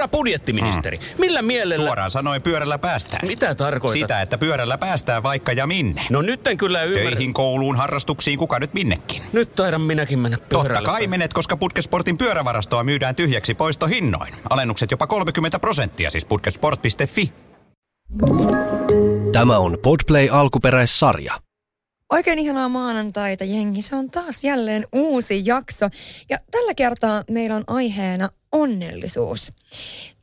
Herra 0.00 0.08
budjettiministeri, 0.08 0.96
mm. 0.96 1.04
millä 1.18 1.42
mielellä... 1.42 1.86
Suoraan 1.86 2.10
sanoen 2.10 2.42
pyörällä 2.42 2.78
päästään. 2.78 3.28
Mitä 3.28 3.54
tarkoitat? 3.54 4.00
Sitä, 4.00 4.22
että 4.22 4.38
pyörällä 4.38 4.78
päästään 4.78 5.22
vaikka 5.22 5.52
ja 5.52 5.66
minne. 5.66 6.02
No 6.10 6.22
nyt 6.22 6.46
en 6.46 6.56
kyllä 6.56 6.82
ymmärrä. 6.82 7.10
Töihin, 7.10 7.34
kouluun, 7.34 7.76
harrastuksiin, 7.76 8.38
kuka 8.38 8.58
nyt 8.58 8.74
minnekin. 8.74 9.22
Nyt 9.32 9.54
taidan 9.54 9.80
minäkin 9.80 10.18
mennä 10.18 10.38
pyörällä. 10.48 10.74
Totta 10.74 10.90
kai 10.90 11.06
menet, 11.06 11.32
koska 11.32 11.56
Putkesportin 11.56 12.18
pyörävarastoa 12.18 12.84
myydään 12.84 13.14
tyhjäksi 13.14 13.54
poistohinnoin. 13.54 14.34
Alennukset 14.50 14.90
jopa 14.90 15.06
30 15.06 15.58
prosenttia, 15.58 16.10
siis 16.10 16.24
putkesport.fi. 16.24 17.32
Tämä 19.32 19.58
on 19.58 19.78
Podplay 19.82 20.28
alkuperäissarja. 20.32 21.40
Oikein 22.10 22.38
ihanaa 22.38 22.68
maanantaita, 22.68 23.44
jengi. 23.44 23.82
Se 23.82 23.96
on 23.96 24.10
taas 24.10 24.44
jälleen 24.44 24.86
uusi 24.92 25.42
jakso. 25.44 25.88
Ja 26.30 26.38
tällä 26.50 26.74
kertaa 26.74 27.22
meillä 27.30 27.56
on 27.56 27.64
aiheena 27.66 28.28
onnellisuus. 28.52 29.52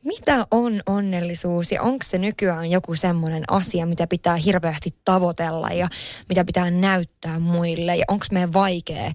Mitä 0.04 0.46
on 0.50 0.80
onnellisuus 0.86 1.72
ja 1.72 1.82
onko 1.82 2.04
se 2.04 2.18
nykyään 2.18 2.70
joku 2.70 2.94
semmoinen 2.94 3.44
asia, 3.48 3.86
mitä 3.86 4.06
pitää 4.06 4.36
hirveästi 4.36 4.90
tavoitella 5.04 5.68
ja 5.68 5.88
mitä 6.28 6.44
pitää 6.44 6.70
näyttää 6.70 7.38
muille 7.38 7.96
ja 7.96 8.04
onko 8.08 8.26
meidän 8.32 8.52
vaikea 8.52 9.12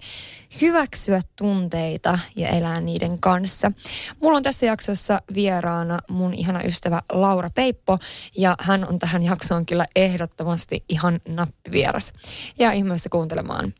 hyväksyä 0.60 1.20
tunteita 1.36 2.18
ja 2.36 2.48
elää 2.48 2.80
niiden 2.80 3.18
kanssa. 3.18 3.72
Mulla 4.22 4.36
on 4.36 4.42
tässä 4.42 4.66
jaksossa 4.66 5.22
vieraana 5.34 5.98
mun 6.10 6.34
ihana 6.34 6.62
ystävä 6.62 7.02
Laura 7.12 7.50
Peippo 7.54 7.98
ja 8.36 8.54
hän 8.60 8.88
on 8.88 8.98
tähän 8.98 9.22
jaksoon 9.22 9.66
kyllä 9.66 9.86
ehdottomasti 9.96 10.84
ihan 10.88 11.20
nappivieras. 11.28 12.12
Ja 12.58 12.72
ihmeessä 12.72 13.08
kuuntelemaan. 13.08 13.72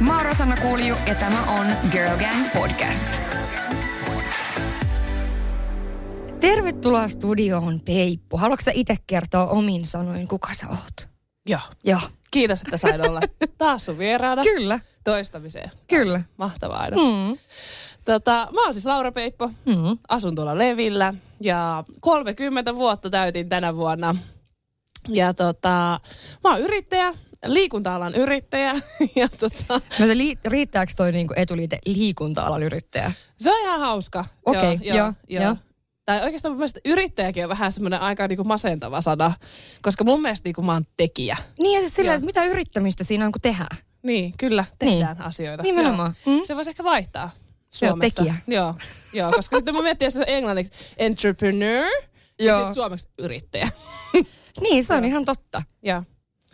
Mä 0.00 0.16
oon 0.16 0.26
Rosanna 0.26 0.56
Kulju 0.56 0.94
ja 1.06 1.14
tämä 1.14 1.42
on 1.42 1.66
Girl 1.90 2.16
Gang 2.16 2.52
Podcast. 2.52 3.06
Tervetuloa 6.40 7.08
studioon 7.08 7.80
Peippu. 7.84 8.36
Haluatko 8.36 8.62
sä 8.64 8.70
itse 8.74 8.96
kertoa 9.06 9.46
omin 9.46 9.86
sanoin, 9.86 10.28
kuka 10.28 10.54
sä 10.54 10.66
oot? 10.68 11.08
Joo. 11.48 11.60
Joo. 11.84 12.00
Kiitos, 12.30 12.60
että 12.62 12.76
sain 12.76 13.10
olla 13.10 13.20
taas 13.58 13.86
sun 13.86 13.98
vieraana. 13.98 14.42
Kyllä. 14.42 14.80
Toistamiseen. 15.04 15.70
Kyllä. 15.88 16.20
Mahtavaa 16.36 16.80
aina. 16.80 16.96
Mm. 16.96 17.38
Tota, 18.04 18.48
mä 18.52 18.64
oon 18.64 18.72
siis 18.72 18.86
Laura 18.86 19.12
Peippo. 19.12 19.48
Mm. 19.64 19.98
Asun 20.08 20.34
tuolla 20.34 20.58
Levillä 20.58 21.14
ja 21.40 21.84
30 22.00 22.74
vuotta 22.74 23.10
täytin 23.10 23.48
tänä 23.48 23.76
vuonna. 23.76 24.16
Ja 25.08 25.34
tota, 25.34 26.00
mä 26.44 26.50
oon 26.50 26.60
yrittäjä, 26.60 27.14
liikunta-alan 27.54 28.14
yrittäjä. 28.14 28.72
Ja 29.16 29.28
tota, 29.28 29.80
No 30.00 30.06
se 30.06 30.16
li- 30.18 30.38
riittääkö 30.44 30.92
toi 30.96 31.12
niinku 31.12 31.34
etuliite 31.36 31.78
liikunta-alan 31.86 32.62
yrittäjä? 32.62 33.12
se 33.36 33.52
on 33.52 33.60
ihan 33.60 33.80
hauska. 33.80 34.24
Okei, 34.46 34.78
joo, 34.82 34.96
joo, 34.96 35.12
joo. 35.28 35.42
joo. 35.44 35.56
Tai 36.04 36.22
oikeastaan 36.22 36.52
mun 36.52 36.58
mielestä 36.58 36.80
yrittäjäkin 36.84 37.44
on 37.44 37.48
vähän 37.48 37.72
semmoinen 37.72 38.00
aika 38.00 38.28
niinku 38.28 38.44
masentava 38.44 39.00
sana, 39.00 39.32
koska 39.82 40.04
mun 40.04 40.22
mielestä 40.22 40.46
niinku 40.46 40.62
mä 40.62 40.72
oon 40.72 40.84
tekijä. 40.96 41.36
Niin 41.58 41.74
ja 41.74 41.80
siis 41.80 41.94
sillä, 41.94 42.10
Joo. 42.10 42.14
että 42.16 42.26
mitä 42.26 42.44
yrittämistä 42.44 43.04
siinä 43.04 43.26
on, 43.26 43.32
kun 43.32 43.40
tehdään. 43.40 43.76
Niin, 44.02 44.34
kyllä, 44.38 44.64
tehdään 44.78 45.22
asioita. 45.22 45.62
Nimenomaan. 45.62 46.14
Joo. 46.26 46.36
Mm. 46.36 46.44
Se 46.44 46.56
voisi 46.56 46.70
ehkä 46.70 46.84
vaihtaa 46.84 47.30
Se 47.70 47.86
on 47.86 47.90
Suomessa. 47.92 48.22
tekijä. 48.22 48.34
Joo, 48.46 48.74
joo 49.12 49.32
koska 49.32 49.56
sitten 49.56 49.74
mä 49.74 49.82
miettin, 49.82 50.06
jos 50.06 50.14
se 50.14 50.20
on 50.20 50.24
englanniksi 50.28 50.72
entrepreneur 50.96 51.84
ja 52.38 52.44
Joo. 52.46 52.58
sitten 52.58 52.74
suomeksi 52.74 53.08
yrittäjä. 53.18 53.68
Niin, 54.60 54.84
se 54.84 54.94
on 54.94 55.04
ihan 55.04 55.24
totta. 55.24 55.62
Joo, 55.82 56.02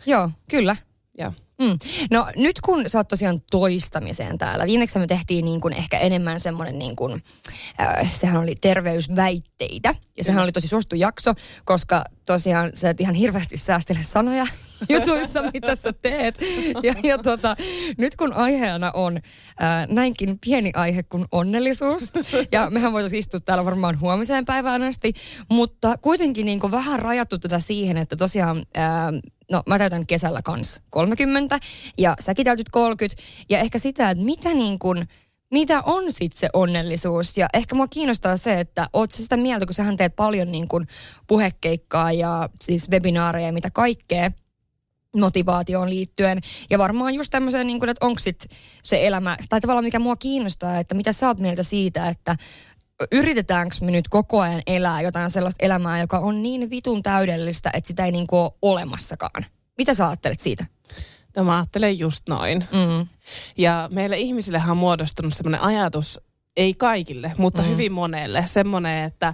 Joo, 0.05 0.29
kyllä. 0.49 0.75
joo. 1.17 1.33
Mm. 1.61 1.77
No 2.11 2.27
nyt 2.35 2.61
kun 2.61 2.89
sä 2.89 2.99
oot 2.99 3.07
tosiaan 3.07 3.39
toistamiseen 3.51 4.37
täällä, 4.37 4.65
viimeksi 4.65 4.99
me 4.99 5.07
tehtiin 5.07 5.45
niin 5.45 5.61
kuin 5.61 5.73
ehkä 5.73 5.97
enemmän 5.97 6.39
semmoinen, 6.39 6.79
niin 6.79 6.95
kuin, 6.95 7.23
äh, 7.81 8.13
sehän 8.13 8.41
oli 8.41 8.55
terveysväitteitä. 8.55 9.95
Ja 10.17 10.23
sehän 10.23 10.43
oli 10.43 10.51
tosi 10.51 10.67
suosittu 10.67 10.95
jakso, 10.95 11.33
koska 11.65 12.03
tosiaan 12.25 12.71
sä 12.73 12.89
et 12.89 13.01
ihan 13.01 13.15
hirveästi 13.15 13.57
säästele 13.57 13.99
sanoja 14.01 14.47
jutuissa, 14.89 15.41
mitä 15.53 15.75
sä 15.75 15.93
teet. 15.93 16.39
Ja, 16.83 16.93
ja 17.03 17.17
tota, 17.17 17.55
nyt 17.97 18.15
kun 18.15 18.33
aiheena 18.33 18.91
on 18.91 19.17
äh, 19.17 19.87
näinkin 19.89 20.39
pieni 20.45 20.71
aihe 20.75 21.03
kuin 21.03 21.25
onnellisuus, 21.31 22.11
ja 22.51 22.69
mehän 22.69 22.93
voitaisiin 22.93 23.19
istua 23.19 23.39
täällä 23.39 23.65
varmaan 23.65 23.99
huomiseen 23.99 24.45
päivään 24.45 24.81
asti, 24.81 25.13
mutta 25.49 25.97
kuitenkin 25.97 26.45
niin 26.45 26.59
kuin 26.59 26.71
vähän 26.71 26.99
rajattu 26.99 27.39
tätä 27.39 27.59
siihen, 27.59 27.97
että 27.97 28.15
tosiaan 28.15 28.57
äh, 28.77 28.83
no 29.53 29.63
mä 29.67 29.77
täytän 29.77 30.07
kesällä 30.07 30.41
kans 30.41 30.81
30 30.89 31.59
ja 31.97 32.15
säkin 32.19 32.45
täytyt 32.45 32.69
30 32.69 33.23
ja 33.49 33.59
ehkä 33.59 33.79
sitä, 33.79 34.09
että 34.09 34.23
mitä 34.23 34.53
niin 34.53 34.79
kuin, 34.79 35.07
mitä 35.51 35.81
on 35.85 36.03
sitten 36.07 36.39
se 36.39 36.49
onnellisuus 36.53 37.37
ja 37.37 37.47
ehkä 37.53 37.75
mua 37.75 37.87
kiinnostaa 37.87 38.37
se, 38.37 38.59
että 38.59 38.87
oot 38.93 39.11
sä 39.11 39.23
sitä 39.23 39.37
mieltä, 39.37 39.65
kun 39.65 39.73
sähän 39.73 39.97
teet 39.97 40.15
paljon 40.15 40.51
niin 40.51 40.67
kuin 40.67 40.87
puhekeikkaa 41.27 42.11
ja 42.11 42.49
siis 42.61 42.91
webinaareja 42.91 43.47
ja 43.47 43.53
mitä 43.53 43.69
kaikkea 43.73 44.31
motivaatioon 45.19 45.89
liittyen. 45.89 46.39
Ja 46.69 46.77
varmaan 46.77 47.13
just 47.13 47.31
tämmöiseen, 47.31 47.67
niin 47.67 47.79
kuin, 47.79 47.89
että 47.89 48.05
onko 48.05 48.19
sit 48.19 48.45
se 48.83 49.07
elämä, 49.07 49.37
tai 49.49 49.61
tavallaan 49.61 49.85
mikä 49.85 49.99
mua 49.99 50.15
kiinnostaa, 50.15 50.79
että 50.79 50.95
mitä 50.95 51.13
sä 51.13 51.27
oot 51.27 51.39
mieltä 51.39 51.63
siitä, 51.63 52.09
että 52.09 52.35
yritetäänkö 53.11 53.75
me 53.81 53.91
nyt 53.91 54.07
koko 54.07 54.41
ajan 54.41 54.61
elää 54.67 55.01
jotain 55.01 55.31
sellaista 55.31 55.65
elämää, 55.65 55.99
joka 55.99 56.19
on 56.19 56.43
niin 56.43 56.69
vitun 56.69 57.03
täydellistä, 57.03 57.69
että 57.73 57.87
sitä 57.87 58.05
ei 58.05 58.11
niin 58.11 58.27
kuin 58.27 58.39
ole 58.39 58.51
olemassakaan. 58.61 59.45
Mitä 59.77 59.93
sä 59.93 60.07
ajattelet 60.07 60.39
siitä? 60.39 60.65
No 61.35 61.43
mä 61.43 61.57
ajattelen 61.57 61.99
just 61.99 62.29
noin. 62.29 62.67
Mm. 62.71 63.07
Ja 63.57 63.89
meille 63.91 64.17
ihmisillehän 64.17 64.71
on 64.71 64.77
muodostunut 64.77 65.33
semmoinen 65.33 65.61
ajatus, 65.61 66.19
ei 66.57 66.73
kaikille, 66.73 67.31
mutta 67.37 67.61
mm. 67.61 67.67
hyvin 67.67 67.91
monelle, 67.91 68.43
semmoinen, 68.47 69.03
että 69.03 69.33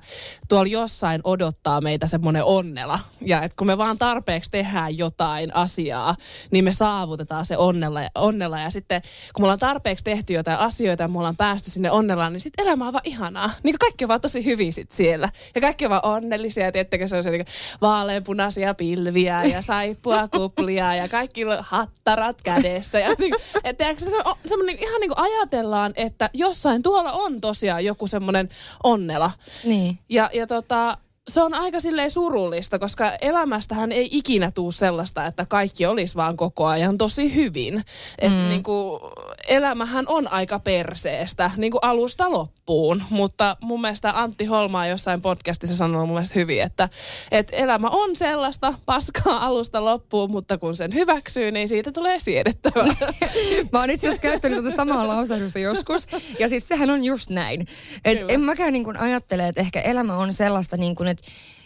tuolla 0.50 0.72
jossain 0.72 1.22
odottaa 1.24 1.82
meitä 1.82 2.08
semmoinen 2.08 2.44
onnela. 2.44 3.00
Ja 3.22 3.44
että 3.44 3.56
kun 3.56 3.68
me 3.68 3.78
vaan 3.78 3.98
tarpeeksi 3.98 4.52
tehdään 4.52 4.98
jotain 4.98 5.56
asiaa, 5.56 6.16
niin 6.52 6.64
me 6.64 6.74
saavutetaan 6.74 7.46
se 7.46 7.58
onnella, 7.58 8.00
onnella. 8.16 8.60
Ja 8.60 8.70
sitten 8.70 9.02
kun 9.34 9.44
me 9.44 9.46
ollaan 9.46 9.60
tarpeeksi 9.60 10.04
tehty 10.04 10.34
jotain 10.34 10.60
asioita 10.60 11.04
ja 11.04 11.08
me 11.08 11.18
ollaan 11.18 11.38
päästy 11.38 11.72
sinne 11.72 11.92
onnellaan, 11.92 12.34
niin 12.34 12.42
sitten 12.42 12.66
elämä 12.66 12.88
on 12.88 12.94
vaan 12.94 13.08
ihanaa. 13.08 13.52
Niin 13.64 13.74
kuin 13.74 13.80
kaikki 13.80 14.06
on 14.06 14.08
vaan 14.08 14.22
tosi 14.22 14.46
hyvin 14.46 14.74
sit 14.74 14.92
siellä. 14.92 15.30
Ja 15.56 15.62
kaikki 15.62 15.86
on 15.86 15.90
vaan 15.90 16.06
onnellisia, 16.06 16.66
ja 16.66 16.72
tiettäkö 16.72 17.08
se 17.08 17.18
on 17.18 17.24
se 17.24 17.32
niin 17.32 17.46
vaaleanpunaisia 17.82 18.74
pilviä 18.74 19.44
ja 19.44 19.62
saippua 19.70 20.28
kuplia 20.28 20.96
ja 20.96 21.10
kaikki 21.10 21.46
on 21.46 21.58
hattarat 21.62 22.42
kädessä. 22.42 23.00
Ja 23.00 23.10
niin, 23.20 23.36
et, 23.64 23.78
tiedätkö, 23.78 24.04
se 24.04 24.18
on 24.26 24.36
semmoinen 24.46 24.76
ihan 24.80 25.02
niin 25.02 25.12
kuin 25.16 25.20
ajatellaan, 25.20 25.94
että 25.96 26.30
jossain 26.34 26.84
tuolla 26.84 27.09
on 27.12 27.42
tosiaan 27.42 27.86
joku 27.86 28.08
semmoinen 28.08 28.50
onnela. 28.84 29.32
Niin. 29.64 30.00
Ja, 30.10 30.30
ja 30.34 30.48
tota, 30.48 30.98
se 31.30 31.42
on 31.42 31.54
aika 31.54 31.80
silleen 31.80 32.12
surullista, 32.12 32.80
koska 32.80 33.12
elämästähän 33.22 33.92
ei 33.92 34.10
ikinä 34.12 34.52
tuu 34.52 34.72
sellaista, 34.72 35.26
että 35.26 35.46
kaikki 35.50 35.86
olisi 35.86 36.16
vaan 36.16 36.38
koko 36.38 36.66
ajan 36.66 36.98
tosi 36.98 37.36
hyvin. 37.36 37.84
Et 38.20 38.32
Mm. 38.32 38.50
niinku, 38.50 39.00
elämähän 39.48 40.06
on 40.08 40.28
aika 40.32 40.60
perseestä, 40.60 41.52
niinku 41.58 41.78
alusta 41.82 42.32
loppuun. 42.32 43.04
Mutta 43.10 43.58
mun 43.62 43.82
mielestä 43.82 44.12
Antti 44.16 44.46
Holmaa 44.46 44.88
jossain 44.88 45.22
podcastissa 45.22 45.76
sanoi 45.76 46.06
mun 46.06 46.16
mielestä 46.16 46.40
hyvin, 46.40 46.62
että 46.62 46.90
et 47.32 47.48
elämä 47.52 47.88
on 47.88 48.16
sellaista 48.16 48.74
paskaa 48.86 49.46
alusta 49.46 49.86
loppuun, 49.86 50.32
mutta 50.32 50.58
kun 50.58 50.76
sen 50.76 50.94
hyväksyy, 50.94 51.52
niin 51.52 51.70
siitä 51.70 51.92
tulee 51.92 52.20
siedettävää. 52.20 52.86
Mä 53.72 53.80
oon 53.80 53.90
itse 53.90 54.08
asiassa 54.08 54.22
käyttänyt 54.22 54.64
tätä 54.64 54.76
samaa 54.76 55.08
lausahdusta 55.08 55.60
joskus. 55.60 56.08
Ja 56.40 56.50
siis 56.50 56.68
sehän 56.68 56.90
on 56.90 57.04
just 57.04 57.30
näin. 57.30 57.68
Et 58.06 58.18
Kyllä. 58.20 58.34
en 58.34 58.42
mäkään 58.42 58.74
niin 58.74 58.84
kuin 58.84 58.98
ajattele, 58.98 59.48
että 59.48 59.62
ehkä 59.62 59.82
elämä 59.82 60.18
on 60.18 60.34
sellaista, 60.34 60.78
niin 60.78 60.96
kuin, 60.96 61.10
että 61.10 61.19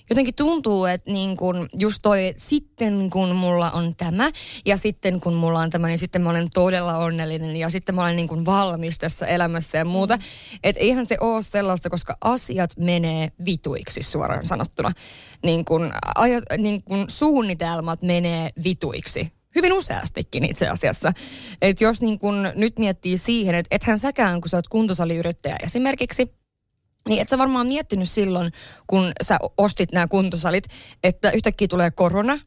jotenkin 0.09 0.36
tuntuu, 0.36 0.86
että 0.86 1.12
niin 1.12 1.38
kuin 1.38 1.69
just 1.78 2.00
toi, 2.02 2.28
että 2.28 2.41
sitten 2.41 3.09
kun 3.09 3.36
mulla 3.36 3.72
on 3.72 3.96
tämä 3.96 4.31
ja 4.66 4.78
sitten 4.78 5.19
kun 5.19 5.34
mulla 5.34 5.59
on 5.59 5.69
tämä, 5.69 5.88
niin 5.88 5.97
sitten 5.97 6.22
mä 6.22 6.30
olen 6.30 6.47
todella 6.53 6.97
onnellinen 6.97 7.56
ja 7.56 7.69
sitten 7.69 7.96
mä 7.96 8.02
olen 8.02 8.16
niin 8.16 8.28
kuin 8.28 8.46
valmis 8.46 8.97
tässä 8.97 9.28
elämässä 9.28 9.78
ja 9.78 9.85
muuta. 9.85 10.16
Mm. 10.17 10.23
Että 10.64 10.82
eihän 10.82 11.05
se 11.05 11.17
ole 11.20 11.41
sellaista, 11.41 11.90
koska 11.90 12.17
asiat 12.22 12.78
menee 12.78 13.32
vituiksi 13.46 14.03
suoraan 14.03 14.47
sanottuna. 14.47 14.91
Niin 15.44 15.66
kuin, 15.66 15.91
ajat, 16.16 16.44
niin 16.58 16.84
kuin 16.84 17.06
suunnitelmat 17.08 18.02
menee 18.02 18.49
vituiksi 18.64 19.32
hyvin 19.56 19.73
useastikin 19.73 20.46
itse 20.46 20.67
asiassa. 20.70 21.14
Että 21.61 21.84
jos 21.84 22.02
niin 22.02 22.20
kun 22.20 22.52
nyt 22.56 22.79
miettii 22.79 23.17
siihen, 23.17 23.56
että 23.56 23.76
ethän 23.76 23.99
säkään, 23.99 24.41
kun 24.41 24.49
sä 24.49 24.58
oot 24.58 24.67
kuntosaliyrittäjä 24.67 25.56
esimerkiksi, 25.64 26.42
niin 27.08 27.22
et 27.22 27.29
sä 27.29 27.38
varmaan 27.38 27.67
miettinyt 27.67 28.09
silloin, 28.09 28.52
kun 28.88 29.11
sä 29.23 29.38
ostit 29.58 29.91
nämä 29.91 30.08
kuntosalit, 30.08 30.64
että 31.03 31.32
yhtäkkiä 31.32 31.67
tulee 31.67 31.91
korona, 31.91 32.40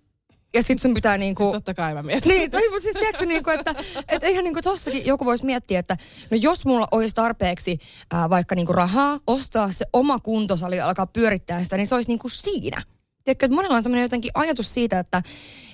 ja 0.55 0.63
sit 0.63 0.79
sun 0.79 0.95
pitää 0.95 1.19
niinku... 1.19 1.45
siis 1.45 1.53
totta 1.53 1.75
kai 1.75 1.95
mä 1.95 2.03
mietin. 2.03 2.29
Niin, 2.29 2.51
toi, 2.51 2.69
mutta 2.69 2.81
siis 2.81 2.97
tiedätkö, 2.97 3.27
niinku, 3.27 3.51
että 3.51 3.75
et 4.09 4.23
eihän 4.23 4.45
niinku 4.45 4.63
tossakin 4.63 5.07
joku 5.07 5.25
voisi 5.25 5.45
miettiä, 5.45 5.79
että 5.79 5.97
no 6.31 6.37
jos 6.41 6.65
mulla 6.65 6.89
olisi 6.91 7.15
tarpeeksi 7.15 7.79
ää, 8.13 8.31
vaikka 8.31 8.55
niinku 8.55 8.73
rahaa 8.73 9.19
ostaa 9.27 9.73
se 9.73 9.87
oma 9.93 10.19
kuntosali 10.19 10.77
ja 10.77 10.87
alkaa 10.87 11.07
pyörittää 11.07 11.63
sitä, 11.63 11.77
niin 11.77 11.87
se 11.87 11.95
olisi 11.95 12.11
niinku 12.11 12.29
siinä. 12.29 12.83
Tiedätkö, 13.25 13.47
että 13.47 13.55
monella 13.57 13.77
on 13.77 13.83
semmoinen 13.83 14.05
jotenkin 14.05 14.31
ajatus 14.35 14.75
siitä, 14.75 14.99
että 14.99 15.23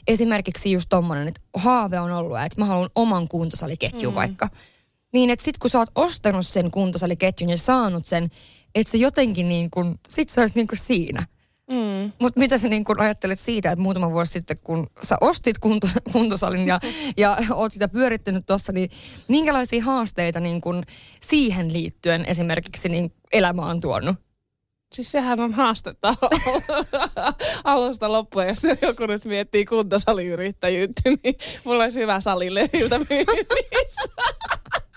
esimerkiksi 0.07 0.73
just 0.73 0.89
tommonen, 0.89 1.29
että 1.29 1.41
haave 1.57 2.01
on 2.01 2.13
ollut, 2.13 2.39
että 2.39 2.61
mä 2.61 2.65
haluan 2.65 2.91
oman 2.95 3.29
kuntosaliketjun 3.29 4.13
mm. 4.13 4.17
vaikka. 4.17 4.49
Niin, 5.13 5.31
että 5.31 5.45
sit 5.45 5.59
kun 5.59 5.71
sä 5.71 5.79
oot 5.79 5.91
ostanut 5.95 6.47
sen 6.47 6.71
kuntosaliketjun 6.71 7.51
ja 7.51 7.59
saanut 7.59 8.07
sen, 8.07 8.31
että 8.75 8.91
se 8.91 8.99
jotenkin 8.99 9.49
niin 9.49 9.71
kuin, 9.71 9.95
sit 10.09 10.29
sä 10.29 10.41
oot 10.41 10.55
niin 10.55 10.67
kuin 10.67 10.79
siinä. 10.79 11.27
Mm. 11.71 12.13
Mutta 12.21 12.41
mitä 12.41 12.59
sä 12.59 12.69
niin 12.69 12.85
kun 12.85 13.01
ajattelet 13.01 13.39
siitä, 13.39 13.73
että 13.73 13.83
muutama 13.83 14.13
vuosi 14.13 14.33
sitten, 14.33 14.57
kun 14.65 14.87
sä 15.03 15.17
ostit 15.21 15.59
kunto, 15.59 15.89
kuntosalin 16.13 16.67
ja, 16.67 16.81
ja 17.17 17.37
oot 17.55 17.73
sitä 17.73 17.89
pyörittänyt 17.89 18.47
tuossa, 18.47 18.73
niin 18.73 18.91
minkälaisia 19.29 19.85
haasteita 19.85 20.41
niin 20.41 20.61
kun 20.61 20.83
siihen 21.21 21.73
liittyen 21.73 22.25
esimerkiksi 22.25 22.89
niin 22.89 23.13
elämä 23.33 23.63
on 23.63 23.81
tuonut? 23.81 24.17
Siis 24.93 25.13
sehän 25.13 25.41
on 25.41 25.53
haastetta 25.53 26.15
alusta 27.65 28.13
loppuun, 28.13 28.47
jos 28.47 28.63
joku 28.83 29.07
nyt 29.07 29.25
miettii 29.25 29.65
kuntosaliyrittäjyyttä, 29.65 31.03
niin 31.23 31.35
mulla 31.65 31.83
olisi 31.83 32.01
hyvä 32.01 32.21
salilehdiltä 32.21 32.99
myynnissä. 32.99 34.03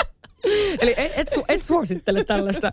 Eli 0.80 0.94
et, 0.98 1.12
et, 1.16 1.28
su, 1.34 1.46
et 1.48 1.62
suosittele 1.62 2.24
tällaista. 2.24 2.72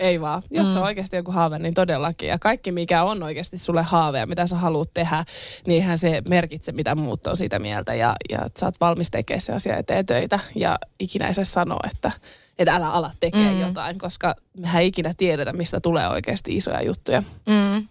Ei 0.00 0.20
vaan. 0.20 0.42
Jos 0.50 0.68
mm. 0.68 0.76
on 0.76 0.82
oikeasti 0.82 1.16
joku 1.16 1.32
haave, 1.32 1.58
niin 1.58 1.74
todellakin. 1.74 2.28
Ja 2.28 2.38
kaikki, 2.38 2.72
mikä 2.72 3.04
on 3.04 3.22
oikeasti 3.22 3.58
sulle 3.58 3.82
haave 3.82 4.18
ja 4.18 4.26
mitä 4.26 4.46
sä 4.46 4.56
haluat 4.56 4.90
tehdä, 4.94 5.24
niin 5.66 5.82
eihän 5.82 5.98
se 5.98 6.22
merkitse, 6.28 6.72
mitä 6.72 6.94
muut 6.94 7.26
on 7.26 7.36
siitä 7.36 7.58
mieltä. 7.58 7.94
Ja, 7.94 8.16
ja 8.30 8.38
sä 8.58 8.66
oot 8.66 8.80
valmis 8.80 9.10
tekemään 9.10 9.40
se 9.40 9.52
asia 9.52 9.76
eteen 9.76 10.06
töitä. 10.06 10.38
Ja 10.56 10.78
ikinä 11.00 11.26
ei 11.26 11.34
se 11.34 11.44
sano, 11.44 11.78
että, 11.92 12.10
että 12.58 12.74
älä 12.74 12.90
ala 12.90 13.10
tekemään 13.20 13.54
mm. 13.54 13.60
jotain, 13.60 13.98
koska 13.98 14.34
mehän 14.56 14.82
ei 14.82 14.88
ikinä 14.88 15.14
tiedetä, 15.16 15.52
mistä 15.52 15.80
tulee 15.80 16.08
oikeasti 16.08 16.56
isoja 16.56 16.82
juttuja. 16.82 17.22
Mm. 17.46 17.88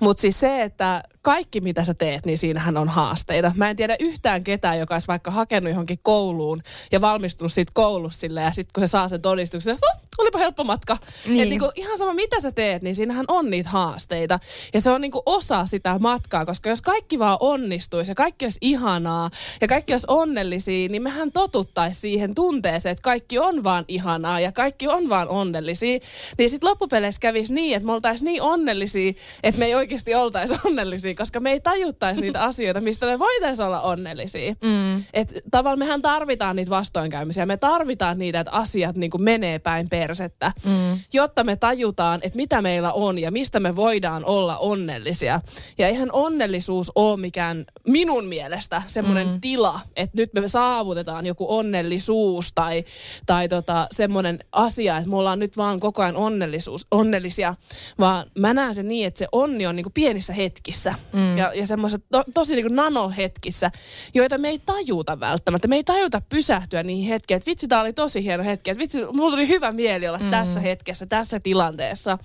Mutta 0.00 0.20
siis 0.20 0.40
se, 0.40 0.62
että 0.62 1.02
kaikki 1.22 1.60
mitä 1.60 1.84
sä 1.84 1.94
teet, 1.94 2.26
niin 2.26 2.38
siinähän 2.38 2.76
on 2.76 2.88
haasteita. 2.88 3.52
Mä 3.56 3.70
en 3.70 3.76
tiedä 3.76 3.96
yhtään 4.00 4.44
ketään, 4.44 4.78
joka 4.78 4.94
olisi 4.94 5.08
vaikka 5.08 5.30
hakenut 5.30 5.70
johonkin 5.70 5.98
kouluun 6.02 6.62
ja 6.92 7.00
valmistunut 7.00 7.52
siitä 7.52 7.72
koulussa 7.74 8.20
sille, 8.20 8.42
ja 8.42 8.50
sitten 8.50 8.72
kun 8.74 8.88
se 8.88 8.90
saa 8.90 9.08
sen 9.08 9.22
todistuksen, 9.22 9.74
huh, 9.74 10.02
olipa 10.18 10.38
helppo 10.38 10.64
matka. 10.64 10.96
Niin. 11.26 11.42
Et 11.42 11.48
niinku, 11.48 11.72
ihan 11.74 11.98
sama 11.98 12.14
mitä 12.14 12.40
sä 12.40 12.52
teet, 12.52 12.82
niin 12.82 12.94
siinähän 12.94 13.24
on 13.28 13.50
niitä 13.50 13.70
haasteita. 13.70 14.38
Ja 14.74 14.80
se 14.80 14.90
on 14.90 15.00
niinku 15.00 15.22
osa 15.26 15.66
sitä 15.66 15.98
matkaa, 15.98 16.46
koska 16.46 16.70
jos 16.70 16.82
kaikki 16.82 17.18
vaan 17.18 17.36
onnistuisi 17.40 18.10
ja 18.10 18.14
kaikki 18.14 18.46
olisi 18.46 18.58
ihanaa 18.60 19.30
ja 19.60 19.68
kaikki 19.68 19.92
olisi 19.92 20.06
onnellisia, 20.08 20.88
niin 20.88 21.02
mehän 21.02 21.32
totuttaisiin 21.32 22.00
siihen 22.00 22.34
tunteeseen, 22.34 22.92
että 22.92 23.02
kaikki 23.02 23.38
on 23.38 23.64
vaan 23.64 23.84
ihanaa 23.88 24.40
ja 24.40 24.52
kaikki 24.52 24.88
on 24.88 25.08
vaan 25.08 25.28
onnellisia. 25.28 25.98
Niin 26.38 26.50
sitten 26.50 26.70
loppupeleissä 26.70 27.20
kävisi 27.20 27.54
niin, 27.54 27.76
että 27.76 27.86
me 27.86 27.92
oltaisiin 27.92 28.26
niin 28.26 28.42
onnellisia, 28.42 29.12
että 29.42 29.58
me 29.58 29.64
ei 29.64 29.74
oikeasti 29.74 30.14
oltaisi 30.14 30.54
onnellisia 30.66 31.14
koska 31.14 31.40
me 31.40 31.52
ei 31.52 31.60
tajuttaisi 31.60 32.22
niitä 32.22 32.44
asioita, 32.50 32.80
mistä 32.80 33.06
me 33.06 33.18
voitaisiin 33.18 33.66
olla 33.66 33.80
onnellisia. 33.80 34.54
Mm. 34.64 35.04
Et 35.12 35.34
tavallaan 35.50 35.78
mehän 35.78 36.02
tarvitaan 36.02 36.56
niitä 36.56 36.70
vastoinkäymisiä. 36.70 37.46
Me 37.46 37.56
tarvitaan 37.56 38.18
niitä, 38.18 38.40
että 38.40 38.52
asiat 38.52 38.96
niin 38.96 39.10
kuin 39.10 39.22
menee 39.22 39.58
päin 39.58 39.88
persettä, 40.00 40.52
mm. 40.64 40.98
jotta 41.12 41.44
me 41.44 41.56
tajutaan, 41.56 42.20
että 42.22 42.36
mitä 42.36 42.62
meillä 42.62 42.92
on 42.92 43.18
ja 43.18 43.30
mistä 43.30 43.60
me 43.60 43.76
voidaan 43.76 44.24
olla 44.24 44.58
onnellisia. 44.58 45.40
Ja 45.78 45.86
eihän 45.86 46.08
onnellisuus 46.12 46.92
ole 46.94 47.20
mikään 47.20 47.64
minun 47.88 48.24
mielestä 48.24 48.82
semmoinen 48.86 49.28
mm. 49.28 49.40
tila, 49.40 49.80
että 49.96 50.16
nyt 50.16 50.34
me 50.34 50.48
saavutetaan 50.48 51.26
joku 51.26 51.56
onnellisuus 51.58 52.52
tai, 52.54 52.84
tai 53.26 53.48
tota, 53.48 53.86
semmoinen 53.90 54.38
asia, 54.52 54.96
että 54.96 55.10
me 55.10 55.16
ollaan 55.16 55.38
nyt 55.38 55.56
vaan 55.56 55.80
koko 55.80 56.02
ajan 56.02 56.16
onnellisuus, 56.16 56.86
onnellisia, 56.90 57.54
vaan 57.98 58.30
mä 58.38 58.54
näen 58.54 58.74
sen 58.74 58.88
niin, 58.88 59.06
että 59.06 59.18
se 59.18 59.28
onni 59.32 59.66
on 59.66 59.76
niin 59.76 59.84
kuin 59.84 59.92
pienissä 59.92 60.32
hetkissä. 60.32 60.94
Mm. 61.12 61.38
Ja, 61.38 61.52
ja 61.54 61.66
semmoiset 61.66 62.02
to, 62.12 62.24
tosi 62.34 62.54
niin 62.54 62.66
kuin 62.66 62.76
nanohetkissä, 62.76 63.70
joita 64.14 64.38
me 64.38 64.48
ei 64.48 64.60
tajuta 64.66 65.20
välttämättä. 65.20 65.68
Me 65.68 65.76
ei 65.76 65.84
tajuta 65.84 66.22
pysähtyä 66.28 66.82
niihin 66.82 67.08
hetkiin, 67.08 67.36
että 67.36 67.50
vitsi, 67.50 67.68
tämä 67.68 67.80
oli 67.80 67.92
tosi 67.92 68.24
hieno 68.24 68.44
hetki. 68.44 68.70
Että 68.70 68.78
vitsi, 68.78 68.98
mulla 69.12 69.36
oli 69.36 69.48
hyvä 69.48 69.72
mieli 69.72 69.89
olla 70.08 70.18
mm. 70.18 70.30
tässä 70.30 70.60
hetkessä, 70.60 71.06
tässä 71.06 71.40
tilanteessa. 71.40 72.18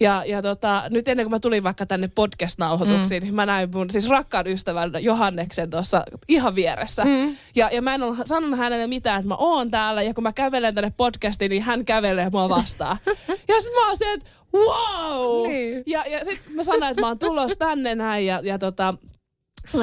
Ja, 0.00 0.24
ja 0.26 0.42
tota, 0.42 0.82
nyt 0.90 1.08
ennen 1.08 1.26
kuin 1.26 1.30
mä 1.30 1.40
tulin 1.40 1.62
vaikka 1.62 1.86
tänne 1.86 2.08
podcast-nauhoituksiin, 2.08 3.22
mm. 3.22 3.24
niin 3.24 3.34
mä 3.34 3.46
näin 3.46 3.68
mun 3.74 3.90
siis 3.90 4.08
rakkaan 4.08 4.46
ystävän 4.46 4.92
Johanneksen 5.00 5.70
tuossa 5.70 6.04
ihan 6.28 6.54
vieressä. 6.54 7.04
Mm. 7.04 7.36
Ja, 7.56 7.70
ja 7.72 7.82
mä 7.82 7.94
en 7.94 8.02
ole 8.02 8.16
sanonut 8.24 8.58
hänelle 8.58 8.86
mitään, 8.86 9.18
että 9.18 9.28
mä 9.28 9.36
oon 9.36 9.70
täällä. 9.70 10.02
Ja 10.02 10.14
kun 10.14 10.24
mä 10.24 10.32
kävelen 10.32 10.74
tänne 10.74 10.92
podcastiin, 10.96 11.50
niin 11.50 11.62
hän 11.62 11.84
kävelee 11.84 12.30
mua 12.32 12.48
vastaan. 12.48 12.96
ja 13.48 13.60
sitten 13.60 13.80
mä 13.80 13.86
oon 13.86 13.96
se, 13.96 14.12
että 14.12 14.30
wow! 14.54 15.48
Niin. 15.48 15.82
Ja, 15.86 16.04
ja 16.10 16.24
sitten 16.24 16.56
mä 16.56 16.62
sanoin, 16.62 16.90
että 16.90 17.00
mä 17.00 17.06
oon 17.06 17.18
tulos 17.18 17.52
tänne 17.58 17.94
näin 17.94 18.26
ja, 18.26 18.40
ja 18.44 18.58
tota, 18.58 18.94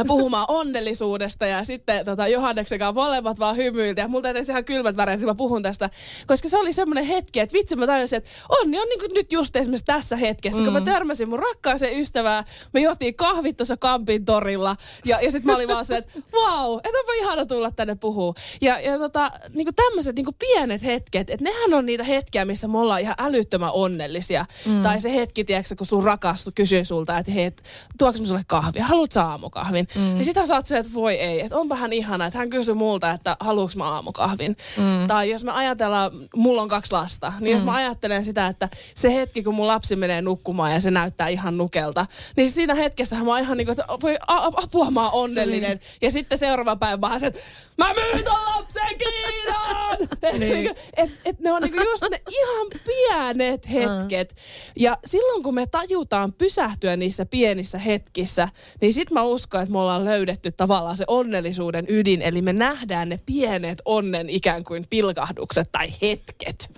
puhumaan 0.08 0.46
onnellisuudesta 0.48 1.46
ja 1.46 1.64
sitten 1.64 2.06
tota, 2.06 2.28
Johanneksen 2.28 2.80
kanssa 2.80 3.02
molemmat 3.02 3.40
vaan 3.40 3.58
hymyiltä 3.58 4.02
ja 4.02 4.08
multa 4.08 4.30
edes 4.30 4.50
ihan 4.50 4.66
kylmät 4.66 4.98
väreet, 4.98 5.20
että 5.20 5.32
mä 5.32 5.36
puhun 5.36 5.64
tästä, 5.64 5.90
koska 6.28 6.50
se 6.50 6.58
oli 6.58 6.74
semmoinen 6.74 7.06
hetki, 7.06 7.40
että 7.40 7.54
vitsi 7.54 7.76
mä 7.76 7.88
tajusin, 7.88 8.18
että 8.18 8.30
onni 8.50 8.80
on 8.80 8.88
niin 8.90 9.00
kuin 9.00 9.12
nyt 9.14 9.32
just 9.32 9.56
esimerkiksi 9.56 9.86
tässä 9.86 10.16
hetkessä, 10.16 10.60
mm. 10.60 10.66
kun 10.66 10.74
mä 10.74 10.80
mm. 10.80 10.86
törmäsin 10.86 11.30
mun 11.30 11.40
rakkaaseen 11.40 12.00
ystävää, 12.00 12.44
me 12.74 12.80
juotiin 12.80 13.16
kahvit 13.16 13.58
tuossa 13.58 13.78
Kampin 13.78 14.26
torilla 14.26 14.76
ja, 15.06 15.20
ja 15.22 15.32
sitten 15.32 15.52
mä 15.52 15.56
olin 15.56 15.68
vaan 15.68 15.86
se, 15.86 15.98
että 15.98 16.12
wow, 16.34 16.78
että 16.78 17.00
onpa 17.00 17.14
ihana 17.14 17.46
tulla 17.46 17.72
tänne 17.72 17.96
puhuu. 17.96 18.36
Ja, 18.62 18.80
ja 18.80 19.00
tota, 19.00 19.32
niin 19.54 19.66
kuin 19.66 19.76
tämmöiset 19.76 20.16
niin 20.16 20.26
kuin 20.26 20.36
pienet 20.40 20.84
hetket, 20.84 21.30
että 21.30 21.44
nehän 21.44 21.74
on 21.74 21.86
niitä 21.86 22.04
hetkiä, 22.04 22.46
missä 22.46 22.68
me 22.68 22.80
ollaan 22.80 23.02
ihan 23.02 23.16
älyttömän 23.18 23.72
onnellisia. 23.74 24.46
Mm. 24.66 24.84
Tai 24.84 25.02
se 25.02 25.16
hetki, 25.16 25.44
tiedätkö, 25.44 25.76
kun 25.76 25.88
sun 25.88 26.04
rakastu 26.04 26.52
kysyy 26.56 26.86
sulta, 26.86 27.18
että 27.18 27.32
hei, 27.32 27.52
tuoks 27.98 28.20
sulle 28.24 28.44
kahvia, 28.48 28.86
haluat 28.86 29.18
aamukahvia? 29.18 29.69
Aamukahvin. 29.70 29.88
Mm. 29.96 30.18
Niin 30.18 30.26
sitä 30.26 30.46
saat 30.46 30.66
se, 30.66 30.78
että 30.78 30.94
voi 30.94 31.14
ei, 31.14 31.42
että 31.42 31.58
onpa 31.58 31.76
hän 31.76 31.94
ihana, 31.94 32.26
että 32.26 32.40
hän 32.40 32.50
kysyy 32.50 32.74
multa, 32.74 33.12
että 33.12 33.38
haluuks 33.40 33.76
mä 33.76 33.86
aamukahvin. 33.86 34.58
Mm. 34.78 35.08
Tai 35.08 35.30
jos 35.30 35.44
me 35.44 35.52
ajatellaan, 35.52 36.12
mulla 36.36 36.62
on 36.62 36.68
kaksi 36.68 36.92
lasta, 36.92 37.34
niin 37.40 37.54
mm. 37.54 37.58
jos 37.58 37.66
mä 37.66 37.76
ajattelen 37.76 38.26
sitä, 38.26 38.48
että 38.48 38.70
se 38.96 39.14
hetki, 39.14 39.44
kun 39.44 39.56
mun 39.56 39.68
lapsi 39.68 39.96
menee 39.96 40.22
nukkumaan 40.22 40.72
ja 40.72 40.80
se 40.80 40.92
näyttää 40.92 41.28
ihan 41.28 41.58
nukelta, 41.58 42.06
niin 42.36 42.52
siinä 42.52 42.76
hetkessä 42.76 43.16
mä 43.16 43.32
oon 43.32 43.40
ihan 43.40 43.58
niin 43.58 43.66
kuin, 43.66 43.80
että 43.80 43.94
voi 44.02 44.18
apua, 44.28 44.92
mä 44.92 45.10
oon 45.10 45.24
onnellinen. 45.24 45.78
Mm. 45.78 45.98
Ja 46.02 46.12
sitten 46.12 46.38
seuraava 46.38 46.76
päivä 46.76 47.08
mä 47.08 47.16
että 47.28 47.40
mä 47.78 47.94
myyn 47.94 48.26
ton 48.26 48.46
lapsen 48.56 48.98
Kiinaan! 48.98 49.98
niin. 50.40 50.76
et, 50.98 51.12
et 51.26 51.40
ne 51.40 51.54
on 51.54 51.62
niinku 51.62 51.82
just 51.82 52.04
ne 52.12 52.22
ihan 52.30 52.68
pienet 52.86 53.70
hetket. 53.70 54.30
Mm. 54.30 54.74
Ja 54.76 54.98
silloin 55.06 55.44
kun 55.44 55.56
me 55.56 55.66
tajutaan 55.66 56.34
pysähtyä 56.34 56.96
niissä 56.96 57.26
pienissä 57.26 57.78
hetkissä, 57.78 58.48
niin 58.82 58.94
sit 58.94 59.12
mä 59.12 59.22
uskon, 59.22 59.59
että 59.62 59.72
me 59.72 59.80
ollaan 59.80 60.06
löydetty 60.06 60.52
tavallaan 60.52 60.98
se 60.98 61.04
onnellisuuden 61.08 61.86
ydin, 61.90 62.22
eli 62.22 62.42
me 62.42 62.54
nähdään 62.54 63.10
ne 63.10 63.20
pienet 63.26 63.82
onnen 63.86 64.30
ikään 64.30 64.64
kuin 64.64 64.86
pilkahdukset 64.90 65.72
tai 65.72 65.88
hetket. 66.02 66.72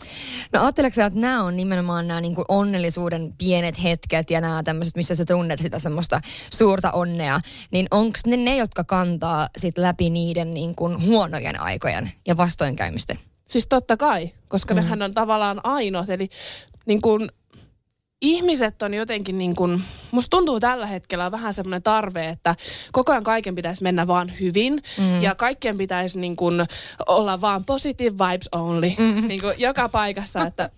No 0.54 0.62
ajatteleksä, 0.62 1.06
että 1.06 1.20
nämä 1.20 1.44
on 1.44 1.58
nimenomaan 1.58 2.08
nämä 2.08 2.22
niin 2.22 2.36
onnellisuuden 2.48 3.34
pienet 3.38 3.84
hetket 3.84 4.30
ja 4.30 4.42
nämä 4.42 4.64
tämmöiset, 4.64 4.96
missä 4.96 5.16
sä 5.16 5.26
tunnet 5.26 5.60
sitä 5.60 5.80
semmoista 5.80 6.22
suurta 6.54 6.92
onnea, 6.92 7.40
niin 7.72 7.88
onko 7.92 8.20
ne 8.26 8.38
ne, 8.38 8.58
jotka 8.58 8.84
kantaa 8.84 9.50
sit 9.58 9.78
läpi 9.78 10.10
niiden 10.10 10.54
niin 10.54 10.76
kuin 10.76 11.06
huonojen 11.06 11.60
aikojen 11.60 12.12
ja 12.28 12.38
vastoinkäymisten? 12.38 13.20
Siis 13.46 13.68
totta 13.68 13.98
kai, 13.98 14.30
koska 14.48 14.74
mm. 14.74 14.76
nehän 14.80 15.02
on 15.02 15.14
tavallaan 15.14 15.62
ainoat, 15.64 16.10
eli 16.10 16.30
niin 16.86 17.02
kuin 17.02 17.30
ihmiset 18.22 18.82
on 18.82 18.94
jotenkin 18.94 19.38
niin 19.38 19.56
kuin, 19.56 19.84
musta 20.12 20.38
tuntuu 20.38 20.60
tällä 20.60 20.86
hetkellä 20.86 21.32
vähän 21.32 21.54
semmoinen 21.54 21.84
tarve, 21.84 22.30
että 22.30 22.56
koko 22.92 23.12
ajan 23.12 23.24
kaiken 23.24 23.56
pitäisi 23.56 23.84
mennä 23.84 24.08
vaan 24.08 24.32
hyvin 24.40 24.82
mm. 24.98 25.22
ja 25.22 25.36
kaikkien 25.36 25.78
pitäisi 25.78 26.20
niin 26.20 26.36
kuin 26.36 26.66
olla 27.08 27.42
vaan 27.42 27.66
positive 27.66 28.16
vibes 28.26 28.50
only 28.52 28.92
mm. 28.98 29.28
niin 29.28 29.42
kuin 29.42 29.54
joka 29.58 29.90
paikassa, 29.90 30.48
että 30.48 30.70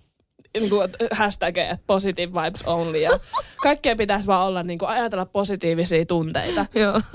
niin 0.59 0.69
kuin 0.69 0.89
hashtag, 1.11 1.57
että 1.57 1.77
positive 1.87 2.41
vibes 2.43 2.63
only. 2.65 2.97
Ja 2.97 3.19
kaikkea 3.63 3.95
pitäisi 3.95 4.27
vaan 4.27 4.47
olla, 4.47 4.63
niin 4.63 4.79
kuin, 4.79 4.89
ajatella 4.89 5.25
positiivisia 5.25 6.05
tunteita. 6.05 6.65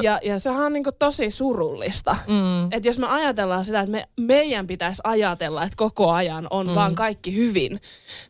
ja, 0.02 0.18
ja 0.22 0.38
sehän 0.38 0.66
on 0.66 0.72
niin 0.72 0.84
kuin, 0.84 0.96
tosi 0.98 1.30
surullista. 1.30 2.16
Mm. 2.26 2.72
Että 2.72 2.88
jos 2.88 2.98
me 2.98 3.06
ajatellaan 3.06 3.64
sitä, 3.64 3.80
että 3.80 3.92
me, 3.92 4.08
meidän 4.20 4.66
pitäisi 4.66 5.02
ajatella, 5.04 5.62
että 5.62 5.76
koko 5.76 6.10
ajan 6.10 6.46
on 6.50 6.66
mm. 6.66 6.74
vaan 6.74 6.94
kaikki 6.94 7.36
hyvin, 7.36 7.80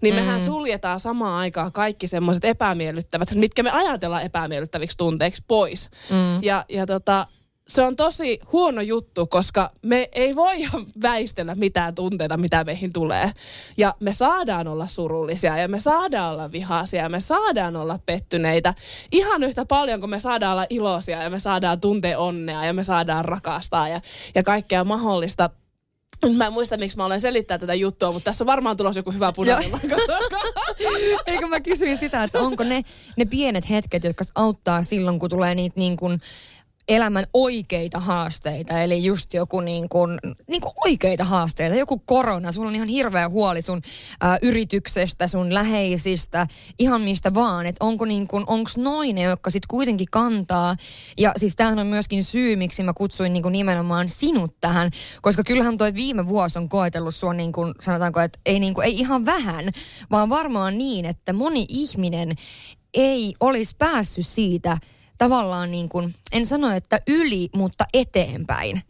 niin 0.01 0.15
mm. 0.15 0.21
mehän 0.21 0.41
suljetaan 0.41 1.01
samaan 1.01 1.39
aikaan 1.39 1.73
kaikki 1.73 2.07
semmoiset 2.07 2.45
epämiellyttävät, 2.45 3.35
mitkä 3.35 3.63
me 3.63 3.71
ajatellaan 3.71 4.23
epämiellyttäviksi 4.23 4.97
tunteiksi 4.97 5.45
pois. 5.49 5.91
Mm. 6.11 6.43
Ja, 6.43 6.65
ja 6.69 6.87
tota, 6.87 7.27
se 7.69 7.83
on 7.83 7.97
tosi 7.97 8.41
huono 8.53 8.81
juttu, 8.81 9.27
koska 9.27 9.71
me 9.83 10.09
ei 10.13 10.37
voi 10.37 10.57
väistellä 11.03 11.55
mitään 11.55 11.95
tunteita, 11.95 12.37
mitä 12.37 12.65
meihin 12.65 12.93
tulee. 12.93 13.33
Ja 13.77 13.95
me 14.01 14.13
saadaan 14.13 14.69
olla 14.69 14.87
surullisia 14.87 15.59
ja 15.59 15.69
me 15.69 15.81
saadaan 15.81 16.33
olla 16.33 16.53
vihaisia 16.53 17.03
ja 17.03 17.09
me 17.09 17.21
saadaan 17.21 17.77
olla 17.77 17.99
pettyneitä 18.07 18.75
ihan 19.13 19.43
yhtä 19.43 19.65
paljon 19.65 20.01
kuin 20.01 20.11
me 20.11 20.21
saadaan 20.21 20.53
olla 20.53 20.67
iloisia 20.71 21.23
ja 21.23 21.31
me 21.31 21.41
saadaan 21.41 21.81
tuntea 21.81 22.19
onnea 22.19 22.65
ja 22.65 22.73
me 22.73 22.83
saadaan 22.83 23.25
rakastaa 23.25 23.89
ja, 23.89 24.01
ja 24.35 24.43
kaikkea 24.43 24.85
mahdollista. 24.85 25.51
Mä 26.37 26.47
en 26.47 26.53
muista, 26.53 26.77
miksi 26.77 26.97
mä 26.97 27.05
olen 27.05 27.21
selittää 27.21 27.59
tätä 27.59 27.75
juttua, 27.75 28.13
mutta 28.13 28.25
tässä 28.25 28.45
on 28.45 28.47
varmaan 28.47 28.77
tulossa 28.77 28.99
joku 28.99 29.11
hyvä 29.11 29.33
punainen. 29.33 29.71
Eikö 31.27 31.47
mä 31.47 31.61
kysyin 31.61 31.99
sitä, 31.99 32.25
että 32.25 32.41
onko 32.41 32.65
ne, 32.65 32.83
ne 33.17 33.25
pienet 33.25 33.71
hetket, 33.71 34.05
jotka 34.05 34.25
auttaa 34.35 34.83
silloin, 34.83 35.19
kun 35.19 35.31
tulee 35.31 35.55
niitä 35.55 35.81
niin 35.81 35.97
kuin 35.97 36.21
elämän 36.89 37.25
oikeita 37.35 38.01
haasteita, 38.01 38.83
eli 38.83 39.05
just 39.05 39.35
joku 39.35 39.61
niin 39.61 39.89
kuin, 39.89 40.19
niin 40.49 40.61
kuin 40.61 40.73
oikeita 40.85 41.25
haasteita, 41.25 41.77
joku 41.77 42.03
korona, 42.07 42.53
sulla 42.53 42.69
on 42.69 42.75
ihan 42.75 42.89
hirveä 42.89 43.29
huoli 43.29 43.63
sun 43.63 43.83
ää, 44.21 44.39
yrityksestä, 44.43 45.27
sun 45.27 45.55
läheisistä, 45.55 46.47
ihan 46.79 47.01
mistä 47.01 47.35
vaan, 47.35 47.67
että 47.67 47.85
onko 47.85 48.05
niin 48.05 48.29
kuin, 48.29 48.45
onks 48.47 48.77
noin 48.77 49.15
ne, 49.15 49.23
jotka 49.23 49.51
sit 49.51 49.67
kuitenkin 49.67 50.07
kantaa, 50.11 50.77
ja 51.19 51.33
siis 51.37 51.57
tämähän 51.57 51.79
on 51.79 51.87
myöskin 51.87 52.25
syy, 52.25 52.57
miksi 52.57 52.83
mä 52.83 52.93
kutsuin 52.93 53.33
niin 53.33 53.43
kuin 53.43 53.53
nimenomaan 53.53 54.09
sinut 54.09 54.55
tähän, 54.61 54.91
koska 55.23 55.45
kyllähän 55.45 55.79
toi 55.79 55.95
viime 55.95 56.29
vuosi 56.29 56.59
on 56.59 56.69
koetellut 56.69 57.15
sua 57.15 57.33
niin 57.33 57.53
kuin, 57.53 57.75
sanotaanko, 57.81 58.21
että 58.21 58.39
ei, 58.47 58.61
niin 58.61 58.75
kuin, 58.75 58.85
ei 58.85 58.99
ihan 58.99 59.27
vähän, 59.27 59.65
vaan 60.11 60.29
varmaan 60.29 60.79
niin, 60.79 61.05
että 61.05 61.33
moni 61.33 61.67
ihminen 61.69 62.33
ei 62.95 63.35
olisi 63.41 63.77
päässyt 63.79 64.27
siitä 64.27 64.79
tavallaan 65.19 65.71
niin 65.71 65.89
kuin, 65.89 66.15
en 66.33 66.47
sano, 66.47 66.71
että 66.71 66.99
yli, 67.07 67.49
mutta 67.57 67.85
eteenpäin. 67.95 68.83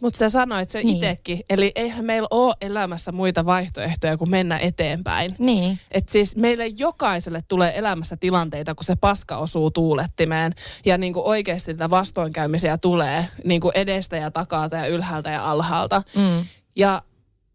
Mutta 0.00 0.18
sä 0.18 0.28
sanoit 0.28 0.70
se 0.70 0.82
Niin. 0.82 0.96
itekin, 0.96 1.40
eli 1.50 1.72
eihän 1.74 2.04
meillä 2.04 2.28
ole 2.30 2.54
elämässä 2.60 3.12
muita 3.12 3.46
vaihtoehtoja 3.46 4.16
kuin 4.16 4.30
mennä 4.30 4.58
eteenpäin. 4.58 5.30
Niin. 5.38 5.78
Et 5.90 6.08
siis 6.08 6.36
meille 6.36 6.66
jokaiselle 6.66 7.40
tulee 7.48 7.78
elämässä 7.78 8.16
tilanteita, 8.16 8.74
kun 8.74 8.84
se 8.84 8.96
paska 8.96 9.36
osuu 9.36 9.70
tuulettimeen 9.70 10.52
ja 10.84 10.98
niin 10.98 11.12
kuin 11.12 11.26
oikeasti 11.26 11.72
niitä 11.72 11.90
vastoinkäymisiä 11.90 12.78
tulee 12.78 13.28
niin 13.44 13.60
kuin 13.60 13.72
edestä 13.74 14.16
ja 14.16 14.30
takaa 14.30 14.68
ja 14.72 14.86
ylhäältä 14.86 15.30
ja 15.30 15.50
alhaalta. 15.50 16.02
Mm. 16.16 16.44
Ja 16.76 17.02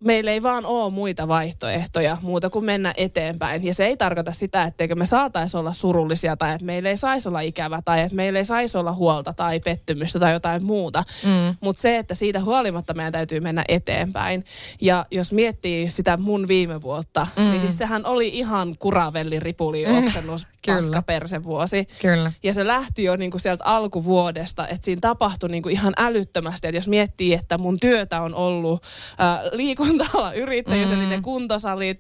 meillä 0.04 0.32
ei 0.32 0.44
vaan 0.44 0.66
ole 0.66 0.94
muita 0.94 1.28
vaihtoehtoja 1.28 2.18
muuta 2.22 2.50
kuin 2.50 2.66
mennä 2.66 2.94
eteenpäin. 2.98 3.64
Ja 3.64 3.74
se 3.74 3.86
ei 3.86 3.98
tarkoita 3.98 4.32
sitä, 4.32 4.64
etteikö 4.64 4.96
me 4.96 5.06
saataisi 5.06 5.58
olla 5.58 5.74
surullisia 5.74 6.38
tai 6.38 6.54
että 6.54 6.66
meillä 6.66 6.90
ei 6.90 6.98
saisi 6.98 7.30
olla 7.30 7.40
ikävä 7.40 7.82
tai 7.86 8.02
että 8.02 8.16
meillä 8.16 8.40
ei 8.40 8.46
saisi 8.46 8.78
olla 8.78 8.94
huolta 8.94 9.34
tai 9.34 9.60
pettymystä 9.60 10.20
tai 10.20 10.34
jotain 10.34 10.66
muuta. 10.66 11.04
Mm. 11.26 11.56
Mutta 11.62 11.82
se, 11.82 11.98
että 11.98 12.16
siitä 12.16 12.40
huolimatta 12.40 12.94
meidän 12.94 13.14
täytyy 13.14 13.40
mennä 13.40 13.64
eteenpäin. 13.68 14.44
Ja 14.82 15.06
jos 15.12 15.32
miettii 15.32 15.92
sitä 15.92 16.18
mun 16.18 16.48
viime 16.48 16.82
vuotta, 16.82 17.28
mm. 17.38 17.44
niin 17.44 17.62
siis 17.62 17.78
sehän 17.78 18.06
oli 18.06 18.28
ihan 18.28 18.76
kuravelli 18.80 19.40
ripuli 19.40 19.86
oksennus, 19.98 20.48
paska 20.68 21.02
persevuosi. 21.02 21.88
Kyllä. 22.02 22.32
Ja 22.44 22.54
se 22.54 22.68
lähti 22.68 23.04
jo 23.04 23.16
niinku 23.16 23.40
sieltä 23.40 23.64
alkuvuodesta, 23.64 24.68
että 24.68 24.86
siinä 24.86 25.00
tapahtui 25.02 25.50
niinku 25.50 25.70
ihan 25.70 25.94
älyttömästi. 25.98 26.68
Että 26.68 26.78
jos 26.78 26.88
miettii, 26.88 27.34
että 27.34 27.58
mun 27.58 27.80
työtä 27.80 28.22
on 28.22 28.36
ollut 28.36 28.84
äh, 29.20 29.52
liikunta 29.98 30.34
yrittäjyys, 30.34 30.90
mm. 30.90 31.00
eli 31.00 31.10
ne 31.10 31.22
kuntosalit, 31.22 32.00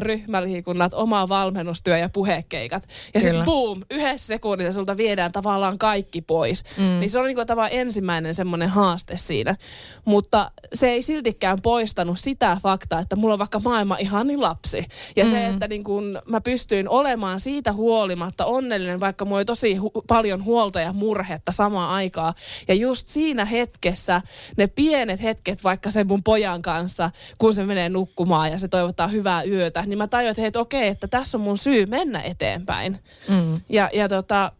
ryhmäliikunnat, 0.00 0.94
oma 0.94 1.28
valmennustyö 1.28 1.98
ja 1.98 2.08
puhekeikat. 2.08 2.88
Ja 3.14 3.20
sitten 3.20 3.44
boom, 3.44 3.82
yhdessä 3.90 4.26
sekunnissa 4.26 4.72
sulta 4.72 4.96
viedään 4.96 5.32
tavallaan 5.32 5.78
kaikki 5.78 6.20
pois. 6.22 6.64
Mm. 6.78 6.84
Niin 6.84 7.10
se 7.10 7.18
on 7.18 7.24
niinku 7.24 7.44
tavallaan 7.44 7.80
ensimmäinen 7.80 8.34
semmoinen 8.34 8.68
haaste 8.68 9.16
siinä. 9.16 9.56
Mutta 10.04 10.50
se 10.74 10.88
ei 10.88 11.02
siltikään 11.02 11.62
poistanut 11.62 12.18
sitä 12.18 12.56
faktaa, 12.62 13.00
että 13.00 13.16
mulla 13.16 13.34
on 13.34 13.38
vaikka 13.38 13.60
maailma 13.60 13.96
ihani 13.96 14.36
lapsi. 14.36 14.86
Ja 15.16 15.24
mm. 15.24 15.30
se, 15.30 15.46
että 15.46 15.68
niin 15.68 15.84
kun 15.84 16.18
mä 16.26 16.40
pystyin 16.40 16.88
olemaan 16.88 17.40
siitä 17.40 17.72
huolimatta 17.72 18.44
onnellinen, 18.44 19.00
vaikka 19.00 19.24
mulla 19.24 19.38
oli 19.38 19.44
tosi 19.44 19.76
hu- 19.76 20.02
paljon 20.06 20.44
huolta 20.44 20.80
ja 20.80 20.92
murhetta 20.92 21.52
samaan 21.52 21.90
aikaan. 21.90 22.34
Ja 22.68 22.74
just 22.74 23.06
siinä 23.06 23.44
hetkessä, 23.44 24.22
ne 24.56 24.66
pienet 24.66 25.22
hetket 25.22 25.64
vaikka 25.64 25.90
sen 25.90 26.06
mun 26.06 26.22
pojan 26.22 26.62
kanssa, 26.62 27.10
kun 27.38 27.54
se 27.54 27.64
menee 27.64 27.88
nukkumaan 27.88 28.50
ja 28.50 28.58
se 28.58 28.68
toivottaa 28.68 29.08
hyvää 29.08 29.42
yötä, 29.42 29.82
niin 29.86 29.98
mä 29.98 30.06
tajuin, 30.06 30.30
että 30.30 30.40
hei, 30.40 30.48
et 30.48 30.56
okei, 30.56 30.88
että 30.88 31.08
tässä 31.08 31.38
on 31.38 31.42
mun 31.42 31.58
syy 31.58 31.86
mennä 31.86 32.20
eteenpäin. 32.20 32.98
Mm. 33.28 33.60
Ja, 33.68 33.90
ja 33.92 34.08
tota, 34.08 34.52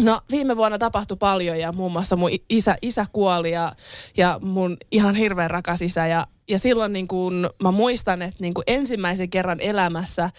No 0.00 0.20
viime 0.30 0.56
vuonna 0.56 0.78
tapahtui 0.78 1.16
paljon 1.16 1.58
ja 1.58 1.72
muun 1.72 1.92
muassa 1.92 2.16
mun 2.16 2.30
isä, 2.48 2.76
isä 2.82 3.06
kuoli 3.12 3.50
ja, 3.50 3.72
ja 4.16 4.38
mun 4.42 4.76
ihan 4.90 5.14
hirveän 5.14 5.50
rakas 5.50 5.82
isä. 5.82 6.06
Ja, 6.06 6.26
ja 6.48 6.58
silloin 6.58 6.92
niin 6.92 7.08
kun 7.08 7.50
mä 7.62 7.70
muistan, 7.70 8.22
että 8.22 8.36
niin 8.40 8.54
kun 8.54 8.64
ensimmäisen 8.66 9.30
kerran 9.30 9.60
elämässä, 9.60 10.30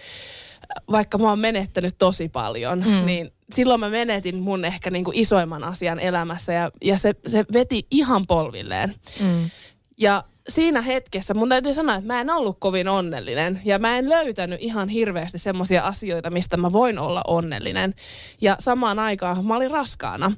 vaikka 0.92 1.18
mä 1.18 1.30
oon 1.30 1.40
menettänyt 1.40 1.96
tosi 1.98 2.30
paljon, 2.30 2.84
mm. 2.86 3.06
niin 3.06 3.32
silloin 3.54 3.80
mä 3.80 3.90
menetin 3.90 4.36
mun 4.36 4.66
ehkä 4.66 4.92
niin 4.92 5.06
kuin 5.06 5.18
isoimman 5.18 5.64
asian 5.64 6.00
elämässä 6.00 6.54
ja, 6.54 6.72
ja 6.82 6.98
se, 6.98 7.16
se 7.28 7.46
veti 7.54 7.88
ihan 7.92 8.28
polvilleen. 8.28 8.96
Mm. 9.22 9.50
Ja 9.98 10.24
siinä 10.50 10.82
hetkessä 10.82 11.34
mun 11.34 11.50
täytyy 11.50 11.74
sanoa, 11.74 11.96
että 11.96 12.08
mä 12.08 12.22
en 12.22 12.30
ollut 12.30 12.58
kovin 12.60 12.88
onnellinen 12.88 13.62
ja 13.66 13.80
mä 13.80 13.98
en 13.98 14.10
löytänyt 14.10 14.62
ihan 14.62 14.90
hirveästi 14.90 15.38
semmoisia 15.38 15.88
asioita, 15.88 16.30
mistä 16.30 16.58
mä 16.58 16.72
voin 16.72 17.00
olla 17.00 17.22
onnellinen. 17.28 17.94
Ja 18.42 18.56
samaan 18.60 19.00
aikaan 19.00 19.46
mä 19.46 19.56
olin 19.56 19.72
raskaana. 19.72 20.32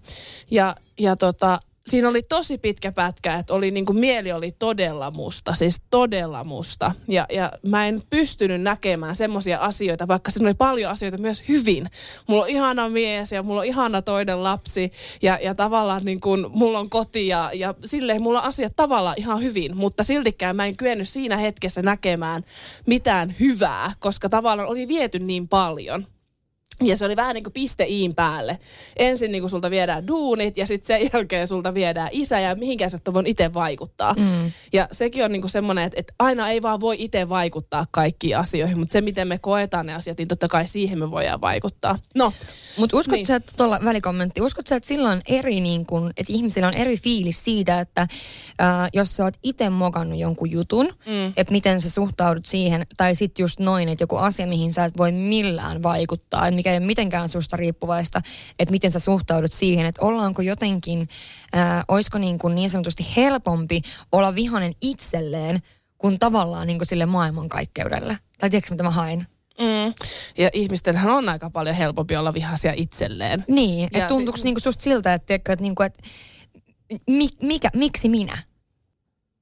Ja, 0.52 0.76
ja 1.00 1.16
tota, 1.16 1.60
siinä 1.90 2.10
oli 2.10 2.22
tosi 2.22 2.58
pitkä 2.58 2.92
pätkä, 2.92 3.36
että 3.36 3.54
oli 3.54 3.72
niin 3.72 3.86
kuin 3.86 4.00
mieli 4.00 4.32
oli 4.32 4.52
todella 4.52 5.12
musta, 5.12 5.54
siis 5.54 5.82
todella 5.90 6.44
musta. 6.44 6.92
Ja, 7.08 7.26
ja 7.34 7.52
mä 7.68 7.88
en 7.88 8.02
pystynyt 8.10 8.62
näkemään 8.62 9.16
semmoisia 9.16 9.60
asioita, 9.60 10.08
vaikka 10.08 10.32
siinä 10.32 10.48
oli 10.48 10.54
paljon 10.54 10.92
asioita 10.92 11.18
myös 11.18 11.44
hyvin. 11.48 11.90
Mulla 12.28 12.44
on 12.44 12.50
ihana 12.50 12.90
mies 12.90 13.32
ja 13.32 13.44
mulla 13.44 13.60
on 13.60 13.66
ihana 13.66 14.02
toinen 14.02 14.44
lapsi 14.44 14.92
ja, 15.22 15.40
ja 15.42 15.56
tavallaan 15.56 16.02
niin 16.06 16.20
kuin 16.20 16.46
mulla 16.50 16.80
on 16.80 16.90
koti 16.90 17.28
ja, 17.28 17.52
ja 17.54 17.76
silleen 17.86 18.22
mulla 18.22 18.42
on 18.42 18.48
asiat 18.48 18.74
tavallaan 18.76 19.16
ihan 19.18 19.42
hyvin, 19.42 19.78
mutta 19.78 20.04
siltikään 20.04 20.56
mä 20.56 20.66
en 20.66 20.78
kyennyt 20.78 21.10
siinä 21.10 21.38
hetkessä 21.38 21.82
näkemään 21.82 22.44
mitään 22.86 23.36
hyvää, 23.40 23.92
koska 24.00 24.30
tavallaan 24.30 24.70
oli 24.70 24.88
viety 24.88 25.20
niin 25.20 25.48
paljon. 25.48 26.06
Ja 26.82 26.98
se 26.98 27.06
oli 27.06 27.16
vähän 27.16 27.34
niin 27.34 27.44
kuin 27.44 27.54
piste 27.54 27.86
iin 27.86 28.16
päälle. 28.16 28.60
Ensin 28.98 29.32
niin 29.32 29.42
kuin 29.42 29.50
sulta 29.50 29.70
viedään 29.72 30.08
duunit 30.08 30.58
ja 30.58 30.68
sitten 30.68 30.88
sen 30.88 31.10
jälkeen 31.14 31.48
sulta 31.48 31.74
viedään 31.74 32.10
isä 32.12 32.40
ja 32.40 32.56
mihinkään 32.56 32.92
sä 32.92 32.98
et 33.06 33.14
voinut 33.14 33.30
itse 33.30 33.54
vaikuttaa. 33.54 34.14
Mm. 34.14 34.52
Ja 34.74 34.88
sekin 34.92 35.26
on 35.26 35.32
niin 35.32 35.42
kuin 35.42 35.52
semmoinen, 35.52 35.84
että, 35.84 36.00
että 36.00 36.14
aina 36.20 36.50
ei 36.50 36.62
vaan 36.62 36.82
voi 36.82 36.96
itse 37.00 37.30
vaikuttaa 37.30 37.86
kaikkiin 37.92 38.38
asioihin, 38.38 38.80
mutta 38.80 38.94
se 38.94 39.02
miten 39.02 39.28
me 39.28 39.38
koetaan 39.38 39.86
ne 39.86 39.94
asiat, 39.94 40.18
niin 40.18 40.28
totta 40.28 40.48
kai 40.48 40.68
siihen 40.68 41.00
me 41.00 41.12
voidaan 41.12 41.42
vaikuttaa. 41.42 42.00
No, 42.16 42.34
Mutta 42.78 42.98
uskot 42.98 43.16
Niin. 43.16 43.26
sä, 43.26 43.36
että 43.36 43.52
tuolla 43.58 43.80
välikommentti, 43.86 44.42
uskot 44.42 44.68
sä, 44.68 44.76
että 44.76 44.88
sillä 44.88 45.10
on 45.10 45.22
eri 45.28 45.62
niin 45.62 45.86
kun, 45.86 46.12
että 46.18 46.34
ihmisillä 46.34 46.68
on 46.68 46.74
eri 46.74 46.98
fiilis 46.98 47.42
siitä, 47.44 47.80
että 47.80 48.08
ää, 48.60 48.90
jos 48.94 49.16
sä 49.18 49.24
oot 49.24 49.38
itse 49.44 49.70
mokannut 49.70 50.20
jonkun 50.20 50.52
jutun, 50.52 50.86
mm. 50.86 51.34
että 51.38 51.52
miten 51.52 51.82
sä 51.82 51.90
suhtaudut 51.90 52.46
siihen, 52.46 52.86
tai 52.98 53.16
sitten 53.16 53.44
just 53.44 53.60
noin, 53.60 53.90
että 53.90 54.04
joku 54.04 54.16
asia, 54.16 54.48
mihin 54.48 54.74
sä 54.74 54.86
et 54.86 54.98
voi 54.98 55.12
millään 55.12 55.84
vaikuttaa, 55.84 56.48
että 56.48 56.56
mikä 56.64 56.72
ei 56.72 56.78
ole 56.78 56.86
mitenkään 56.86 57.30
susta 57.30 57.58
riippuvaista, 57.58 58.22
että 58.60 58.72
miten 58.72 58.92
sä 58.92 59.00
suhtaudut 59.00 59.52
siihen, 59.52 59.86
että 59.86 60.02
ollaanko 60.02 60.42
jotenkin, 60.42 61.08
ää, 61.54 61.84
olisiko 61.88 62.18
niin, 62.18 62.40
kuin 62.40 62.56
niin 62.56 62.70
sanotusti 62.70 63.06
helpompi 63.16 63.82
olla 64.12 64.36
vihanen 64.36 64.74
itselleen, 64.82 65.60
kuin 65.98 66.20
tavallaan 66.20 66.68
niin 66.68 66.78
kuin 66.78 66.88
sille 66.88 67.06
maailmankaikkeudelle. 67.06 68.18
Tai 68.38 68.50
tiedätkö 68.50 68.74
mitä 68.74 68.84
mä 68.84 68.90
haen? 68.90 69.28
mm. 69.60 69.94
ja 70.38 70.50
ihmistenhän 70.54 71.14
on 71.14 71.30
aika 71.30 71.50
paljon 71.50 71.76
helpompi 71.76 72.16
olla 72.16 72.34
vihaisia 72.34 72.74
itselleen. 72.76 73.44
Niin, 73.48 73.90
että 73.94 74.08
tuntuuko 74.08 74.38
sit- 74.38 74.44
niinku 74.44 74.60
susta 74.60 74.84
siltä, 74.84 75.14
että, 75.14 75.26
tiedätkö, 75.26 75.54
että, 75.54 75.64
niinku, 75.64 75.84
että 75.84 76.04
mi, 77.10 77.30
mikä, 77.42 77.70
miksi 77.76 78.10
minä? 78.10 78.38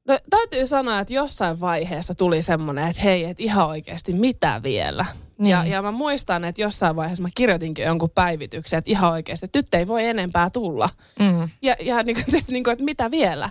No, 0.08 0.20
täytyy 0.29 0.67
sanoa, 0.67 1.00
että 1.00 1.13
jossain 1.13 1.60
vaiheessa 1.60 2.15
tuli 2.15 2.41
semmoinen, 2.41 2.88
että 2.88 3.01
hei, 3.01 3.24
että 3.24 3.43
ihan 3.43 3.67
oikeasti 3.67 4.13
mitä 4.13 4.60
vielä. 4.63 5.05
Niin. 5.38 5.50
Ja, 5.51 5.65
ja 5.65 5.81
mä 5.81 5.91
muistan, 5.91 6.43
että 6.43 6.62
jossain 6.62 6.96
vaiheessa 6.96 7.22
mä 7.24 7.29
kirjoitinkin 7.36 7.86
jonkun 7.86 8.10
päivityksen, 8.15 8.77
että 8.77 8.91
ihan 8.91 9.12
oikeasti, 9.12 9.46
että 9.46 9.60
nyt 9.60 9.74
ei 9.74 9.88
voi 9.88 10.05
enempää 10.05 10.50
tulla. 10.50 10.89
Mm. 11.20 11.50
Ja, 11.62 11.75
ja 11.79 12.03
niin 12.03 12.15
kuin, 12.25 12.43
niin 12.48 12.63
kuin, 12.63 12.72
että 12.72 12.86
mitä 12.86 13.12
vielä. 13.12 13.50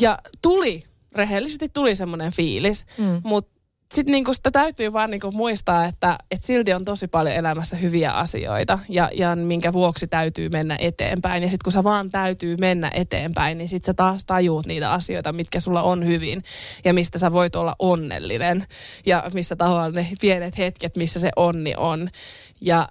Ja 0.00 0.18
tuli, 0.42 0.84
rehellisesti 1.14 1.68
tuli 1.68 1.96
semmoinen 1.96 2.32
fiilis, 2.32 2.86
Mm. 2.98 3.20
mutta 3.24 3.57
sitten 3.94 4.12
niinku 4.12 4.34
sitä 4.34 4.50
täytyy 4.50 4.92
vaan 4.92 5.10
niinku 5.10 5.32
muistaa, 5.32 5.84
että 5.84 6.18
et 6.30 6.42
silti 6.42 6.72
on 6.72 6.84
tosi 6.84 7.08
paljon 7.08 7.36
elämässä 7.36 7.76
hyviä 7.76 8.12
asioita 8.12 8.78
ja, 8.88 9.10
ja 9.14 9.36
minkä 9.36 9.72
vuoksi 9.72 10.06
täytyy 10.06 10.48
mennä 10.48 10.76
eteenpäin. 10.80 11.42
Ja 11.42 11.50
sitten 11.50 11.64
kun 11.64 11.72
sä 11.72 11.84
vaan 11.84 12.10
täytyy 12.10 12.56
mennä 12.56 12.90
eteenpäin, 12.94 13.58
niin 13.58 13.68
sitten 13.68 13.86
sä 13.86 13.94
taas 13.94 14.24
tajuut 14.24 14.66
niitä 14.66 14.92
asioita, 14.92 15.32
mitkä 15.32 15.60
sulla 15.60 15.82
on 15.82 16.06
hyvin 16.06 16.42
ja 16.84 16.94
mistä 16.94 17.18
sä 17.18 17.32
voit 17.32 17.56
olla 17.56 17.76
onnellinen 17.78 18.64
ja 19.06 19.30
missä 19.34 19.56
tavallaan 19.56 19.92
ne 19.92 20.08
pienet 20.20 20.58
hetket, 20.58 20.96
missä 20.96 21.18
se 21.18 21.30
onni 21.36 21.74
on. 21.76 22.08
Ja 22.60 22.88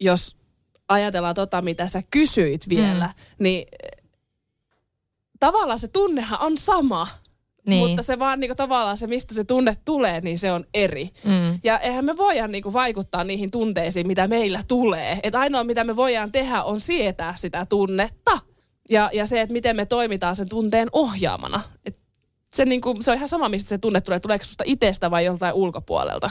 jos 0.00 0.36
ajatellaan 0.88 1.34
tota, 1.34 1.62
mitä 1.62 1.86
sä 1.86 2.02
kysyit 2.10 2.68
vielä, 2.68 3.06
mm. 3.06 3.44
niin 3.44 3.66
tavallaan 5.40 5.78
se 5.78 5.88
tunnehan 5.88 6.40
on 6.40 6.58
sama. 6.58 7.08
Niin. 7.70 7.88
Mutta 7.88 8.02
se 8.02 8.18
vaan 8.18 8.40
niinku 8.40 8.54
tavallaan 8.54 8.96
se, 8.96 9.06
mistä 9.06 9.34
se 9.34 9.44
tunne 9.44 9.76
tulee, 9.84 10.20
niin 10.20 10.38
se 10.38 10.52
on 10.52 10.64
eri. 10.74 11.10
Mm. 11.24 11.58
Ja 11.64 11.78
eihän 11.78 12.04
me 12.04 12.16
voida 12.16 12.48
niinku 12.48 12.72
vaikuttaa 12.72 13.24
niihin 13.24 13.50
tunteisiin, 13.50 14.06
mitä 14.06 14.28
meillä 14.28 14.60
tulee. 14.68 15.20
Et 15.22 15.34
ainoa, 15.34 15.64
mitä 15.64 15.84
me 15.84 15.96
voidaan 15.96 16.32
tehdä, 16.32 16.62
on 16.62 16.80
sietää 16.80 17.34
sitä 17.36 17.66
tunnetta. 17.66 18.38
Ja, 18.90 19.10
ja 19.12 19.26
se, 19.26 19.40
että 19.40 19.52
miten 19.52 19.76
me 19.76 19.86
toimitaan 19.86 20.36
sen 20.36 20.48
tunteen 20.48 20.88
ohjaamana. 20.92 21.60
Et 21.84 21.98
se, 22.52 22.64
niinku, 22.64 22.96
se 23.00 23.10
on 23.10 23.16
ihan 23.16 23.28
sama, 23.28 23.48
mistä 23.48 23.68
se 23.68 23.78
tunne 23.78 24.00
tulee. 24.00 24.20
Tuleeko 24.20 24.44
susta 24.44 24.64
itsestä 24.66 25.10
vai 25.10 25.24
joltain 25.24 25.54
ulkopuolelta? 25.54 26.30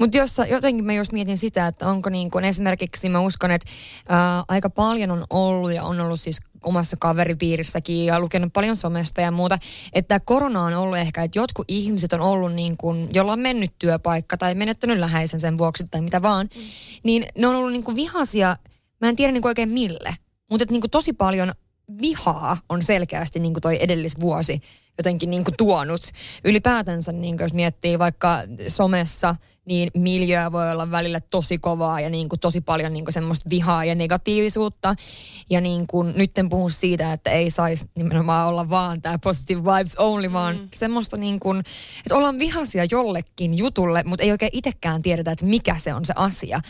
Mutta 0.00 0.18
jotenkin 0.50 0.84
mä 0.84 0.92
just 0.92 1.12
mietin 1.12 1.38
sitä, 1.38 1.66
että 1.66 1.88
onko 1.88 2.10
niin 2.10 2.30
kuin 2.30 2.44
esimerkiksi, 2.44 3.08
mä 3.08 3.20
uskon, 3.20 3.50
että 3.50 3.70
ää, 4.08 4.44
aika 4.48 4.70
paljon 4.70 5.10
on 5.10 5.24
ollut 5.30 5.72
ja 5.72 5.84
on 5.84 6.00
ollut 6.00 6.20
siis 6.20 6.40
omassa 6.64 6.96
kaveripiirissäkin 7.00 8.06
ja 8.06 8.20
lukenut 8.20 8.52
paljon 8.52 8.76
somesta 8.76 9.20
ja 9.20 9.30
muuta, 9.30 9.58
että 9.92 10.20
korona 10.20 10.62
on 10.62 10.74
ollut 10.74 10.98
ehkä, 10.98 11.22
että 11.22 11.38
jotkut 11.38 11.64
ihmiset 11.68 12.12
on 12.12 12.20
ollut 12.20 12.52
niin 12.52 12.76
kuin, 12.76 13.08
jolla 13.12 13.32
on 13.32 13.40
mennyt 13.40 13.72
työpaikka 13.78 14.36
tai 14.36 14.54
menettänyt 14.54 14.98
läheisen 14.98 15.40
sen 15.40 15.58
vuoksi 15.58 15.84
tai 15.90 16.00
mitä 16.00 16.22
vaan, 16.22 16.48
mm. 16.54 16.62
niin 17.04 17.26
ne 17.38 17.46
on 17.46 17.54
ollut 17.54 17.72
niin 17.72 17.84
kuin 17.84 17.96
vihaisia, 17.96 18.56
mä 19.00 19.08
en 19.08 19.16
tiedä 19.16 19.32
niin 19.32 19.42
kuin 19.42 19.50
oikein 19.50 19.68
mille, 19.68 20.16
mutta 20.50 20.62
että 20.62 20.72
niin 20.72 20.80
kuin 20.80 20.90
tosi 20.90 21.12
paljon 21.12 21.52
vihaa 22.02 22.56
on 22.68 22.82
selkeästi 22.82 23.40
niin 23.40 23.52
kuin 23.52 23.62
toi 23.62 23.78
edellisvuosi 23.80 24.60
jotenkin 24.98 25.30
niin 25.30 25.44
kuin 25.44 25.54
tuonut. 25.56 26.00
Ylipäätänsä, 26.44 27.12
niin 27.12 27.36
kuin 27.36 27.44
jos 27.44 27.52
miettii 27.52 27.98
vaikka 27.98 28.38
somessa, 28.68 29.36
niin 29.64 29.90
miljöä 29.94 30.52
voi 30.52 30.70
olla 30.70 30.90
välillä 30.90 31.20
tosi 31.20 31.58
kovaa 31.58 32.00
ja 32.00 32.10
niin 32.10 32.28
kuin 32.28 32.40
tosi 32.40 32.60
paljon 32.60 32.92
niin 32.92 33.04
kuin 33.04 33.12
semmoista 33.12 33.50
vihaa 33.50 33.84
ja 33.84 33.94
negatiivisuutta. 33.94 34.94
Ja 35.50 35.60
niin 35.60 35.86
kuin, 35.86 36.12
nyt 36.16 36.38
en 36.38 36.48
puhu 36.48 36.68
siitä, 36.68 37.12
että 37.12 37.30
ei 37.30 37.50
saisi 37.50 37.84
nimenomaan 37.94 38.48
olla 38.48 38.70
vaan 38.70 39.02
tämä 39.02 39.18
positive 39.18 39.62
vibes 39.62 39.96
only, 39.96 40.32
vaan 40.32 40.56
mm. 40.56 40.68
semmoista 40.74 41.16
niin 41.16 41.40
kuin, 41.40 41.58
että 41.98 42.16
ollaan 42.16 42.38
vihaisia 42.38 42.86
jollekin 42.90 43.58
jutulle, 43.58 44.02
mutta 44.06 44.22
ei 44.24 44.30
oikein 44.30 44.50
itsekään 44.54 45.02
tiedetä, 45.02 45.32
että 45.32 45.46
mikä 45.46 45.76
se 45.78 45.94
on 45.94 46.04
se 46.04 46.12
asia. 46.16 46.60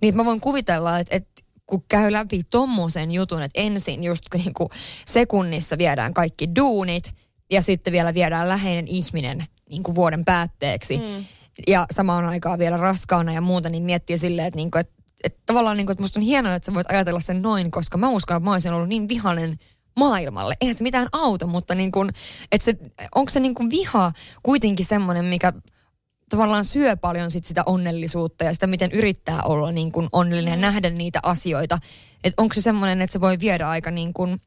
Niin 0.00 0.16
mä 0.16 0.24
voin 0.24 0.40
kuvitella, 0.40 0.98
että, 0.98 1.16
että 1.16 1.43
kun 1.66 1.84
käy 1.88 2.12
läpi 2.12 2.42
tommosen 2.50 3.10
jutun, 3.10 3.42
että 3.42 3.60
ensin 3.60 4.04
just 4.04 4.24
niin 4.34 4.54
kuin 4.54 4.68
sekunnissa 5.06 5.78
viedään 5.78 6.14
kaikki 6.14 6.48
duunit 6.56 7.14
ja 7.50 7.62
sitten 7.62 7.92
vielä 7.92 8.14
viedään 8.14 8.48
läheinen 8.48 8.88
ihminen 8.88 9.44
niin 9.70 9.82
kuin 9.82 9.94
vuoden 9.94 10.24
päätteeksi. 10.24 10.96
Mm. 10.96 11.24
Ja 11.66 11.86
samaan 11.92 12.24
aikaan 12.24 12.58
vielä 12.58 12.76
raskaana 12.76 13.32
ja 13.32 13.40
muuta, 13.40 13.68
niin 13.68 13.82
miettii 13.82 14.18
silleen, 14.18 14.48
että, 14.48 14.56
niin 14.56 14.70
kuin, 14.70 14.80
että, 14.80 14.94
että 15.24 15.42
tavallaan 15.46 15.76
niin 15.76 15.86
kuin, 15.86 15.92
että 15.92 16.02
musta 16.02 16.20
on 16.20 16.24
hienoa, 16.24 16.54
että 16.54 16.66
sä 16.66 16.74
voit 16.74 16.90
ajatella 16.90 17.20
sen 17.20 17.42
noin, 17.42 17.70
koska 17.70 17.98
mä 17.98 18.08
uskon, 18.08 18.36
että 18.36 18.44
mä 18.44 18.52
olisin 18.52 18.72
ollut 18.72 18.88
niin 18.88 19.08
vihainen 19.08 19.58
maailmalle. 19.96 20.56
Eihän 20.60 20.76
se 20.76 20.82
mitään 20.82 21.08
auta, 21.12 21.46
mutta 21.46 21.74
niin 21.74 21.92
kuin, 21.92 22.10
että 22.52 22.64
se, 22.64 22.76
onko 23.14 23.30
se 23.30 23.40
niin 23.40 23.54
kuin 23.54 23.70
viha 23.70 24.12
kuitenkin 24.42 24.86
semmoinen, 24.86 25.24
mikä 25.24 25.52
tavallaan 26.30 26.64
syö 26.64 26.96
paljon 26.96 27.30
sit 27.30 27.44
sitä 27.44 27.62
onnellisuutta 27.66 28.44
ja 28.44 28.54
sitä, 28.54 28.66
miten 28.66 28.92
yrittää 28.92 29.42
olla 29.42 29.72
niin 29.72 29.92
kuin 29.92 30.08
onnellinen 30.12 30.52
ja 30.52 30.56
nähdä 30.56 30.90
niitä 30.90 31.20
asioita. 31.22 31.78
Että 32.24 32.42
onko 32.42 32.54
se 32.54 32.60
semmoinen, 32.60 33.02
että 33.02 33.12
se 33.12 33.20
voi 33.20 33.38
viedä 33.40 33.68
aika 33.68 33.90
niin 33.90 34.14
kuin, 34.14 34.40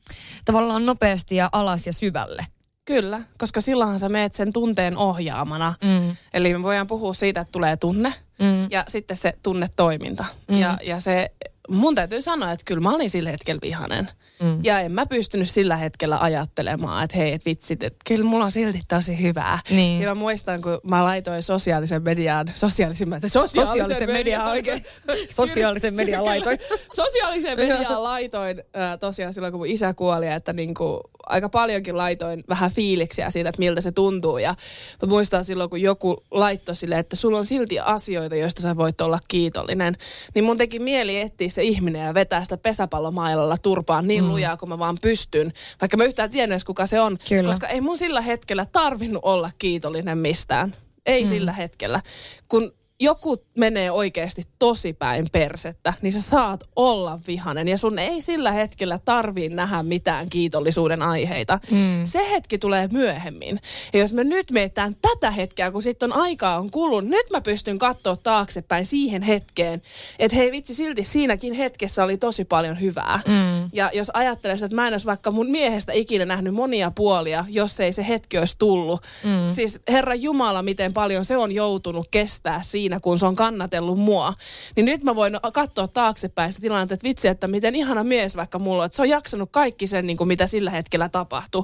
tavallaan 0.46 0.86
nopeasti 0.86 1.36
ja 1.36 1.50
alas 1.52 1.88
ja 1.88 1.94
syvälle. 1.94 2.46
Kyllä, 2.86 3.20
koska 3.38 3.62
silloinhan 3.62 4.00
sä 4.00 4.10
meet 4.10 4.36
sen 4.36 4.54
tunteen 4.54 4.98
ohjaamana. 4.98 5.74
Mm. 5.84 6.16
Eli 6.34 6.54
me 6.54 6.63
voidaan 6.63 6.88
puhua 6.88 7.13
siitä, 7.13 7.42
että 7.42 7.52
tulee 7.52 7.78
tunne 7.78 8.13
mm. 8.40 8.68
ja 8.72 8.84
sitten 8.88 9.18
se 9.18 9.34
tunnetoiminta. 9.44 10.26
Mm. 10.48 10.60
Ja, 10.60 10.78
ja 10.84 11.00
se 11.00 11.32
mun 11.68 11.96
täytyy 11.96 12.22
sanoa, 12.22 12.52
että 12.52 12.66
kyllä 12.66 12.82
mä 12.82 12.96
olin 12.96 13.10
sillä 13.10 13.30
hetkellä 13.30 13.60
vihanen. 13.62 14.10
Mm. 14.42 14.60
Ja 14.64 14.80
en 14.80 14.92
mä 14.92 15.06
pystynyt 15.06 15.50
sillä 15.50 15.78
hetkellä 15.78 16.18
ajattelemaan, 16.22 17.04
että 17.04 17.18
hei, 17.18 17.34
et 17.34 17.46
vitsit, 17.46 17.84
että 17.84 18.00
kyllä 18.08 18.24
mulla 18.24 18.46
on 18.46 18.52
silti 18.52 18.82
tosi 18.88 19.22
hyvää. 19.22 19.60
Niin. 19.70 20.02
Ja 20.02 20.08
mä 20.08 20.16
muistan, 20.16 20.62
kun 20.62 20.80
mä 20.84 21.04
laitoin 21.04 21.44
sosiaalisen 21.44 22.04
median, 22.04 22.52
sosiaalisen, 22.56 23.08
sosiaalisen, 23.28 23.68
sosiaalisen 23.68 24.10
median 24.12 24.46
oikein. 24.46 24.86
sosiaalisen 25.30 25.96
median 26.02 26.26
laitoin. 26.26 26.60
sosiaalisen 26.96 27.58
median 27.58 28.04
laitoin 28.04 28.64
äh, 28.78 29.00
tosiaan 29.00 29.34
silloin, 29.34 29.52
kun 29.52 29.60
mun 29.60 29.68
isä 29.68 29.94
kuoli, 29.94 30.28
että 30.28 30.54
niinku, 30.54 31.02
aika 31.26 31.50
paljonkin 31.50 31.98
laitoin 31.98 32.44
vähän 32.50 32.72
fiiliksiä 32.72 33.30
siitä, 33.30 33.50
että 33.50 33.60
miltä 33.60 33.82
se 33.82 33.92
tuntuu. 33.92 34.38
Ja 34.38 34.56
mä 35.02 35.08
muistan 35.08 35.46
silloin, 35.46 35.70
kun 35.70 35.82
joku 35.82 36.24
laittoi 36.32 36.76
sille, 36.76 37.00
että 37.00 37.16
sulla 37.16 37.38
on 37.38 37.46
silti 37.46 37.80
asioita, 37.80 38.36
joista 38.36 38.62
sä 38.62 38.78
voit 38.78 39.02
olla 39.02 39.20
kiitollinen. 39.28 39.96
Niin 40.36 40.46
mun 40.46 40.58
teki 40.58 40.80
mieli 40.80 41.20
etsiä 41.20 41.57
se 41.58 41.63
ihminen 41.63 42.06
ja 42.06 42.13
vetää 42.13 42.43
sitä 42.43 42.58
pesäpallomailalla 42.58 43.58
turpaan 43.58 44.08
niin 44.08 44.24
mm. 44.24 44.30
lujaa 44.30 44.58
kuin 44.58 44.70
mä 44.70 44.80
vaan 44.80 44.98
pystyn. 45.02 45.54
Vaikka 45.82 45.98
mä 45.98 46.04
yhtään 46.04 46.30
tiedän 46.30 46.60
kuka 46.65 46.86
se 46.86 47.02
on. 47.02 47.17
Kyllä. 47.30 47.50
Koska 47.50 47.67
ei 47.67 47.82
mun 47.82 47.98
sillä 47.98 48.22
hetkellä 48.22 48.65
tarvinnut 48.65 49.24
olla 49.26 49.52
kiitollinen 49.60 50.17
mistään. 50.17 50.76
Ei 51.06 51.24
mm. 51.24 51.30
sillä 51.30 51.52
hetkellä. 51.52 52.02
Kun 52.48 52.74
joku 53.00 53.38
menee 53.58 53.92
oikeasti 53.92 54.44
tosi 54.60 54.94
päin 54.94 55.30
persettä, 55.32 55.94
niin 56.02 56.14
sä 56.14 56.22
saat 56.22 56.64
olla 56.76 57.20
vihanen. 57.28 57.68
Ja 57.68 57.78
sun 57.78 58.00
ei 58.00 58.22
sillä 58.22 58.52
hetkellä 58.52 59.00
tarvii 59.06 59.50
nähdä 59.50 59.84
mitään 59.84 60.30
kiitollisuuden 60.30 61.02
aiheita. 61.02 61.60
Mm. 61.72 62.06
Se 62.06 62.30
hetki 62.32 62.58
tulee 62.58 62.90
myöhemmin. 62.92 63.60
Ja 63.94 64.00
jos 64.00 64.14
me 64.14 64.24
nyt 64.24 64.52
mietitään 64.52 64.96
tätä 65.02 65.32
hetkeä, 65.32 65.72
kun 65.72 65.82
sitten 65.82 66.14
on 66.14 66.22
aikaa 66.22 66.60
on 66.60 66.72
kulunut, 66.72 67.10
nyt 67.10 67.26
mä 67.32 67.42
pystyn 67.42 67.78
katsoa 67.78 68.16
taaksepäin 68.16 68.86
siihen 68.86 69.22
hetkeen, 69.22 69.82
että 70.20 70.38
hei 70.38 70.52
vitsi, 70.52 70.74
silti 70.74 71.04
siinäkin 71.04 71.54
hetkessä 71.54 72.04
oli 72.04 72.18
tosi 72.18 72.46
paljon 72.46 72.82
hyvää. 72.82 73.20
Mm. 73.28 73.70
Ja 73.74 73.92
jos 73.94 74.12
ajattelee 74.14 74.56
että 74.56 74.76
mä 74.76 74.88
en 74.88 74.94
olisi 74.94 75.06
vaikka 75.06 75.32
mun 75.32 75.50
miehestä 75.50 75.94
ikinä 75.94 76.26
nähnyt 76.26 76.54
monia 76.54 76.92
puolia, 76.92 77.46
jos 77.50 77.80
ei 77.80 77.92
se 77.92 78.08
hetki 78.08 78.38
olisi 78.38 78.56
tullut. 78.58 79.02
Mm. 79.24 79.54
Siis 79.54 79.80
Herra 79.90 80.16
Jumala, 80.16 80.64
miten 80.64 80.94
paljon 80.94 81.26
se 81.26 81.38
on 81.38 81.52
joutunut 81.52 82.08
kestää 82.12 82.62
siinä 82.62 82.87
siinä, 82.88 83.00
kun 83.00 83.19
se 83.19 83.26
on 83.26 83.36
kannatellut 83.36 84.00
mua. 84.00 84.34
Niin 84.76 84.86
nyt 84.86 85.04
mä 85.04 85.15
voin 85.15 85.34
katsoa 85.54 85.88
taaksepäin 85.88 86.54
sitä 86.54 86.62
tilannetta, 86.62 86.93
että 86.93 87.08
vitsi, 87.08 87.28
että 87.28 87.47
miten 87.47 87.76
ihana 87.76 88.04
mies 88.04 88.36
vaikka 88.36 88.60
mulla 88.60 88.84
on, 88.84 88.86
että 88.86 88.95
se 88.95 89.02
on 89.02 89.10
jaksanut 89.10 89.50
kaikki 89.52 89.88
sen, 89.88 90.08
niin 90.08 90.17
kuin 90.17 90.28
mitä 90.28 90.47
sillä 90.47 90.71
hetkellä 90.71 91.10
tapahtui. 91.10 91.63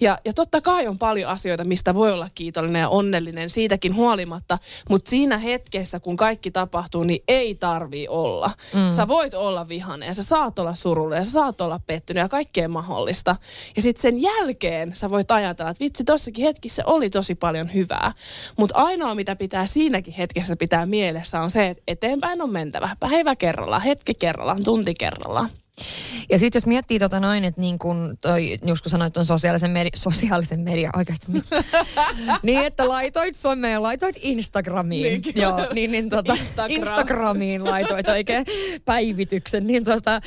Ja, 0.00 0.18
ja 0.24 0.32
totta 0.32 0.60
kai 0.60 0.86
on 0.86 0.98
paljon 0.98 1.30
asioita, 1.30 1.64
mistä 1.64 1.94
voi 1.94 2.12
olla 2.12 2.28
kiitollinen 2.34 2.80
ja 2.80 2.88
onnellinen 2.88 3.50
siitäkin 3.50 3.94
huolimatta, 3.94 4.58
mutta 4.88 5.10
siinä 5.10 5.38
hetkessä, 5.38 6.00
kun 6.00 6.16
kaikki 6.16 6.50
tapahtuu, 6.50 7.04
niin 7.04 7.22
ei 7.28 7.54
tarvii 7.54 8.08
olla. 8.08 8.50
Mm. 8.74 8.92
Sä 8.96 9.08
voit 9.08 9.34
olla 9.34 9.68
vihainen 9.68 10.06
ja 10.06 10.14
sä 10.14 10.22
saat 10.22 10.58
olla 10.58 10.74
surullinen 10.74 11.20
ja 11.20 11.24
sä 11.24 11.30
saat 11.30 11.60
olla 11.60 11.80
pettynyt 11.86 12.20
ja 12.20 12.28
kaikkea 12.28 12.68
mahdollista. 12.68 13.36
Ja 13.76 13.82
sitten 13.82 14.02
sen 14.02 14.22
jälkeen 14.22 14.96
sä 14.96 15.10
voit 15.10 15.30
ajatella, 15.30 15.70
että 15.70 15.84
vitsi, 15.84 16.04
tossakin 16.04 16.44
hetkissä 16.44 16.82
oli 16.86 17.10
tosi 17.10 17.34
paljon 17.34 17.74
hyvää. 17.74 18.12
Mutta 18.56 18.74
ainoa, 18.78 19.14
mitä 19.14 19.36
pitää 19.36 19.66
siinäkin 19.66 20.14
hetkessä 20.14 20.56
pitää 20.64 20.86
mielessä 20.86 21.40
on 21.40 21.50
se, 21.50 21.66
että 21.66 21.82
eteenpäin 21.86 22.42
on 22.42 22.50
mentävä. 22.50 22.96
Päivä 23.00 23.36
kerrallaan, 23.36 23.82
hetki 23.82 24.14
kerrallaan, 24.14 24.64
tunti 24.64 24.94
kerrallaan. 24.94 25.50
Ja 26.30 26.38
sitten 26.38 26.56
jos 26.56 26.66
miettii 26.66 26.98
tota 26.98 27.20
noin, 27.20 27.44
että 27.44 27.60
niin 27.60 27.78
kuin 27.78 28.18
toi, 28.22 28.56
just 28.66 28.82
kun 28.82 28.90
sanoit 28.90 29.16
on 29.16 29.24
sosiaalisen, 29.24 29.70
medi- 29.70 29.96
sosiaalisen 29.96 30.60
media 30.60 30.90
oikeasti, 30.96 31.26
niin 32.42 32.64
että 32.64 32.88
laitoit 32.88 33.36
someen, 33.36 33.82
laitoit 33.82 34.16
Instagramiin. 34.22 35.22
Niin, 35.22 35.42
Joo, 35.42 35.68
niin, 35.74 35.92
niin 35.92 36.08
tota, 36.08 36.32
Instagram. 36.32 36.70
Instagramiin 36.70 37.64
laitoit 37.64 38.08
oikein 38.08 38.44
päivityksen. 38.84 39.66
Niin 39.66 39.84
tota, 39.84 40.20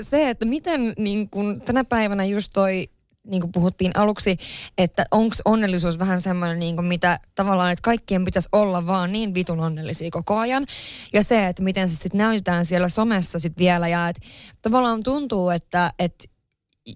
se, 0.00 0.30
että 0.30 0.44
miten 0.44 0.92
niin 0.98 1.30
kuin 1.30 1.60
tänä 1.60 1.84
päivänä 1.84 2.24
just 2.24 2.50
toi 2.54 2.88
niin 3.26 3.40
kuin 3.40 3.52
puhuttiin 3.52 3.92
aluksi, 3.96 4.36
että 4.78 5.06
onko 5.10 5.36
onnellisuus 5.44 5.98
vähän 5.98 6.20
semmoinen, 6.20 6.58
niin 6.58 6.76
kuin 6.76 6.86
mitä 6.86 7.18
tavallaan, 7.34 7.72
että 7.72 7.82
kaikkien 7.82 8.24
pitäisi 8.24 8.48
olla 8.52 8.86
vaan 8.86 9.12
niin 9.12 9.34
vitun 9.34 9.60
onnellisia 9.60 10.08
koko 10.10 10.38
ajan. 10.38 10.66
Ja 11.12 11.22
se, 11.22 11.46
että 11.46 11.62
miten 11.62 11.88
se 11.88 11.96
sitten 11.96 12.18
näytetään 12.18 12.66
siellä 12.66 12.88
somessa 12.88 13.38
sitten 13.38 13.64
vielä 13.64 13.88
ja 13.88 14.08
että 14.08 14.26
tavallaan 14.62 15.02
tuntuu, 15.02 15.50
että, 15.50 15.92
että, 15.98 16.24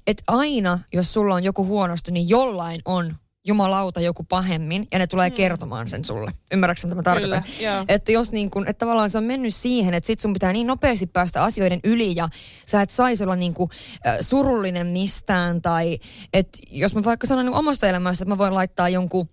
että 0.07 0.23
aina, 0.27 0.79
jos 0.93 1.12
sulla 1.12 1.35
on 1.35 1.45
joku 1.45 1.66
huonosti, 1.66 2.12
niin 2.12 2.29
jollain 2.29 2.81
on 2.85 3.16
jumalauta 3.46 4.00
joku 4.00 4.24
pahemmin 4.24 4.87
ja 4.92 4.98
ne 4.98 5.07
tulee 5.07 5.29
mm. 5.29 5.35
kertomaan 5.35 5.88
sen 5.88 6.05
sulle. 6.05 6.31
Ymmärrätkö 6.53 6.87
mitä 6.87 6.94
mä 6.94 7.03
tarkoitan? 7.03 7.42
Kyllä, 7.42 7.70
joo. 7.70 7.85
Että 7.88 8.12
jos 8.12 8.33
niin 8.33 8.50
kun, 8.50 8.68
että 8.68 8.79
tavallaan 8.79 9.11
se 9.11 9.18
on 9.18 9.24
mennyt 9.24 9.55
siihen, 9.55 9.94
että 9.94 10.07
sit 10.07 10.18
sun 10.18 10.33
pitää 10.33 10.53
niin 10.53 10.66
nopeasti 10.66 11.07
päästä 11.07 11.44
asioiden 11.44 11.81
yli 11.85 12.16
ja 12.16 12.29
sä 12.66 12.83
et 12.83 12.90
saisi 12.90 13.24
olla 13.24 13.37
niin 13.37 13.55
kuin, 13.55 13.70
äh, 14.07 14.16
surullinen 14.20 14.87
mistään 14.87 15.62
tai 15.62 15.98
että 16.33 16.59
jos 16.70 16.94
mä 16.94 17.05
vaikka 17.05 17.26
sanon 17.26 17.44
niin 17.44 17.55
omasta 17.55 17.87
elämästä, 17.87 18.24
että 18.24 18.35
mä 18.35 18.38
voin 18.38 18.55
laittaa 18.55 18.88
jonkun 18.88 19.29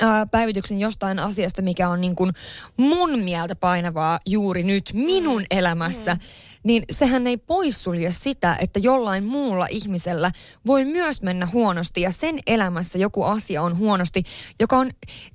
ää, 0.00 0.26
päivityksen 0.26 0.80
jostain 0.80 1.18
asiasta, 1.18 1.62
mikä 1.62 1.88
on 1.88 2.00
niin 2.00 2.16
kuin 2.16 2.32
mun 2.76 3.18
mieltä 3.18 3.56
painavaa 3.56 4.18
juuri 4.26 4.62
nyt 4.62 4.90
minun 4.94 5.44
elämässä, 5.50 6.16
niin 6.62 6.82
sehän 6.90 7.26
ei 7.26 7.36
poissulje 7.36 8.10
sitä, 8.10 8.56
että 8.60 8.80
jollain 8.80 9.24
muulla 9.24 9.66
ihmisellä 9.70 10.32
voi 10.66 10.84
myös 10.84 11.22
mennä 11.22 11.48
huonosti 11.52 12.00
ja 12.00 12.10
sen 12.10 12.38
elämässä 12.46 12.98
joku 12.98 13.22
asia 13.22 13.62
on 13.62 13.78
huonosti, 13.78 14.22
joka 14.60 14.76
on, 14.76 14.90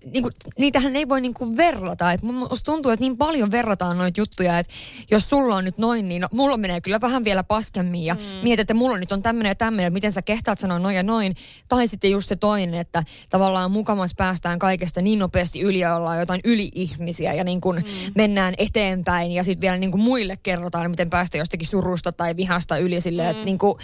niin 0.06 0.24
kuin, 0.24 0.34
niitähän 0.58 0.96
ei 0.96 1.10
voi 1.10 1.22
niin 1.22 1.34
kuin 1.34 1.58
verrata. 1.58 2.12
Et 2.12 2.22
musta 2.22 2.72
tuntuu, 2.72 2.92
että 2.92 3.04
niin 3.04 3.18
paljon 3.18 3.52
verrataan 3.52 3.98
noita 3.98 4.22
juttuja, 4.22 4.60
että 4.60 4.74
jos 5.12 5.30
sulla 5.30 5.56
on 5.56 5.64
nyt 5.64 5.78
noin, 5.78 6.10
niin 6.10 6.22
no, 6.22 6.28
mulla 6.34 6.58
menee 6.58 6.82
kyllä 6.82 7.02
vähän 7.02 7.24
vielä 7.24 7.44
paskemmin 7.44 8.06
ja 8.06 8.14
mm. 8.14 8.22
mietit, 8.44 8.60
että 8.60 8.74
mulla 8.74 8.98
nyt 8.98 9.12
on 9.12 9.22
tämmöinen 9.22 9.50
ja 9.50 9.56
tämmöinen, 9.56 9.94
miten 9.94 10.12
sä 10.12 10.22
kehtaat 10.22 10.60
sanoa 10.60 10.80
noin 10.80 10.96
ja 10.96 11.04
noin. 11.04 11.36
Tai 11.68 11.88
sitten 11.88 12.12
just 12.12 12.30
se 12.30 12.36
toinen, 12.36 12.80
että 12.80 13.04
tavallaan 13.30 13.72
mukamas 13.72 14.12
päästään 14.18 14.60
kaikesta 14.60 15.02
niin 15.02 15.20
nopeasti 15.20 15.62
yli 15.62 15.80
ja 15.80 15.96
ollaan 15.96 16.20
jotain 16.20 16.42
yli-ihmisiä 16.44 17.34
ja 17.34 17.44
niin 17.44 17.62
kuin 17.62 17.78
mm. 17.78 18.12
mennään 18.16 18.54
eteenpäin 18.58 19.32
ja 19.32 19.44
sitten 19.44 19.62
vielä 19.62 19.78
niin 19.78 19.92
kuin 19.92 20.02
muille 20.02 20.38
kerrotaan, 20.44 20.92
miten 20.92 21.10
päästä 21.16 21.38
jostakin 21.38 21.68
surusta 21.68 22.12
tai 22.12 22.36
vihasta 22.36 22.78
yli 22.78 23.02
silleen, 23.02 23.28
mm. 23.28 23.32
että 23.32 23.46
niin 23.46 23.58
kuin, 23.58 23.78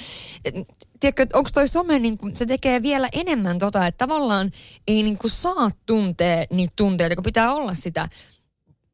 et, 0.45 0.55
tiedätkö, 0.99 1.23
että 1.23 1.37
onko 1.37 1.49
toi 1.53 1.67
some, 1.67 1.99
niin 1.99 2.17
kuin, 2.17 2.35
se 2.35 2.45
tekee 2.45 2.81
vielä 2.81 3.09
enemmän 3.13 3.59
tota, 3.59 3.87
että 3.87 3.97
tavallaan 3.97 4.51
ei 4.87 5.03
niin 5.03 5.17
kuin 5.17 5.31
saa 5.31 5.71
tuntea 5.85 6.45
niitä 6.49 6.73
tunteita, 6.75 7.15
kun 7.15 7.23
pitää 7.23 7.53
olla 7.53 7.75
sitä 7.75 8.09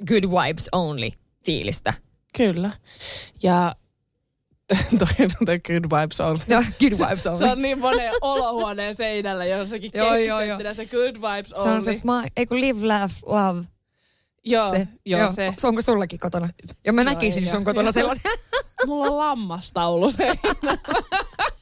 good 0.08 0.24
vibes 0.24 0.70
only 0.72 1.10
fiilistä. 1.46 1.94
Kyllä. 2.38 2.72
Ja 3.44 3.76
toi, 5.00 5.28
toi 5.46 5.60
good 5.60 6.00
vibes 6.00 6.22
on. 6.22 6.38
No, 6.48 6.64
good 6.80 7.10
vibes 7.10 7.28
only. 7.28 7.40
Se 7.40 7.52
on 7.52 7.62
niin 7.62 7.80
monen 7.80 8.12
olohuoneen 8.22 8.96
seinällä 8.96 9.46
jossakin 9.46 9.92
Joo, 9.94 10.16
joo, 10.16 10.42
joo. 10.42 10.60
se 10.74 10.86
good 10.86 11.16
vibes 11.16 11.50
Se 11.50 11.60
only. 11.60 11.76
on 11.76 11.84
se 11.84 11.94
smile, 11.94 12.28
ei 12.38 12.46
kun 12.46 12.62
live, 12.62 12.88
laugh, 12.88 13.14
love. 13.26 13.77
Joo, 14.52 14.70
Se, 14.70 14.88
joo, 15.06 15.32
se. 15.32 15.48
Onko, 15.48 15.68
onko 15.68 15.82
sullakin 15.82 16.20
kotona? 16.20 16.50
Ja 16.86 16.94
mä 16.94 17.04
näkisin 17.04 17.44
ei 17.44 17.50
sun 17.50 17.58
ole. 17.58 17.66
kotona 17.66 17.86
Joo. 17.88 17.92
sellaisen. 17.94 18.32
Mulla 18.86 19.06
on 19.08 19.18
lammastaulu 19.18 20.12
seinällä. 20.12 20.78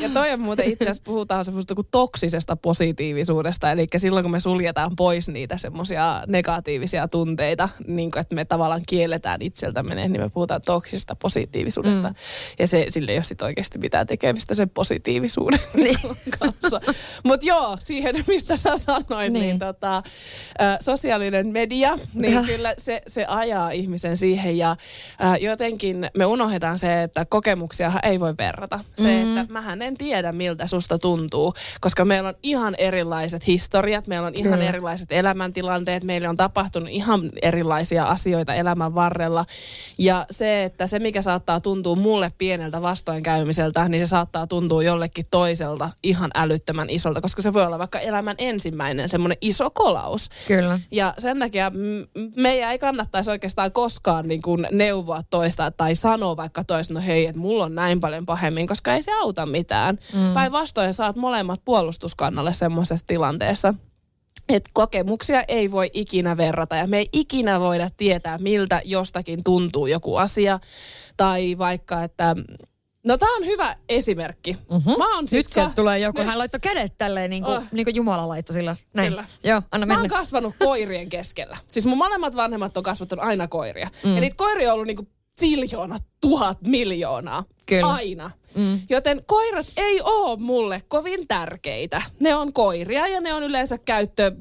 Ja 0.00 0.08
toi 0.14 0.30
on 0.32 0.40
muuten 0.40 0.64
itse 0.70 0.84
asiassa 0.84 1.02
puhutaan 1.06 1.44
semmoista 1.44 1.74
kuin 1.74 1.86
toksisesta 1.90 2.56
positiivisuudesta. 2.56 3.70
Eli 3.70 3.86
silloin 3.96 4.24
kun 4.24 4.30
me 4.30 4.40
suljetaan 4.40 4.96
pois 4.96 5.28
niitä 5.28 5.58
semmoisia 5.58 6.22
negatiivisia 6.26 7.08
tunteita, 7.08 7.68
niin 7.86 8.10
kuin 8.10 8.20
että 8.20 8.34
me 8.34 8.44
tavallaan 8.44 8.82
kielletään 8.86 9.42
itseltämme, 9.42 9.94
ne, 9.94 10.08
niin 10.08 10.20
me 10.22 10.28
puhutaan 10.28 10.60
toksisesta 10.66 11.16
positiivisuudesta. 11.16 12.08
Mm. 12.08 12.14
Ja 12.58 12.66
se, 12.66 12.86
sille 12.88 13.10
ei 13.12 13.18
ole 13.18 13.24
sit 13.24 13.42
oikeasti 13.42 13.78
mitään 13.78 14.06
tekemistä 14.06 14.54
sen 14.54 14.70
positiivisuuden 14.70 15.60
Niin. 15.74 15.98
kanssa. 16.38 16.80
Mutta 17.24 17.46
joo, 17.46 17.76
siihen 17.84 18.14
mistä 18.26 18.56
sä 18.56 18.78
sanoit, 18.78 19.32
niin, 19.32 19.42
Niin. 19.42 19.58
tota, 19.58 19.96
ä, 19.96 20.02
sosiaalinen 20.80 21.46
media, 21.46 21.98
niin 22.14 22.32
Jah. 22.32 22.46
kyllä 22.46 22.74
se, 22.78 23.02
se 23.06 23.24
ajaa 23.26 23.70
ihmisen 23.70 24.16
siihen. 24.16 24.58
Ja 24.58 24.70
ä, 25.20 25.36
jotenkin 25.36 26.06
me 26.16 26.26
unohdetaan 26.26 26.78
se, 26.78 27.02
että 27.02 27.24
kokemuksia 27.24 27.92
ei 28.02 28.20
voi 28.20 28.34
verrata. 28.38 28.80
Se, 28.96 29.03
mm. 29.08 29.36
että 29.38 29.52
mähän 29.52 29.82
en 29.82 29.96
tiedä, 29.96 30.32
miltä 30.32 30.66
susta 30.66 30.98
tuntuu, 30.98 31.54
koska 31.80 32.04
meillä 32.04 32.28
on 32.28 32.34
ihan 32.42 32.74
erilaiset 32.78 33.46
historiat, 33.46 34.06
meillä 34.06 34.26
on 34.26 34.34
ihan 34.34 34.52
Kyllä. 34.52 34.68
erilaiset 34.68 35.12
elämäntilanteet, 35.12 36.04
meillä 36.04 36.30
on 36.30 36.36
tapahtunut 36.36 36.88
ihan 36.88 37.30
erilaisia 37.42 38.04
asioita 38.04 38.54
elämän 38.54 38.94
varrella. 38.94 39.44
Ja 39.98 40.26
se, 40.30 40.64
että 40.64 40.86
se 40.86 40.98
mikä 40.98 41.22
saattaa 41.22 41.60
tuntua 41.60 41.96
mulle 41.96 42.32
pieneltä 42.38 42.82
vastoinkäymiseltä, 42.82 43.88
niin 43.88 44.06
se 44.06 44.10
saattaa 44.10 44.46
tuntua 44.46 44.82
jollekin 44.82 45.24
toiselta 45.30 45.90
ihan 46.02 46.30
älyttömän 46.34 46.90
isolta, 46.90 47.20
koska 47.20 47.42
se 47.42 47.52
voi 47.52 47.66
olla 47.66 47.78
vaikka 47.78 47.98
elämän 47.98 48.36
ensimmäinen 48.38 49.08
semmoinen 49.08 49.38
iso 49.40 49.70
kolaus. 49.70 50.30
Kyllä. 50.48 50.78
Ja 50.90 51.14
sen 51.18 51.38
takia 51.38 51.72
meidän 52.36 52.70
ei 52.70 52.78
kannattaisi 52.78 53.30
oikeastaan 53.30 53.72
koskaan 53.72 54.28
niin 54.28 54.42
kuin 54.42 54.66
neuvoa 54.72 55.20
toista 55.30 55.70
tai 55.70 55.94
sanoa 55.94 56.36
vaikka 56.36 56.64
toista, 56.64 56.94
no 56.94 57.00
hei, 57.06 57.26
että 57.26 57.40
mulla 57.40 57.64
on 57.64 57.74
näin 57.74 58.00
paljon 58.00 58.26
pahemmin, 58.26 58.66
koska 58.66 58.93
ei 58.94 59.02
se 59.02 59.12
auta 59.20 59.46
mitään. 59.46 59.98
Mm. 60.14 60.34
Päinvastoin 60.34 60.94
saat 60.94 61.16
molemmat 61.16 61.60
puolustuskannalle 61.64 62.52
semmoisessa 62.52 63.06
tilanteessa. 63.06 63.74
Että 64.48 64.70
kokemuksia 64.72 65.44
ei 65.48 65.70
voi 65.70 65.90
ikinä 65.92 66.36
verrata 66.36 66.76
ja 66.76 66.86
me 66.86 66.98
ei 66.98 67.08
ikinä 67.12 67.60
voida 67.60 67.90
tietää, 67.96 68.38
miltä 68.38 68.82
jostakin 68.84 69.44
tuntuu 69.44 69.86
joku 69.86 70.16
asia. 70.16 70.60
Tai 71.16 71.58
vaikka, 71.58 72.02
että 72.04 72.36
No 73.06 73.18
tää 73.18 73.28
on 73.28 73.46
hyvä 73.46 73.76
esimerkki. 73.88 74.52
Mm-hmm. 74.70 74.98
Mä 74.98 75.14
oon 75.16 75.28
siis 75.28 75.46
Nyt 75.46 75.54
ka- 75.54 75.72
tulee 75.76 75.98
joku, 75.98 76.22
hän 76.22 76.38
laittoi 76.38 76.60
kädet 76.60 76.98
tälleen 76.98 77.30
niin 77.30 77.44
kuin, 77.44 77.56
Oh. 77.56 77.62
niin 77.72 77.84
kuin 77.86 77.94
Jumala 77.94 78.28
laittoi 78.28 78.54
sillä. 78.54 78.76
Näin. 78.94 79.08
Kyllä. 79.08 79.24
Joo, 79.44 79.62
anna 79.72 79.86
Mä 79.86 79.92
oon 79.94 80.02
mennä. 80.02 80.16
kasvanut 80.16 80.54
koirien 80.58 81.08
keskellä. 81.08 81.56
Siis 81.68 81.86
mun 81.86 81.98
molemmat 81.98 82.36
vanhemmat 82.36 82.76
on 82.76 82.82
kasvattanut 82.82 83.24
aina 83.24 83.48
koiria. 83.48 83.90
Mm. 84.04 84.14
Ja 84.14 84.20
niitä 84.20 84.36
koiria 84.36 84.68
on 84.68 84.74
ollut 84.74 84.86
niinku 84.86 85.08
ziljoona, 85.40 85.98
tuhat 86.20 86.58
miljoonaa. 86.62 87.44
Kyllä. 87.66 87.86
Aina. 87.86 88.30
Mm. 88.54 88.80
Joten 88.90 89.22
koirat 89.26 89.66
ei 89.76 90.00
oo 90.04 90.36
mulle 90.36 90.82
kovin 90.88 91.28
tärkeitä. 91.28 92.02
Ne 92.20 92.34
on 92.34 92.52
koiria 92.52 93.06
ja 93.06 93.20
ne 93.20 93.34
on 93.34 93.42
yleensä 93.42 93.78
käyttö, 93.78 94.32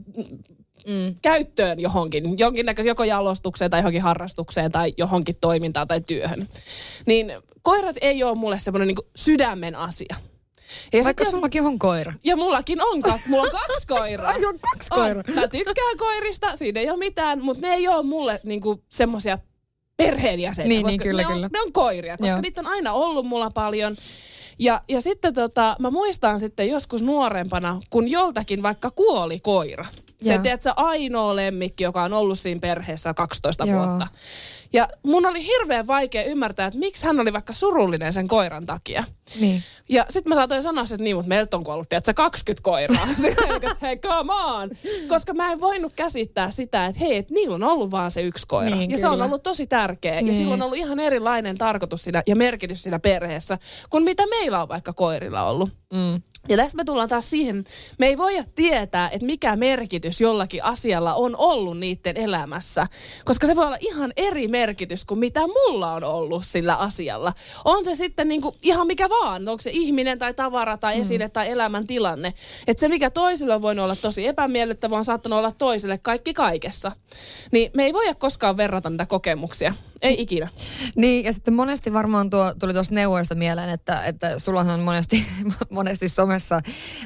mm. 0.88 1.16
käyttöön 1.22 1.80
johonkin, 1.80 2.40
jonkinnäköiseen 2.40 2.92
joko 2.92 3.04
jalostukseen 3.04 3.72
tai 3.72 3.80
johonkin 3.80 4.02
harrastukseen 4.02 4.72
tai 4.72 4.94
johonkin 4.98 5.36
toimintaan 5.42 5.88
tai 5.88 6.02
työhön. 6.02 6.48
Niin 7.06 7.34
koirat 7.62 7.96
ei 8.02 8.24
ole 8.24 8.36
mulle 8.36 8.60
semmoinen 8.60 8.88
niinku 8.88 9.08
sydämen 9.16 9.76
asia. 9.76 10.16
Ja 10.94 11.04
Vaikka 11.04 11.24
sit 11.24 11.32
sullakin 11.32 11.64
on 11.64 11.80
koira. 11.80 12.14
ja 12.24 12.36
mullakin 12.36 12.82
on, 12.82 13.02
kaksi, 13.02 13.30
mulla 13.30 13.44
on 13.44 13.50
kaksi 13.52 13.88
koiraa. 13.88 14.28
Ai, 14.34 14.46
on 14.46 14.60
kaksi 14.60 14.90
koiraa. 14.90 15.24
Mä 15.36 15.48
tykkään 15.48 15.98
koirista, 15.98 16.56
siinä 16.56 16.80
ei 16.80 16.90
ole 16.90 16.98
mitään, 16.98 17.42
mutta 17.42 17.68
ne 17.68 17.74
ei 17.74 17.88
ole 17.88 18.04
mulle 18.04 18.40
niinku 18.44 18.84
semmosia 18.90 19.38
perheenjäseniä. 19.98 20.70
Niin, 20.70 20.84
koska 20.84 20.92
niin, 20.92 21.02
kyllä, 21.02 21.22
ne 21.22 21.28
on, 21.28 21.34
kyllä. 21.34 21.50
Ne 21.54 21.62
on 21.62 21.74
koiria, 21.74 22.18
koska 22.18 22.32
Joo. 22.32 22.42
niitä 22.42 22.62
on 22.62 22.68
aina 22.68 22.94
ollut 22.94 23.26
mulla 23.26 23.50
paljon. 23.50 23.96
Ja, 24.60 24.82
ja 24.90 25.02
sitten 25.02 25.34
tota, 25.34 25.76
mä 25.80 25.92
muistan 25.92 26.40
sitten 26.40 26.70
joskus 26.70 27.04
nuorempana, 27.04 27.82
kun 27.90 28.08
joltakin 28.08 28.64
vaikka 28.64 28.92
kuoli 28.92 29.40
koira. 29.40 29.86
Se, 30.22 30.38
tiedätkö, 30.38 30.74
ainoa 30.76 31.36
lemmikki, 31.36 31.84
joka 31.84 32.04
on 32.04 32.14
ollut 32.14 32.40
siinä 32.40 32.60
perheessä 32.60 33.14
12 33.14 33.66
Joo. 33.66 33.78
vuotta. 33.88 34.08
Ja 34.74 34.90
mun 35.04 35.26
oli 35.26 35.46
hirveän 35.46 35.88
vaikea 35.88 36.24
ymmärtää, 36.24 36.68
että 36.68 36.80
miksi 36.80 37.06
hän 37.06 37.20
oli 37.20 37.34
vaikka 37.34 37.54
surullinen 37.54 38.14
sen 38.14 38.28
koiran 38.28 38.66
takia. 38.66 39.04
Niin. 39.40 39.62
Ja 39.90 40.06
sitten 40.10 40.30
mä 40.30 40.36
saatoin 40.36 40.64
sanoa, 40.64 40.84
että 40.84 40.98
niin, 40.98 41.16
mutta 41.16 41.30
meiltä 41.30 41.58
on 41.58 41.64
kuollut, 41.64 41.90
tiedätkö, 41.90 42.14
20 42.14 42.64
koiraa. 42.64 43.08
Hei, 43.82 43.98
come 43.98 44.34
on. 44.34 44.70
Koska 45.08 45.34
mä 45.34 45.52
en 45.52 45.62
voinut 45.62 45.94
käsittää 45.96 46.52
sitä, 46.52 46.86
että 46.86 47.00
hei, 47.00 47.18
että 47.18 47.34
niillä 47.34 47.56
on 47.56 47.64
ollut 47.64 47.92
vaan 47.92 48.12
se 48.12 48.22
yksi 48.22 48.48
koira. 48.48 48.76
Niin, 48.76 48.92
ja 48.92 48.98
se 48.98 49.08
on 49.08 49.14
kyllä. 49.14 49.26
ollut 49.26 49.44
tosi 49.44 49.68
tärkeä. 49.68 50.16
Ja 50.16 50.22
Niin. 50.22 50.36
sillä 50.36 50.54
on 50.54 50.62
ollut 50.62 50.78
ihan 50.78 51.00
erilainen 51.00 51.58
tarkoitus 51.58 52.04
siinä, 52.04 52.24
ja 52.28 52.36
merkitys 52.36 52.84
siinä 52.84 53.00
perheessä, 53.00 53.58
kuin 53.90 54.04
mitä 54.04 54.28
meillä 54.28 54.62
on 54.62 54.70
vaikka 54.70 54.94
koirilla 54.94 55.44
ollut. 55.44 55.70
Mm. 55.94 56.22
Ja 56.50 56.58
tässä 56.58 56.78
me 56.78 56.84
tullaan 56.84 57.10
taas 57.10 57.30
siihen, 57.30 57.64
me 58.00 58.08
ei 58.08 58.18
voida 58.18 58.44
tietää, 58.56 59.10
että 59.10 59.26
mikä 59.26 59.56
merkitys 59.56 60.22
jollakin 60.22 60.64
asialla 60.64 61.14
on 61.14 61.36
ollut 61.38 61.80
niiden 61.80 62.18
elämässä. 62.18 62.88
Koska 63.26 63.48
se 63.48 63.56
voi 63.56 63.66
olla 63.66 63.78
ihan 63.80 64.14
eri 64.18 64.48
merkitys 64.48 65.06
kuin 65.06 65.20
mitä 65.20 65.40
mulla 65.48 65.94
on 65.94 66.04
ollut 66.04 66.46
sillä 66.46 66.76
asialla. 66.76 67.34
On 67.66 67.86
se 67.86 67.96
sitten 67.96 68.28
niinku 68.28 68.56
ihan 68.62 68.88
mikä 68.88 69.10
vaan, 69.10 69.48
onko 69.50 69.62
se 69.62 69.70
ihminen 69.74 70.20
tai 70.20 70.34
tavara 70.34 70.78
tai 70.78 71.00
esine 71.00 71.30
tai 71.30 71.50
elämäntilanne. 71.50 72.34
Että 72.68 72.82
se 72.82 72.88
mikä 72.88 73.10
toiselle 73.10 73.56
on 73.56 73.62
voinut 73.62 73.84
olla 73.84 73.96
tosi 73.96 74.28
epämiellyttävä 74.28 74.98
on 74.98 75.06
saattanut 75.06 75.40
olla 75.40 75.52
toiselle 75.52 75.98
kaikki 75.98 76.34
kaikessa. 76.34 76.92
Niin 77.52 77.72
me 77.74 77.86
ei 77.86 77.94
voida 77.94 78.16
koskaan 78.16 78.58
verrata 78.58 78.90
niitä 78.90 79.06
kokemuksia. 79.06 79.74
Ei 80.02 80.22
ikinä. 80.22 80.50
Niin, 80.96 81.26
ja 81.26 81.34
sitten 81.34 81.54
monesti 81.54 81.94
varmaan 81.94 82.30
tuo, 82.30 82.54
tuli 82.60 82.74
tuosta 82.74 82.96
neuvoista 82.96 83.36
mieleen, 83.36 83.70
että, 83.70 84.06
että 84.06 84.40
sullahan 84.40 84.74
on 84.74 84.80
monesti, 84.80 85.26
monesti 85.84 86.10
somessa, 86.10 86.62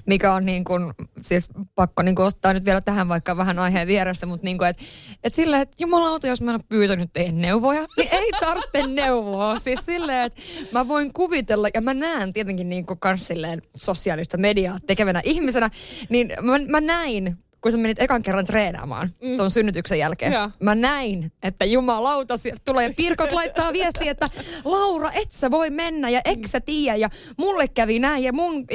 mikä 0.05 0.33
on 0.33 0.45
niin 0.45 0.63
kuin, 0.63 0.93
siis 1.21 1.49
pakko 1.75 2.03
niin 2.03 2.15
kuin 2.15 2.25
ottaa 2.25 2.53
nyt 2.53 2.65
vielä 2.65 2.81
tähän 2.81 3.09
vaikka 3.09 3.37
vähän 3.37 3.59
aiheen 3.59 3.87
vierestä, 3.87 4.25
mutta 4.25 4.45
niin 4.45 4.57
kuin, 4.57 4.69
että, 4.69 4.83
että 5.23 5.35
silleen, 5.35 5.61
että 5.61 5.75
jumalauta, 5.79 6.27
jos 6.27 6.41
mä 6.41 6.51
en 6.51 6.55
ole 6.55 6.63
pyytänyt 6.69 7.09
teidän 7.13 7.41
neuvoja, 7.41 7.85
niin 7.97 8.09
ei 8.11 8.31
tarvitse 8.39 8.87
neuvoa. 8.87 9.59
Siis 9.59 9.79
silleen, 9.85 10.25
että 10.25 10.41
mä 10.71 10.87
voin 10.87 11.13
kuvitella, 11.13 11.67
ja 11.73 11.81
mä 11.81 11.93
näen 11.93 12.33
tietenkin 12.33 12.69
niin 12.69 12.85
kuin 12.85 12.99
kans 12.99 13.27
silleen 13.27 13.61
sosiaalista 13.77 14.37
mediaa 14.37 14.77
tekevänä 14.85 15.21
ihmisenä, 15.23 15.69
niin 16.09 16.29
mä, 16.41 16.59
mä 16.69 16.81
näin 16.81 17.37
kun 17.61 17.71
sä 17.71 17.77
menit 17.77 18.01
ekan 18.01 18.23
kerran 18.23 18.45
treenaamaan 18.45 19.09
mm. 19.21 19.37
ton 19.37 19.51
synnytyksen 19.51 19.99
jälkeen, 19.99 20.33
Joo. 20.33 20.49
mä 20.63 20.75
näin, 20.75 21.31
että 21.43 21.65
jumalauta, 21.65 22.37
sieltä 22.37 22.61
tulee 22.65 22.93
Pirkot 22.97 23.31
laittaa 23.31 23.73
viestiä, 23.73 24.11
että 24.11 24.29
Laura, 24.65 25.11
et 25.11 25.31
sä 25.31 25.51
voi 25.51 25.69
mennä 25.69 26.09
ja 26.09 26.21
ek 26.25 26.47
sä 26.47 26.61
tiedä 26.61 26.95
ja 26.95 27.09
mulle 27.37 27.67
kävi 27.67 27.99
näin 27.99 28.23
ja 28.23 28.33
mun 28.33 28.65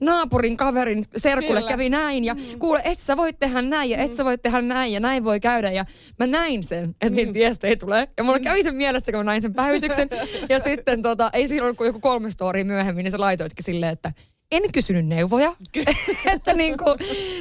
naapurin 0.00 0.56
kaverin 0.56 1.04
serkulle 1.16 1.60
Kyllä. 1.60 1.68
kävi 1.68 1.88
näin 1.88 2.24
ja 2.24 2.36
kuule, 2.58 2.82
et 2.84 2.98
sä 2.98 3.16
voi 3.16 3.32
tehdä 3.32 3.62
näin 3.62 3.90
ja 3.90 3.98
et 3.98 4.14
sä 4.14 4.24
voi 4.24 4.38
tehdä 4.38 4.62
näin 4.62 4.92
ja 4.92 5.00
näin 5.00 5.24
voi 5.24 5.40
käydä 5.40 5.70
ja 5.70 5.84
mä 6.18 6.26
näin 6.26 6.62
sen, 6.62 6.90
että 6.90 7.16
niitä 7.16 7.34
viestejä 7.34 7.76
tulee 7.76 8.08
ja 8.16 8.24
mulla 8.24 8.38
kävi 8.38 8.62
sen 8.62 8.76
mielessä, 8.76 9.12
kun 9.12 9.18
mä 9.18 9.24
näin 9.24 9.42
sen 9.42 9.54
päivityksen 9.54 10.08
ja 10.48 10.60
sitten 10.60 11.02
tota, 11.02 11.30
ei 11.32 11.48
silloin 11.48 11.76
kun 11.76 11.86
joku 11.86 12.00
kolme 12.00 12.30
storia 12.30 12.64
myöhemmin, 12.64 13.04
niin 13.04 13.12
sä 13.12 13.20
laitoitkin 13.20 13.64
silleen, 13.64 13.92
että 13.92 14.12
en 14.50 14.62
kysynyt 14.72 15.06
neuvoja. 15.06 15.56
että 16.34 16.54
niinku, 16.54 16.84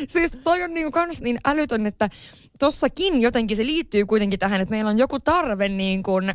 siis 0.08 0.38
toi 0.43 0.63
on 0.63 0.74
niinku 0.74 0.91
kans 0.91 1.22
niin 1.22 1.38
älytön, 1.45 1.86
että 1.86 2.10
tossakin 2.60 3.22
jotenkin 3.22 3.58
se 3.58 3.65
liittyy 3.65 4.06
kuitenkin 4.06 4.39
tähän, 4.39 4.62
että 4.62 4.76
meillä 4.76 4.89
on 4.89 4.98
joku 4.98 5.19
tarve 5.19 5.69
niin 5.69 6.04
kuin, 6.04 6.34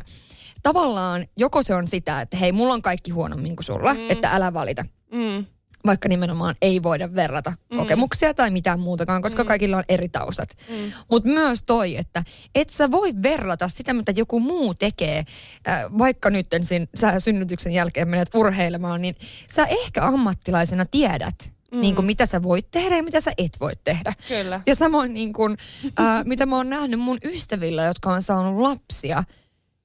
tavallaan 0.63 1.25
joko 1.37 1.63
se 1.63 1.75
on 1.75 1.87
sitä, 1.87 2.21
että 2.21 2.37
hei, 2.37 2.51
mulla 2.51 2.73
on 2.73 2.81
kaikki 2.81 3.11
huonommin 3.11 3.55
kuin 3.55 3.65
sulla, 3.65 3.93
mm. 3.93 4.09
että 4.09 4.29
älä 4.29 4.53
valita. 4.53 4.85
Mm. 5.11 5.45
Vaikka 5.85 6.09
nimenomaan 6.09 6.55
ei 6.61 6.83
voida 6.83 7.15
verrata 7.15 7.53
mm. 7.71 7.77
kokemuksia 7.77 8.33
tai 8.33 8.51
mitään 8.51 8.79
muutakaan, 8.79 9.21
koska 9.21 9.43
mm. 9.43 9.47
kaikilla 9.47 9.77
on 9.77 9.83
eri 9.89 10.09
taustat. 10.09 10.49
Mm. 10.69 10.91
Mutta 11.11 11.29
myös 11.29 11.63
toi, 11.63 11.97
että 11.97 12.23
et 12.55 12.69
sä 12.69 12.91
voi 12.91 13.13
verrata 13.23 13.67
sitä, 13.67 13.93
mitä 13.93 14.13
joku 14.15 14.39
muu 14.39 14.73
tekee, 14.73 15.23
äh, 15.67 15.83
vaikka 15.97 16.29
nyt 16.29 16.47
sin, 16.61 16.89
sä 16.95 17.19
synnytyksen 17.19 17.71
jälkeen 17.71 18.09
menet 18.09 18.35
urheilemaan, 18.35 19.01
niin 19.01 19.15
sä 19.53 19.65
ehkä 19.65 20.05
ammattilaisena 20.05 20.85
tiedät, 20.85 21.53
mm. 21.71 21.79
niin 21.79 21.95
kuin 21.95 22.05
mitä 22.05 22.25
sä 22.25 22.43
voit 22.43 22.71
tehdä 22.71 22.97
ja 22.97 23.03
mitä 23.03 23.21
sä 23.21 23.31
et 23.37 23.59
voi 23.59 23.73
tehdä. 23.83 24.13
Kyllä. 24.27 24.61
Ja 24.65 24.75
samoin 24.75 25.13
niin 25.13 25.33
kuin, 25.33 25.57
äh, 25.99 26.25
mitä 26.25 26.45
mä 26.45 26.55
oon 26.55 26.69
nähnyt 26.69 26.99
mun 26.99 27.17
ystävillä, 27.23 27.83
jotka 27.83 28.11
on 28.11 28.21
saanut 28.21 28.61
lapsia, 28.61 29.23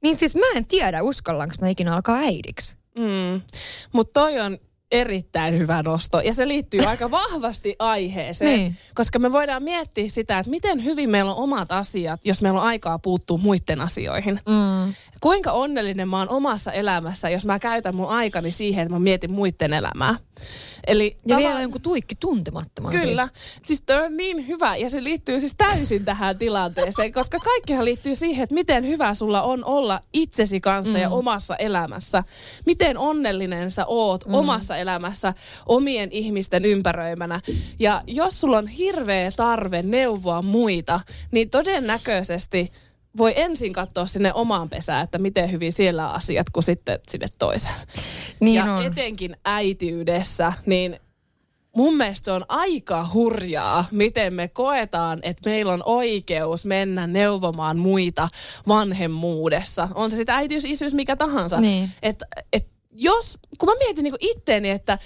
niin 0.03 0.19
siis 0.19 0.35
mä 0.35 0.47
en 0.57 0.67
tiedä, 0.67 1.03
uskallanko 1.03 1.55
mä 1.61 1.69
ikinä 1.69 1.95
alkaa 1.95 2.17
äidiksi. 2.17 2.77
Mm. 2.99 3.41
Mutta 3.93 4.21
toi 4.21 4.41
on 4.41 4.59
erittäin 4.91 5.59
hyvä 5.59 5.83
nosto. 5.83 6.21
Ja 6.21 6.35
se 6.35 6.49
liittyy 6.49 6.81
aika 6.85 7.11
vahvasti 7.21 7.77
aiheeseen, 7.79 8.59
Niin. 8.61 8.77
koska 8.95 9.19
me 9.19 9.33
voidaan 9.33 9.63
miettiä 9.63 10.09
sitä, 10.09 10.39
että 10.39 10.51
miten 10.51 10.85
hyvin 10.85 11.11
meillä 11.11 11.31
on 11.31 11.43
omat 11.43 11.73
asiat, 11.73 12.25
jos 12.27 12.43
meillä 12.43 12.61
on 12.61 12.67
aikaa 12.67 12.99
puuttua 12.99 13.39
muiden 13.39 13.81
asioihin. 13.81 14.41
Mm. 14.49 14.95
Kuinka 15.21 15.53
onnellinen 15.53 16.09
mä 16.09 16.19
oon 16.19 16.29
omassa 16.29 16.73
elämässä, 16.73 17.31
jos 17.31 17.47
mä 17.47 17.59
käytän 17.59 17.95
mun 17.95 18.09
aikani 18.09 18.51
siihen, 18.51 18.83
että 18.83 18.95
mä 18.95 18.99
mietin 18.99 19.31
muiden 19.31 19.73
elämää. 19.73 20.17
Eli 20.87 21.17
Ja 21.27 21.37
vielä 21.37 21.61
jonkun 21.61 21.81
tuikki 21.81 22.15
tuntemattoman 22.21 22.93
Kyllä. 22.93 23.29
Siis. 23.35 23.61
Siis 23.67 23.83
toi 23.83 24.05
on 24.05 24.17
niin 24.17 24.47
hyvä 24.47 24.77
ja 24.77 24.91
se 24.91 25.05
liittyy 25.05 25.41
siis 25.41 25.55
täysin 25.55 26.05
tähän 26.05 26.39
tilanteeseen, 26.39 27.13
koska 27.13 27.39
kaikkihan 27.39 27.85
liittyy 27.85 28.15
siihen, 28.15 28.43
että 28.43 28.55
miten 28.55 28.87
hyvä 28.87 29.15
sulla 29.15 29.43
on 29.43 29.65
olla 29.65 30.01
itsesi 30.13 30.61
kanssa 30.61 30.99
mm. 30.99 31.03
ja 31.03 31.11
omassa 31.11 31.57
elämässä. 31.57 32.25
Miten 32.67 32.99
onnellinen 32.99 33.71
sä 33.71 33.87
oot 33.87 34.27
mm. 34.27 34.35
omassa 34.35 34.77
elämässä 34.77 35.35
omien 35.67 36.09
ihmisten 36.13 36.65
ympäröimänä. 36.65 37.41
Ja 37.79 38.03
jos 38.07 38.41
sulla 38.41 38.59
on 38.59 38.67
hirveä 38.67 39.33
tarve 39.37 39.83
neuvoa 39.83 40.43
muita, 40.43 41.01
niin 41.31 41.51
todennäköisesti 41.51 42.73
voi 43.17 43.33
ensin 43.37 43.73
katsoa 43.73 44.07
sinne 44.07 44.33
omaan 44.35 44.71
pesään, 44.71 45.05
että 45.05 45.19
miten 45.19 45.53
hyvin 45.53 45.73
siellä 45.73 46.09
on 46.09 46.15
asiat, 46.15 46.51
kuin 46.51 46.65
sitten 46.65 46.99
sinne 47.09 47.27
toiseen. 47.39 47.75
Niin 48.41 48.57
ja 48.57 48.65
on. 48.65 48.87
etenkin 48.87 49.37
äitiydessä, 49.45 50.53
niin 50.67 51.01
mun 51.77 51.97
mielestä 51.97 52.25
se 52.25 52.33
on 52.33 52.45
aika 52.49 53.09
hurjaa, 53.15 53.85
miten 53.91 54.35
me 54.35 54.49
koetaan, 54.49 55.19
että 55.23 55.51
meillä 55.51 55.73
on 55.73 55.83
oikeus 55.85 56.65
mennä 56.65 57.07
neuvomaan 57.07 57.79
muita 57.79 58.29
vanhemmuudessa. 58.69 59.89
On 59.95 60.11
se 60.11 60.17
sitten 60.17 60.35
äitiys, 60.35 60.65
isyys, 60.65 60.95
mikä 60.95 61.17
tahansa. 61.17 61.61
Niin. 61.61 61.91
Et, 62.03 62.23
et 62.53 62.67
jos, 62.93 63.39
kun 63.59 63.69
mä 63.69 63.75
mietin 63.79 64.05
niinku 64.05 64.19
itteeni, 64.21 64.71
että 64.71 64.99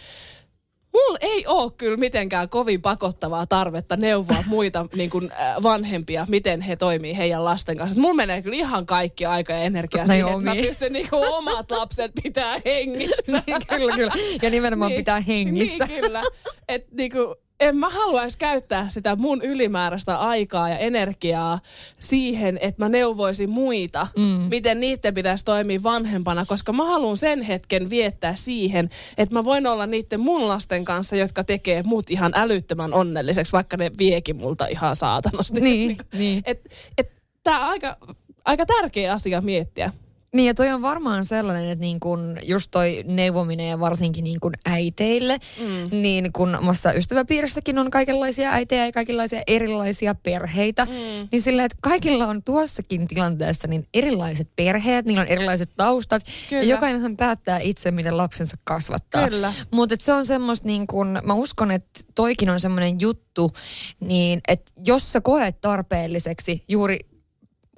Mulla 0.94 1.18
ei 1.20 1.46
ole 1.46 1.72
kyllä 1.76 1.96
mitenkään 1.96 2.48
kovin 2.48 2.82
pakottavaa 2.82 3.46
tarvetta 3.46 3.96
neuvoa 3.96 4.44
muita 4.46 4.86
niin 4.96 5.10
kuin, 5.10 5.32
äh, 5.32 5.62
vanhempia, 5.62 6.26
miten 6.28 6.60
he 6.60 6.76
toimii 6.76 7.16
heidän 7.16 7.44
lasten 7.44 7.76
kanssa. 7.76 8.00
Mulla 8.00 8.14
menee 8.14 8.42
kyllä 8.42 8.56
ihan 8.56 8.86
kaikki 8.86 9.26
aika 9.26 9.52
ja 9.52 9.58
energia 9.58 10.04
Ne 10.04 10.06
siihen, 10.06 10.28
että 10.28 10.40
mä 10.40 10.54
pystyn 10.54 10.92
niin 10.92 11.10
kuin, 11.10 11.28
omat 11.28 11.70
lapset 11.78 12.12
pitää 12.22 12.60
hengissä. 12.64 13.42
kyllä, 13.68 13.96
kyllä. 13.96 14.12
Ja 14.42 14.50
nimenomaan 14.50 14.92
pitää 14.92 15.20
hengissä. 15.20 15.84
Niin, 15.84 16.00
kyllä. 16.00 16.22
Et, 16.68 16.86
niinku, 16.92 17.36
en 17.60 17.76
mä 17.76 17.88
haluaisi 17.88 18.38
käyttää 18.38 18.88
sitä 18.88 19.16
mun 19.16 19.42
ylimääräistä 19.42 20.18
aikaa 20.18 20.68
ja 20.68 20.78
energiaa 20.78 21.58
siihen, 22.00 22.58
että 22.62 22.84
mä 22.84 22.88
neuvoisin 22.88 23.50
muita, 23.50 24.06
mm. 24.16 24.22
miten 24.50 24.80
niiden 24.80 25.14
pitäisi 25.14 25.44
toimia 25.44 25.82
vanhempana, 25.82 26.44
koska 26.46 26.72
mä 26.72 26.84
haluan 26.84 27.16
sen 27.16 27.42
hetken 27.42 27.90
viettää 27.90 28.34
siihen, 28.36 28.90
että 29.18 29.34
mä 29.34 29.44
voin 29.44 29.66
olla 29.66 29.86
niiden 29.86 30.20
mun 30.20 30.48
lasten 30.48 30.84
kanssa, 30.84 31.16
jotka 31.16 31.44
tekee 31.44 31.82
mut 31.82 32.10
ihan 32.10 32.32
älyttömän 32.34 32.94
onnelliseksi, 32.94 33.52
vaikka 33.52 33.76
ne 33.76 33.90
viekin 33.98 34.36
multa 34.36 34.66
ihan 34.66 34.96
saatanasti. 34.96 35.60
Niin, 35.60 35.98
niin. 36.12 36.42
Et, 36.46 36.60
et, 36.98 37.12
tää 37.42 37.60
on 37.60 37.66
aika, 37.66 37.96
aika 38.44 38.66
tärkeä 38.66 39.12
asia 39.12 39.40
miettiä. 39.40 39.92
Niin 40.34 40.46
ja 40.46 40.54
toi 40.54 40.70
on 40.70 40.82
varmaan 40.82 41.24
sellainen, 41.24 41.70
että 41.70 41.84
niin 41.84 42.00
kun 42.00 42.38
just 42.42 42.70
toi 42.70 43.04
neuvominen 43.06 43.68
ja 43.68 43.80
varsinkin 43.80 44.24
niin 44.24 44.40
kun 44.40 44.52
äiteille, 44.66 45.38
mm. 45.60 46.00
niin 46.00 46.32
kun 46.32 46.54
omassa 46.54 46.92
ystäväpiirissäkin 46.92 47.78
on 47.78 47.90
kaikenlaisia 47.90 48.50
äitejä 48.50 48.86
ja 48.86 48.92
kaikenlaisia 48.92 49.42
erilaisia 49.46 50.14
perheitä, 50.14 50.84
mm. 50.84 50.92
niin 51.32 51.42
sillä, 51.42 51.64
että 51.64 51.78
kaikilla 51.80 52.26
on 52.26 52.42
tuossakin 52.42 53.08
tilanteessa 53.08 53.68
niin 53.68 53.86
erilaiset 53.94 54.48
perheet, 54.56 55.06
niillä 55.06 55.20
on 55.22 55.28
erilaiset 55.28 55.70
taustat 55.76 56.22
Kyllä. 56.48 56.62
ja 56.62 56.68
jokainenhan 56.68 57.16
päättää 57.16 57.58
itse, 57.58 57.90
miten 57.90 58.16
lapsensa 58.16 58.56
kasvattaa. 58.64 59.28
Kyllä. 59.28 59.52
Mutta 59.70 59.94
se 59.98 60.12
on 60.12 60.26
semmoista 60.26 60.66
niin 60.66 60.86
kun, 60.86 61.20
mä 61.24 61.34
uskon, 61.34 61.70
että 61.70 62.00
toikin 62.14 62.50
on 62.50 62.60
semmoinen 62.60 63.00
juttu, 63.00 63.52
niin 64.00 64.40
että 64.48 64.72
jos 64.86 65.12
sä 65.12 65.20
koet 65.20 65.60
tarpeelliseksi 65.60 66.64
juuri 66.68 66.98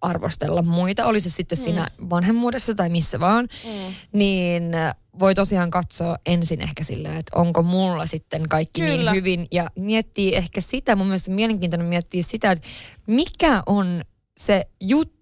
arvostella 0.02 0.62
muita, 0.62 1.06
oli 1.06 1.20
se 1.20 1.30
sitten 1.30 1.58
mm. 1.58 1.64
siinä 1.64 1.88
vanhemmuudessa 2.10 2.74
tai 2.74 2.88
missä 2.88 3.20
vaan, 3.20 3.48
mm. 3.64 3.94
niin 4.12 4.72
voi 5.18 5.34
tosiaan 5.34 5.70
katsoa 5.70 6.16
ensin 6.26 6.60
ehkä 6.60 6.84
silleen, 6.84 7.16
että 7.16 7.38
onko 7.38 7.62
mulla 7.62 8.06
sitten 8.06 8.48
kaikki 8.48 8.80
Kyllä. 8.80 9.12
niin 9.12 9.20
hyvin 9.20 9.46
ja 9.52 9.70
miettii 9.78 10.34
ehkä 10.36 10.60
sitä, 10.60 10.96
mun 10.96 11.06
mielestä 11.06 11.30
mielenkiintoinen 11.30 11.88
miettiä 11.88 12.22
sitä, 12.22 12.50
että 12.50 12.68
mikä 13.06 13.62
on 13.66 14.02
se 14.38 14.66
juttu, 14.80 15.16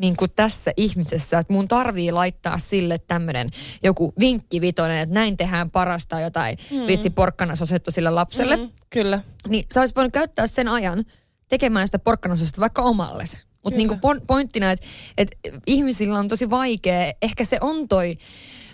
niin 0.00 0.16
kuin 0.16 0.30
tässä 0.36 0.72
ihmisessä, 0.76 1.38
että 1.38 1.52
mun 1.52 1.68
tarvii 1.68 2.12
laittaa 2.12 2.58
sille 2.58 2.98
tämmöinen 2.98 3.50
joku 3.82 4.12
vinkkivitoinen, 4.20 4.98
että 4.98 5.14
näin 5.14 5.36
tehdään 5.36 5.70
parasta 5.70 6.20
jotain 6.20 6.56
mm. 6.70 6.86
vitsi 6.86 7.10
porkkanasosetta 7.10 7.90
sille 7.90 8.10
lapselle. 8.10 8.56
Mm. 8.56 8.62
Mm, 8.62 8.70
kyllä. 8.90 9.20
Niin 9.48 9.66
sä 9.74 9.80
olisit 9.80 9.96
voinut 9.96 10.12
käyttää 10.12 10.46
sen 10.46 10.68
ajan 10.68 11.04
tekemään 11.48 11.88
sitä 11.88 11.98
porkkanasosetta 11.98 12.60
vaikka 12.60 12.82
omalles. 12.82 13.49
Mutta 13.64 13.76
niinku 13.76 13.96
pointtina, 14.26 14.70
että 14.70 14.86
et 15.18 15.28
ihmisillä 15.66 16.18
on 16.18 16.28
tosi 16.28 16.50
vaikea, 16.50 17.12
ehkä 17.22 17.44
se 17.44 17.58
on 17.60 17.88
toi 17.88 18.16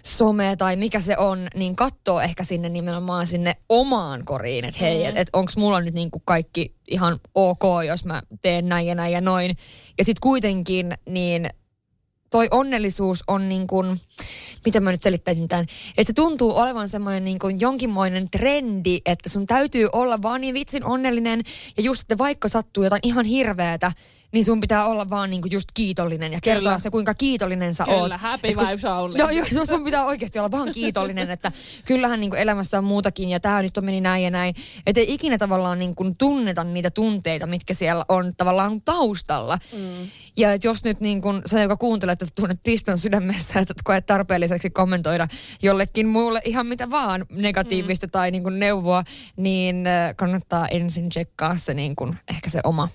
some 0.03 0.57
tai 0.57 0.77
mikä 0.77 1.01
se 1.01 1.17
on, 1.17 1.49
niin 1.55 1.77
katsoo 1.77 2.21
ehkä 2.21 2.45
sinne 2.45 2.69
nimenomaan 2.69 3.27
sinne 3.27 3.57
omaan 3.69 4.25
koriin, 4.25 4.65
että 4.65 4.81
hei, 4.81 5.03
mm. 5.03 5.09
että 5.09 5.21
et 5.21 5.29
onko 5.33 5.53
mulla 5.57 5.81
nyt 5.81 5.95
niinku 5.95 6.23
kaikki 6.25 6.75
ihan 6.89 7.21
ok, 7.35 7.63
jos 7.87 8.05
mä 8.05 8.23
teen 8.43 8.69
näin 8.69 8.87
ja 8.87 8.95
näin 8.95 9.13
ja 9.13 9.21
noin. 9.21 9.57
Ja 9.99 10.05
sitten 10.05 10.21
kuitenkin 10.21 10.95
niin 11.09 11.49
toi 12.31 12.49
onnellisuus 12.51 13.25
on 13.27 13.49
niin 13.49 13.67
kuin, 13.67 14.01
miten 14.65 14.83
mä 14.85 14.91
nyt 14.91 15.03
selittäisin 15.03 15.49
tämän, 15.49 15.67
että 15.99 16.11
se 16.11 16.13
tuntuu 16.13 16.57
olevan 16.57 16.89
semmoinen 16.89 17.25
niin 17.25 17.39
kuin 17.39 17.61
jonkinmoinen 17.61 18.31
trendi, 18.31 18.99
että 19.07 19.29
sun 19.29 19.47
täytyy 19.47 19.89
olla 19.93 20.23
vaan 20.23 20.41
niin 20.41 20.55
vitsin 20.55 20.85
onnellinen 20.85 21.43
ja 21.77 21.83
just, 21.83 22.01
että 22.01 22.19
vaikka 22.19 22.49
sattuu 22.49 22.85
jotain 22.85 23.01
ihan 23.03 23.25
hirveätä, 23.25 23.93
niin 24.33 24.45
sun 24.45 24.61
pitää 24.61 24.87
olla 24.87 25.11
vaan 25.11 25.31
niinku 25.31 25.49
just 25.51 25.69
kiitollinen 25.75 26.33
ja 26.33 26.39
kertoa 26.43 26.63
Kyllä. 26.63 26.79
se, 26.79 26.91
kuinka 26.91 27.15
kiitollinen 27.15 27.75
sä 27.75 27.85
Kyllä, 27.85 27.97
oot. 27.97 28.13
happy 28.17 28.49
Et 28.49 28.57
kun- 28.57 28.67
vibes 28.67 28.85
only. 28.85 29.15
Joo, 29.19 29.31
joo, 29.31 29.67
sun 29.67 29.85
pitää 29.85 30.05
oikeasti 30.05 30.39
olla 30.39 30.51
vaan 30.51 30.73
kiitollinen, 30.73 31.31
että 31.31 31.53
kyllähän 31.85 32.21
niinku 32.21 32.37
elämässä 32.37 32.79
on 32.79 32.85
muutakin 32.85 33.29
ja 33.29 33.41
tämä 33.41 33.63
nyt 33.63 33.77
on 33.77 33.85
meni 33.85 34.01
näin 34.01 34.25
ja 34.25 34.31
näin. 34.31 34.55
Että 34.87 35.01
ei 35.01 35.15
ikinä 35.15 35.39
tavallaan 35.39 35.79
niinku 35.79 36.15
tunneta 36.19 36.65
niitä 36.65 36.91
tunteita, 36.91 37.47
mitkä 37.47 37.75
siellä 37.75 38.05
on 38.09 38.33
tavallaan 38.37 38.81
taustalla. 38.85 39.59
Mm. 39.73 40.09
Ja 40.37 40.53
et 40.53 40.65
jos 40.65 40.85
nyt 40.85 41.01
niin 41.01 41.21
kun 41.21 41.43
sä, 41.47 41.63
joka 41.63 41.77
kuuntelet, 41.77 42.23
että 42.23 42.35
tunnet 42.35 42.61
piston 42.63 42.99
sydämessä, 42.99 43.61
että 43.61 43.75
koet 43.85 44.07
tarpeelliseksi 44.07 44.71
kommentoida 44.71 45.29
jollekin 45.63 46.09
muulle 46.09 46.41
ihan 46.45 46.67
mitä 46.67 46.91
vaan 46.91 47.27
negatiivista 47.31 48.07
mm. 48.07 48.11
tai 48.11 48.31
niin 48.31 48.43
kun 48.43 48.59
neuvoa, 48.59 49.05
niin 49.37 49.87
äh, 49.87 50.15
kannattaa 50.17 50.69
ensin 50.69 51.09
tsekkaa 51.09 51.57
se 51.57 51.75
niin 51.75 51.97
kun 51.97 52.17
ehkä 52.29 52.51
se 52.51 52.61
oma. 52.65 52.89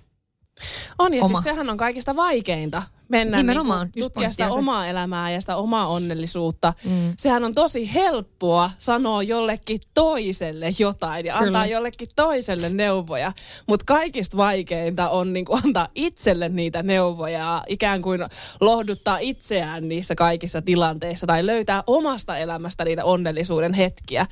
On 0.99 1.13
ja 1.13 1.23
Oma. 1.23 1.41
siis 1.41 1.43
sehän 1.43 1.69
on 1.69 1.77
kaikista 1.77 2.15
vaikeinta 2.15 2.83
mennä 3.11 3.37
Nimenomaan, 3.37 3.85
niinku, 3.87 3.99
just 3.99 4.05
tutkia 4.13 4.21
pointti 4.21 4.43
sitä 4.43 4.49
omaa 4.59 4.87
elämää 4.87 5.31
ja 5.31 5.41
sitä 5.41 5.55
omaa 5.55 5.87
onnellisuutta. 5.87 6.73
Mm. 6.85 7.13
Sehän 7.17 7.43
on 7.43 7.53
tosi 7.55 7.93
helppoa 7.93 8.71
sanoa 8.79 9.23
jollekin 9.23 9.79
toiselle 9.93 10.69
jotain 10.79 11.25
ja 11.25 11.33
Kyllä. 11.33 11.47
antaa 11.47 11.65
jollekin 11.65 12.07
toiselle 12.15 12.69
neuvoja. 12.69 13.31
Mutta 13.67 13.85
kaikista 13.85 14.37
vaikeinta 14.37 15.09
on 15.09 15.33
niinku 15.33 15.59
antaa 15.65 15.87
itselle 15.95 16.49
niitä 16.49 16.83
neuvoja 16.83 17.39
ja 17.39 17.63
ikään 17.67 18.01
kuin 18.01 18.21
lohduttaa 18.59 19.17
itseään 19.17 19.89
niissä 19.89 20.15
kaikissa 20.15 20.61
tilanteissa 20.61 21.27
tai 21.27 21.45
löytää 21.45 21.83
omasta 21.87 22.37
elämästä 22.37 22.85
niitä 22.85 23.05
onnellisuuden 23.05 23.73
hetkiä. 23.73 24.25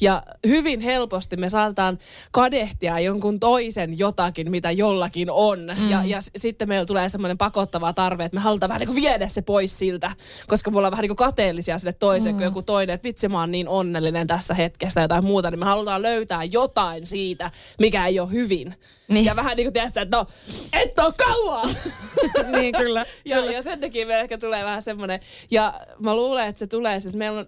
Ja 0.00 0.22
hyvin 0.46 0.80
helposti 0.80 1.36
me 1.36 1.48
saataan 1.50 1.98
kadehtia 2.32 3.00
jonkun 3.00 3.40
toisen 3.40 3.98
jotakin, 3.98 4.50
mitä 4.50 4.70
jollakin 4.70 5.30
on. 5.30 5.58
Mm. 5.80 5.90
Ja, 5.90 6.04
ja 6.04 6.20
s- 6.20 6.30
sitten 6.36 6.68
meillä 6.68 6.86
tulee 6.86 7.08
semmoinen 7.08 7.38
pakottava 7.38 7.92
tarve, 7.92 8.23
että 8.26 8.36
me 8.36 8.40
halutaan 8.40 8.68
vähän 8.68 8.80
niin 8.80 8.88
kuin 8.88 9.02
viedä 9.02 9.28
se 9.28 9.42
pois 9.42 9.78
siltä, 9.78 10.10
koska 10.46 10.70
me 10.70 10.76
ollaan 10.76 10.90
vähän 10.90 11.02
niin 11.02 11.16
kuin 11.16 11.26
kateellisia 11.26 11.78
sille 11.78 11.92
toiselle, 11.92 12.32
mm. 12.32 12.36
kun 12.36 12.44
joku 12.44 12.62
toinen, 12.62 12.94
että 12.94 13.08
vitsi 13.08 13.28
mä 13.28 13.40
oon 13.40 13.50
niin 13.50 13.68
onnellinen 13.68 14.26
tässä 14.26 14.54
hetkessä 14.54 14.94
tai 14.94 15.04
jotain 15.04 15.24
muuta, 15.24 15.50
niin 15.50 15.58
me 15.58 15.64
halutaan 15.64 16.02
löytää 16.02 16.44
jotain 16.44 17.06
siitä, 17.06 17.50
mikä 17.78 18.06
ei 18.06 18.20
ole 18.20 18.32
hyvin. 18.32 18.74
Niin. 19.08 19.24
Ja 19.24 19.36
vähän 19.36 19.56
niin 19.56 19.64
kuin 19.64 19.72
tiedät 19.72 19.96
että 19.96 20.16
no, 20.16 20.26
et 20.72 20.98
ole 20.98 21.14
kauan! 21.18 21.68
niin 22.60 22.74
kyllä. 22.74 23.06
ja, 23.24 23.52
ja 23.52 23.62
sen 23.62 23.80
takia 23.80 24.06
meillä 24.06 24.22
ehkä 24.22 24.38
tulee 24.38 24.64
vähän 24.64 24.82
semmoinen, 24.82 25.20
ja 25.50 25.80
mä 25.98 26.16
luulen, 26.16 26.48
että 26.48 26.58
se 26.58 26.66
tulee, 26.66 26.96
että 26.96 27.18
meillä 27.18 27.40
on, 27.40 27.46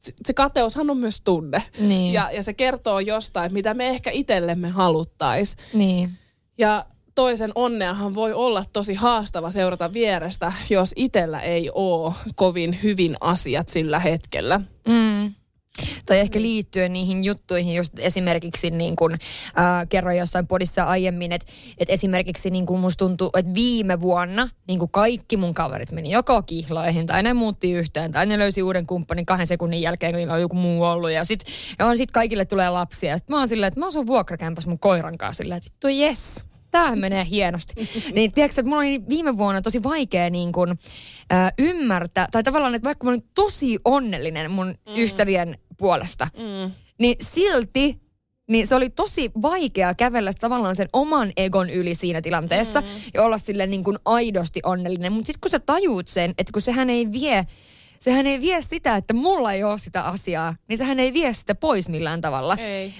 se- 0.00 0.34
kateushan 0.34 0.90
on 0.90 0.98
myös 0.98 1.20
tunne. 1.20 1.62
Niin. 1.78 2.12
Ja, 2.12 2.30
ja 2.32 2.42
se 2.42 2.52
kertoo 2.52 3.00
jostain, 3.00 3.52
mitä 3.52 3.74
me 3.74 3.88
ehkä 3.88 4.10
itsellemme 4.10 4.68
haluttais. 4.68 5.56
Niin. 5.72 6.10
Ja 6.58 6.84
toisen 7.18 7.52
onneahan 7.54 8.14
voi 8.14 8.32
olla 8.32 8.64
tosi 8.72 8.94
haastava 8.94 9.50
seurata 9.50 9.92
vierestä, 9.92 10.52
jos 10.70 10.92
itsellä 10.96 11.40
ei 11.40 11.70
ole 11.74 12.14
kovin 12.34 12.78
hyvin 12.82 13.16
asiat 13.20 13.68
sillä 13.68 13.98
hetkellä. 13.98 14.60
Mm. 14.88 15.32
Tai 16.06 16.18
ehkä 16.18 16.42
liittyen 16.42 16.92
niihin 16.92 17.24
juttuihin, 17.24 17.74
just 17.74 17.98
esimerkiksi 17.98 18.70
niin 18.70 18.96
kuin, 18.96 19.12
äh, 19.12 19.88
kerroin 19.88 20.18
jossain 20.18 20.46
podissa 20.46 20.84
aiemmin, 20.84 21.32
että 21.32 21.52
et 21.78 21.90
esimerkiksi 21.90 22.50
niin 22.50 22.66
kuin 22.66 22.80
musta 22.80 23.04
tuntuu, 23.04 23.30
että 23.36 23.54
viime 23.54 24.00
vuonna 24.00 24.48
niin 24.68 24.90
kaikki 24.90 25.36
mun 25.36 25.54
kaverit 25.54 25.92
meni 25.92 26.10
joko 26.10 26.42
kihloihin 26.42 27.06
tai 27.06 27.22
ne 27.22 27.34
muutti 27.34 27.72
yhteen 27.72 28.12
tai 28.12 28.26
ne 28.26 28.38
löysi 28.38 28.62
uuden 28.62 28.86
kumppanin 28.86 29.26
kahden 29.26 29.46
sekunnin 29.46 29.82
jälkeen, 29.82 30.14
kun 30.14 30.30
on 30.30 30.40
joku 30.40 30.56
muu 30.56 30.84
ollut. 30.84 31.10
Ja 31.10 31.24
sitten 31.24 31.52
ja 31.78 31.96
sit 31.96 32.10
kaikille 32.10 32.44
tulee 32.44 32.70
lapsia. 32.70 33.10
Ja 33.10 33.18
sitten 33.18 33.34
mä 33.34 33.38
oon 33.38 33.48
silleen, 33.48 33.68
että 33.68 33.80
mä 33.80 33.86
asun 33.86 34.06
vuokrakämpäs 34.06 34.66
mun 34.66 34.78
koiran 34.78 35.18
kanssa 35.18 35.42
silleen, 35.42 35.58
että 35.58 35.70
vittu 35.70 35.88
jes, 35.88 36.48
tämähän 36.70 36.98
menee 36.98 37.26
hienosti. 37.30 37.74
niin 38.14 38.32
tiedätkö, 38.32 38.60
että 38.60 38.68
mulla 38.68 38.82
oli 38.82 39.02
viime 39.08 39.38
vuonna 39.38 39.62
tosi 39.62 39.82
vaikea 39.82 40.30
niin 40.30 40.52
kuin, 40.52 40.70
äh, 41.32 41.52
ymmärtää, 41.58 42.28
tai 42.30 42.42
tavallaan, 42.42 42.74
että 42.74 42.86
vaikka 42.86 43.04
mä 43.04 43.10
olin 43.10 43.28
tosi 43.34 43.78
onnellinen 43.84 44.50
mun 44.50 44.66
mm. 44.66 44.94
ystävien 44.96 45.58
puolesta, 45.78 46.28
mm. 46.36 46.72
niin 46.98 47.16
silti 47.20 48.00
niin 48.48 48.66
se 48.66 48.74
oli 48.74 48.90
tosi 48.90 49.30
vaikea 49.42 49.94
kävellä 49.94 50.32
tavallaan 50.40 50.76
sen 50.76 50.88
oman 50.92 51.32
egon 51.36 51.70
yli 51.70 51.94
siinä 51.94 52.22
tilanteessa 52.22 52.80
mm. 52.80 52.86
ja 53.14 53.22
olla 53.22 53.38
sille 53.38 53.66
niin 53.66 53.84
kuin 53.84 53.96
aidosti 54.04 54.60
onnellinen. 54.64 55.12
Mutta 55.12 55.26
sitten 55.26 55.40
kun 55.40 55.50
sä 55.50 55.58
tajuut 55.58 56.08
sen, 56.08 56.30
että 56.38 56.52
kun 56.52 56.62
sehän 56.62 56.90
ei 56.90 57.12
vie 57.12 57.46
sehän 57.98 58.26
ei 58.26 58.40
vie 58.40 58.62
sitä, 58.62 58.96
että 58.96 59.14
mulla 59.14 59.52
ei 59.52 59.64
ole 59.64 59.78
sitä 59.78 60.02
asiaa, 60.02 60.54
niin 60.68 60.78
sehän 60.78 61.00
ei 61.00 61.12
vie 61.12 61.34
sitä 61.34 61.54
pois 61.54 61.88
millään 61.88 62.20
tavalla. 62.20 62.56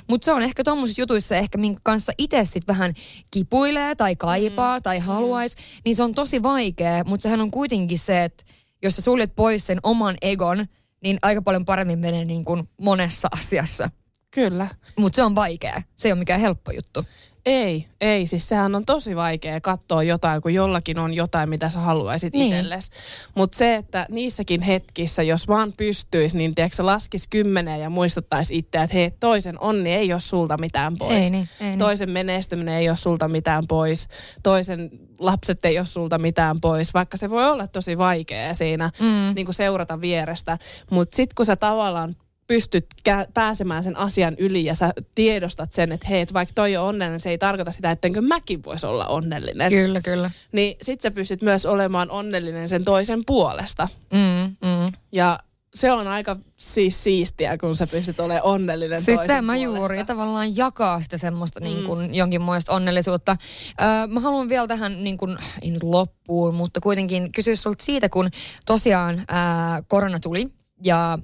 Mutta 0.08 0.24
se 0.24 0.32
on 0.32 0.42
ehkä 0.42 0.64
tuommoisissa 0.64 1.02
jutuissa 1.02 1.36
ehkä, 1.36 1.58
minkä 1.58 1.80
kanssa 1.82 2.12
itse 2.18 2.44
sit 2.44 2.66
vähän 2.66 2.92
kipuilee 3.30 3.94
tai 3.94 4.16
kaipaa 4.16 4.78
mm. 4.78 4.82
tai 4.82 4.98
haluaisi, 4.98 5.56
niin 5.84 5.96
se 5.96 6.02
on 6.02 6.14
tosi 6.14 6.42
vaikea, 6.42 7.04
mutta 7.04 7.22
sehän 7.22 7.40
on 7.40 7.50
kuitenkin 7.50 7.98
se, 7.98 8.24
että 8.24 8.44
jos 8.82 8.96
sä 8.96 9.02
suljet 9.02 9.32
pois 9.36 9.66
sen 9.66 9.80
oman 9.82 10.16
egon, 10.22 10.66
niin 11.02 11.18
aika 11.22 11.42
paljon 11.42 11.64
paremmin 11.64 11.98
menee 11.98 12.24
niin 12.24 12.44
kuin 12.44 12.68
monessa 12.80 13.28
asiassa. 13.30 13.90
Kyllä. 14.30 14.68
Mutta 14.98 15.16
se 15.16 15.22
on 15.22 15.34
vaikea. 15.34 15.82
Se 15.96 16.08
ei 16.08 16.12
ole 16.12 16.18
mikään 16.18 16.40
helppo 16.40 16.70
juttu. 16.70 17.04
Ei, 17.48 17.86
ei. 18.00 18.26
Siis 18.26 18.48
sehän 18.48 18.74
on 18.74 18.84
tosi 18.84 19.16
vaikea 19.16 19.60
katsoa 19.60 20.02
jotain, 20.02 20.42
kun 20.42 20.54
jollakin 20.54 20.98
on 20.98 21.14
jotain, 21.14 21.48
mitä 21.48 21.68
sä 21.68 21.80
haluaisit 21.80 22.32
Niin. 22.32 22.40
niin. 22.40 22.54
itsellesi. 22.54 22.90
Mutta 23.34 23.58
se, 23.58 23.74
että 23.74 24.06
niissäkin 24.10 24.60
hetkissä, 24.62 25.22
jos 25.22 25.48
vaan 25.48 25.72
pystyisi, 25.76 26.36
niin 26.36 26.54
tiedätkö, 26.54 26.76
sä 26.76 26.86
laskis 26.86 27.28
kymmeneen 27.28 27.80
ja 27.80 27.90
muistuttaisi 27.90 28.58
itseä, 28.58 28.82
että 28.82 28.94
hei, 28.96 29.10
toisen 29.10 29.60
onni 29.60 29.94
ei 29.94 30.12
ole 30.12 30.20
sulta 30.20 30.58
mitään 30.58 30.96
pois. 30.98 31.24
Ei 31.24 31.30
niin, 31.30 31.48
ei 31.60 31.66
niin. 31.66 31.78
toisen 31.78 32.10
menestyminen 32.10 32.74
ei 32.74 32.88
ole 32.88 32.96
sulta 32.96 33.28
mitään 33.28 33.64
pois. 33.68 34.08
Toisen 34.42 34.90
lapset 35.18 35.64
ei 35.64 35.78
ole 35.78 35.86
sulta 35.86 36.18
mitään 36.18 36.60
pois, 36.60 36.94
vaikka 36.94 37.16
se 37.16 37.30
voi 37.30 37.50
olla 37.50 37.66
tosi 37.66 37.98
vaikea 37.98 38.54
siinä 38.54 38.90
mm. 39.00 39.34
niin 39.34 39.46
kuin 39.46 39.54
seurata 39.54 40.00
vierestä. 40.00 40.58
Mutta 40.90 41.16
sitten 41.16 41.34
kun 41.34 41.46
sä 41.46 41.56
tavallaan 41.56 42.14
pystyt 42.48 42.86
kä- 43.08 43.30
pääsemään 43.34 43.82
sen 43.82 43.96
asian 43.96 44.34
yli 44.38 44.64
ja 44.64 44.74
sä 44.74 44.92
tiedostat 45.14 45.72
sen, 45.72 45.92
että 45.92 46.08
hei, 46.08 46.20
et 46.20 46.32
vaikka 46.32 46.52
toi 46.54 46.76
on 46.76 46.84
onnellinen, 46.84 47.20
se 47.20 47.30
ei 47.30 47.38
tarkoita 47.38 47.70
sitä, 47.70 47.90
ettenkö 47.90 48.20
mäkin 48.20 48.64
voisi 48.64 48.86
olla 48.86 49.06
onnellinen. 49.06 49.70
Kyllä, 49.70 50.00
kyllä. 50.00 50.30
Niin 50.52 50.76
sit 50.82 51.00
sä 51.00 51.10
pystyt 51.10 51.42
myös 51.42 51.66
olemaan 51.66 52.10
onnellinen 52.10 52.68
sen 52.68 52.84
toisen 52.84 53.22
puolesta. 53.26 53.88
Mm, 54.12 54.56
mm. 54.68 54.92
Ja 55.12 55.38
se 55.74 55.92
on 55.92 56.08
aika 56.08 56.36
siis 56.58 57.04
siistiä, 57.04 57.58
kun 57.58 57.76
sä 57.76 57.86
pystyt 57.86 58.20
olemaan 58.20 58.44
onnellinen 58.44 59.02
Siis 59.02 59.18
toisen 59.18 59.36
tämä 59.36 59.52
puolesta. 59.52 59.78
juuri 59.78 60.04
tavallaan 60.04 60.56
jakaa 60.56 61.00
sitä 61.00 61.18
semmoista 61.18 61.60
mm. 61.60 61.64
niin 61.64 61.84
kuin 61.84 62.14
jonkinmoista 62.14 62.72
onnellisuutta. 62.72 63.36
Öö, 63.80 64.06
mä 64.06 64.20
haluan 64.20 64.48
vielä 64.48 64.66
tähän 64.66 65.04
niin 65.04 65.18
kuin, 65.18 65.36
ei 65.62 65.70
nyt 65.70 65.82
loppuun, 65.82 66.54
mutta 66.54 66.80
kuitenkin 66.80 67.32
kysyä 67.32 67.54
sulta 67.54 67.84
siitä, 67.84 68.08
kun 68.08 68.30
tosiaan 68.66 69.24
ää, 69.28 69.82
korona 69.88 70.20
tuli 70.20 70.48
ja 70.84 71.18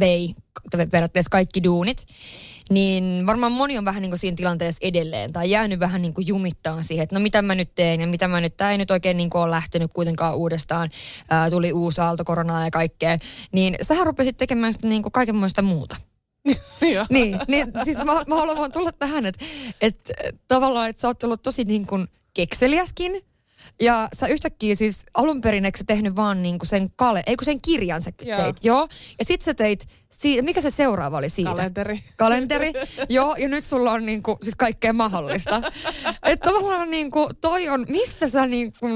vei 0.00 0.34
periaatteessa 0.90 1.30
kaikki 1.30 1.64
duunit, 1.64 2.06
niin 2.70 3.26
varmaan 3.26 3.52
moni 3.52 3.78
on 3.78 3.84
vähän 3.84 4.02
niin 4.02 4.10
kuin 4.10 4.18
siinä 4.18 4.36
tilanteessa 4.36 4.78
edelleen 4.82 5.32
tai 5.32 5.50
jäänyt 5.50 5.80
vähän 5.80 6.02
niin 6.02 6.14
kuin 6.14 6.26
jumittaa 6.26 6.82
siihen, 6.82 7.02
että 7.02 7.16
no 7.16 7.20
mitä 7.20 7.42
mä 7.42 7.54
nyt 7.54 7.74
teen 7.74 8.00
ja 8.00 8.06
mitä 8.06 8.28
mä 8.28 8.40
nyt, 8.40 8.56
tämä 8.56 8.72
ei 8.72 8.78
nyt 8.78 8.90
oikein 8.90 9.16
niin 9.16 9.30
kuin 9.30 9.42
ole 9.42 9.50
lähtenyt 9.50 9.90
kuitenkaan 9.92 10.36
uudestaan, 10.36 10.90
ää, 11.30 11.50
tuli 11.50 11.72
uusi 11.72 12.00
aalto 12.00 12.24
koronaa 12.24 12.64
ja 12.64 12.70
kaikkea, 12.70 13.18
niin 13.52 13.76
sähän 13.82 14.06
rupesit 14.06 14.36
tekemään 14.36 14.72
sitä 14.72 14.88
niin 14.88 15.02
kuin 15.02 15.12
kaikenmoista 15.12 15.62
muuta. 15.62 15.96
Niin, 17.10 17.38
niin 17.48 17.72
siis 17.84 17.98
mä, 17.98 18.04
mä 18.04 18.34
haluan 18.34 18.58
vaan 18.58 18.72
tulla 18.72 18.92
tähän, 18.92 19.26
että 19.26 19.44
et, 19.80 20.12
tavallaan, 20.48 20.88
että 20.88 21.00
sä 21.00 21.08
oot 21.08 21.22
ollut 21.22 21.42
tosi 21.42 21.64
niin 21.64 21.86
kuin 21.86 22.06
kekseliäskin. 22.34 23.24
Ja 23.80 24.08
sä 24.12 24.26
yhtäkkiä 24.26 24.74
siis 24.74 25.06
alun 25.14 25.40
perin 25.40 25.64
eikö 25.64 25.78
tehnyt 25.86 26.16
vaan 26.16 26.42
niin 26.42 26.58
kuin 26.58 26.68
sen 26.68 26.88
kale, 26.96 27.22
ei 27.26 27.36
kun 27.36 27.44
sen 27.44 27.60
kirjan 27.60 28.02
sä 28.02 28.10
Joo. 28.22 28.42
teit, 28.42 28.56
joo. 28.62 28.88
Ja 29.18 29.24
sit 29.24 29.40
sä 29.40 29.54
teit, 29.54 29.86
si- 30.10 30.42
mikä 30.42 30.60
se 30.60 30.70
seuraava 30.70 31.18
oli 31.18 31.28
siitä? 31.28 31.50
Kalenteri. 31.50 31.98
Kalenteri, 32.16 32.72
joo, 33.08 33.36
ja 33.36 33.48
nyt 33.48 33.64
sulla 33.64 33.92
on 33.92 34.06
niinku, 34.06 34.38
siis 34.42 34.56
kaikkea 34.56 34.92
mahdollista. 34.92 35.62
Että 36.22 36.50
tavallaan 36.50 36.90
niinku, 36.90 37.30
toi 37.40 37.68
on, 37.68 37.86
mistä 37.88 38.28
sä 38.28 38.46
niinku, 38.46 38.86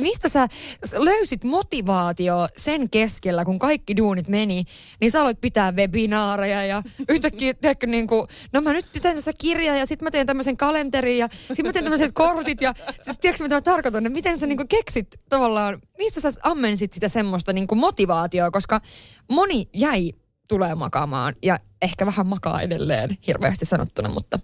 mistä 0.00 0.28
sä 0.28 0.48
löysit 0.92 1.44
motivaatio 1.44 2.48
sen 2.56 2.90
keskellä, 2.90 3.44
kun 3.44 3.58
kaikki 3.58 3.96
duunit 3.96 4.28
meni, 4.28 4.64
niin 5.00 5.10
sä 5.10 5.20
aloit 5.20 5.40
pitää 5.40 5.72
webinaareja 5.72 6.64
ja 6.64 6.82
yhtäkkiä, 7.08 7.54
tiedätkö, 7.54 7.86
niin 7.86 8.06
kuin, 8.06 8.26
no 8.52 8.60
mä 8.60 8.72
nyt 8.72 8.86
teen 9.02 9.16
tässä 9.16 9.32
kirjaa 9.38 9.76
ja 9.76 9.86
sitten 9.86 10.06
mä 10.06 10.10
teen 10.10 10.26
tämmöisen 10.26 10.56
kalenterin 10.56 11.18
ja 11.18 11.28
sitten 11.48 11.66
mä 11.66 11.72
teen 11.72 11.84
tämmöiset 11.84 12.12
kortit 12.24 12.60
ja 12.60 12.74
siis 13.00 13.18
tiedätkö 13.18 13.44
mitä 13.44 13.54
mä 13.54 13.60
tarkoitan, 13.60 14.12
miten 14.12 14.38
sä 14.38 14.46
niin 14.46 14.56
kuin 14.56 14.68
keksit 14.68 15.08
tavallaan, 15.28 15.78
mistä 15.98 16.20
sä 16.20 16.40
ammensit 16.42 16.92
sitä 16.92 17.08
semmoista 17.08 17.52
niin 17.52 17.66
kuin 17.66 17.78
motivaatioa, 17.78 18.50
koska 18.50 18.80
moni 19.30 19.68
jäi 19.72 20.12
tulee 20.48 20.74
makaamaan 20.74 21.34
ja 21.42 21.58
ehkä 21.82 22.06
vähän 22.06 22.26
makaa 22.26 22.60
edelleen 22.60 23.18
hirveästi 23.26 23.64
sanottuna, 23.64 24.08
mutta 24.08 24.38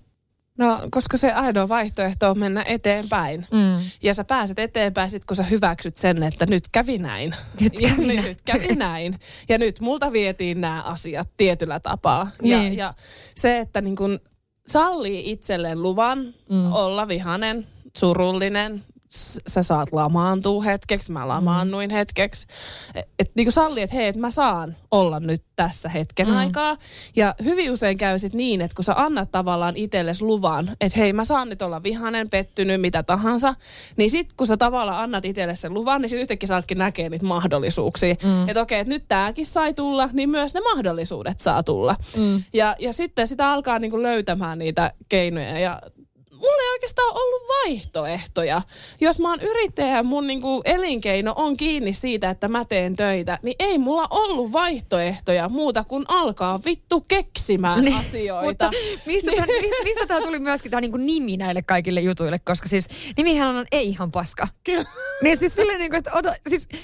No, 0.61 0.79
koska 0.90 1.16
se 1.16 1.33
ainoa 1.33 1.68
vaihtoehto 1.68 2.31
on 2.31 2.38
mennä 2.38 2.62
eteenpäin. 2.66 3.46
Mm. 3.53 3.77
Ja 4.03 4.14
sä 4.14 4.25
pääset 4.25 4.59
eteenpäin 4.59 5.11
sit, 5.11 5.25
kun 5.25 5.37
sä 5.37 5.42
hyväksyt 5.42 5.96
sen, 5.96 6.23
että 6.23 6.46
nyt 6.46 6.68
kävi 6.73 6.99
näin. 6.99 7.35
Nyt 7.61 7.81
ja 7.81 7.88
kävi 7.88 8.07
näin. 8.07 8.25
nyt 8.25 8.38
kävi 8.44 8.75
näin. 8.75 9.18
Ja 9.49 9.59
nyt 9.59 9.81
multa 9.81 10.12
vietiin 10.12 10.61
nämä 10.61 10.83
asiat 10.83 11.29
tietyllä 11.37 11.81
tapaa. 11.81 12.31
Ja, 12.42 12.59
Niin. 12.59 12.77
ja 12.77 12.94
se, 13.35 13.59
että 13.59 13.81
niin 13.81 13.96
kun 13.96 14.20
sallii 14.66 15.31
itselleen 15.31 15.83
luvan 15.83 16.35
mm. 16.51 16.73
olla 16.73 17.09
vihanen, 17.09 17.66
surullinen, 17.96 18.85
sä 19.49 19.62
saat 19.62 19.92
lamaantua 19.92 20.62
hetkeksi, 20.62 21.12
mä 21.12 21.29
lamaannuin 21.29 21.90
mm. 21.90 21.94
hetkeksi. 21.94 22.46
Että 22.94 23.12
et, 23.18 23.31
niin 23.35 23.53
salli, 23.53 23.83
että 23.83 23.96
hei, 23.96 24.07
et 24.07 24.16
mä 24.16 24.31
saan 24.31 24.77
olla 24.90 25.20
nyt 25.20 25.42
tässä 25.57 25.88
hetken 25.88 26.29
mm. 26.29 26.37
aikaa. 26.37 26.77
Ja 27.16 27.35
hyvin 27.44 27.70
usein 27.70 27.99
käy 27.99 28.18
sit 28.18 28.35
niin, 28.35 28.61
että 28.61 28.75
kun 28.75 28.85
sä 28.85 28.94
annat 28.96 29.31
tavallaan 29.31 29.77
itsellesi 29.77 30.25
luvan, 30.25 30.77
että 30.81 30.99
hei, 30.99 31.12
mä 31.12 31.25
saan 31.25 31.49
nyt 31.49 31.62
olla 31.62 31.83
vihanen, 31.83 32.31
pettynyt, 32.31 32.81
mitä 32.81 33.03
tahansa, 33.03 33.55
niin 33.96 34.11
sit 34.11 34.33
kun 34.33 34.46
sä 34.46 34.57
tavallaan 34.57 35.03
annat 35.03 35.25
itsellesi 35.25 35.61
sen 35.61 35.75
luvan, 35.75 36.01
niin 36.01 36.11
sit 36.11 36.20
yhtäkkiä 36.20 36.46
saatkin 36.46 36.79
näkee 36.79 37.09
niitä 37.09 37.27
mahdollisuuksia. 37.27 38.14
Mm. 38.23 38.49
Että 38.49 38.62
okei, 38.62 38.81
että 38.81 38.94
nyt 38.94 39.05
tääkin 39.09 39.46
sai 39.46 39.75
tulla, 39.75 40.09
niin 40.12 40.31
myös 40.31 40.55
ne 40.55 40.61
mahdollisuudet 40.61 41.40
saa 41.40 41.62
tulla. 41.62 41.96
Mm. 42.16 42.42
Ja, 42.53 42.77
ja 42.79 42.93
sitten 42.93 43.28
sitä 43.28 43.51
alkaa 43.51 43.78
niinku 43.78 44.03
löytämään 44.03 44.59
niitä 44.59 44.93
keinoja 45.09 45.59
ja 45.59 45.82
mulla 46.41 46.62
ei 46.62 46.70
oikeastaan 46.70 47.12
ollut 47.14 47.43
vaihtoehtoja. 47.49 48.62
Jos 49.01 49.18
mä 49.18 49.30
oon 49.30 49.41
yrittäjä 49.41 49.97
ja 49.97 50.03
mun 50.03 50.26
niinku 50.26 50.62
elinkeino 50.64 51.32
on 51.36 51.57
kiinni 51.57 51.95
siitä, 51.95 52.30
että 52.30 52.49
mä 52.49 52.64
teen 52.64 52.97
töitä, 52.97 53.38
niin 53.43 53.57
ei 53.59 53.78
mulla 53.78 54.07
ollut 54.11 54.53
vaihtoehtoja 54.53 55.49
muuta 55.49 55.84
kuin 55.84 56.05
alkaa 56.09 56.61
vittu 56.64 57.05
keksimään 57.09 57.84
niin, 57.84 57.97
asioita. 57.97 58.45
Mutta 58.47 58.70
mistä, 59.07 59.30
niin. 59.30 59.45
tämä, 59.45 59.61
mistä, 59.61 59.84
mistä 59.84 60.07
tämä 60.07 60.20
tuli 60.20 60.38
myöskin 60.38 60.70
tämä 60.70 60.80
niinku 60.80 60.97
nimi 60.97 61.36
näille 61.36 61.62
kaikille 61.62 62.01
jutuille, 62.01 62.38
koska 62.38 62.68
siis 62.68 62.88
nimihän 63.16 63.57
on 63.57 63.66
ei 63.72 63.88
ihan 63.88 64.11
paska. 64.11 64.49
Kyllä. 64.64 64.84
Niin 65.22 65.36
siis 65.36 65.55
silleen 65.55 65.78
niinku, 65.78 65.97
että 65.97 66.11
ota, 66.14 66.34
siis 66.49 66.68
siis 66.70 66.82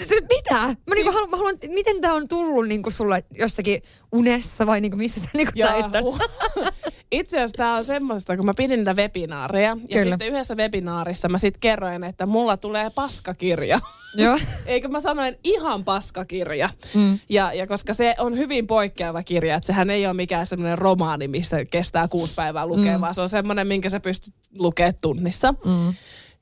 mitä? 0.00 0.54
Mä, 0.64 0.94
niinku 0.94 1.12
haluan, 1.12 1.30
mä 1.30 1.36
haluan, 1.36 1.58
miten 1.68 2.00
tämä 2.00 2.14
on 2.14 2.28
tullut 2.28 2.68
niinku 2.68 2.90
sulle 2.90 3.24
jostakin 3.38 3.82
unessa 4.12 4.66
vai 4.66 4.80
niinku 4.80 4.96
missä 4.96 5.20
sä 5.20 5.28
niinku? 5.34 6.18
Itse 7.12 7.36
asiassa 7.36 7.56
tämä 7.56 7.76
on 7.76 7.84
semmoista, 7.84 8.36
kun 8.36 8.46
mä 8.46 8.54
pidin 8.54 8.78
niitä 8.78 8.94
webinaareja. 8.94 9.76
Ja 9.88 9.98
Kyllä. 9.98 10.16
sitten 10.16 10.28
yhdessä 10.28 10.54
webinaarissa 10.54 11.28
mä 11.28 11.38
sitten 11.38 11.60
kerroin, 11.60 12.04
että 12.04 12.26
mulla 12.26 12.56
tulee 12.56 12.90
paskakirja. 12.90 13.78
Joo. 14.16 14.38
Eikö 14.66 14.88
mä 14.88 15.00
sanoin 15.00 15.36
ihan 15.44 15.84
paskakirja. 15.84 16.70
Mm. 16.94 17.18
Ja, 17.28 17.52
ja 17.52 17.66
koska 17.66 17.94
se 17.94 18.14
on 18.18 18.38
hyvin 18.38 18.66
poikkeava 18.66 19.22
kirja, 19.22 19.54
että 19.54 19.66
sehän 19.66 19.90
ei 19.90 20.06
ole 20.06 20.14
mikään 20.14 20.46
semmoinen 20.46 20.78
romaani, 20.78 21.28
missä 21.28 21.64
kestää 21.70 22.08
kuusi 22.08 22.34
päivää 22.34 22.66
lukea, 22.66 22.98
mm. 22.98 23.00
vaan 23.00 23.14
se 23.14 23.20
on 23.20 23.28
semmoinen, 23.28 23.66
minkä 23.66 23.90
sä 23.90 24.00
pystyt 24.00 24.34
lukemaan 24.58 24.94
tunnissa. 25.02 25.54
Mm. 25.64 25.94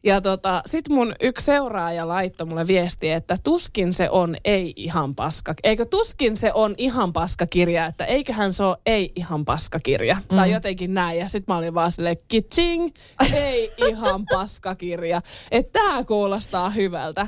Ja 0.05 0.21
tota, 0.21 0.63
sit 0.67 0.89
mun 0.89 1.15
yksi 1.21 1.45
seuraaja 1.45 2.09
laittoi 2.09 2.47
mulle 2.47 2.67
viesti, 2.67 3.11
että 3.11 3.37
tuskin 3.45 3.93
se 3.93 4.11
on 4.11 4.37
ei 4.45 4.73
ihan 4.77 5.15
paska. 5.15 5.55
Eikö 5.63 5.85
tuskin 5.85 6.37
se 6.37 6.53
on 6.53 6.75
ihan 6.79 7.13
paska 7.13 7.47
kirja, 7.47 7.87
että 7.87 8.05
eiköhän 8.05 8.53
se 8.53 8.65
ole 8.65 8.77
ei 8.87 9.13
ihan 9.17 9.45
paska 9.45 9.79
kirja. 9.79 10.15
Mm. 10.15 10.37
Tai 10.37 10.51
jotenkin 10.51 10.95
näin. 10.95 11.19
Ja 11.19 11.29
sit 11.29 11.47
mä 11.47 11.57
olin 11.57 11.75
vaan 11.75 11.91
silleen, 11.91 12.17
kitching, 12.29 12.95
ei 13.33 13.73
ihan 13.77 14.25
paska 14.33 14.75
kirja. 14.75 15.23
Että 15.51 15.81
tää 15.81 16.05
kuulostaa 16.05 16.71
hyvältä. 16.71 17.27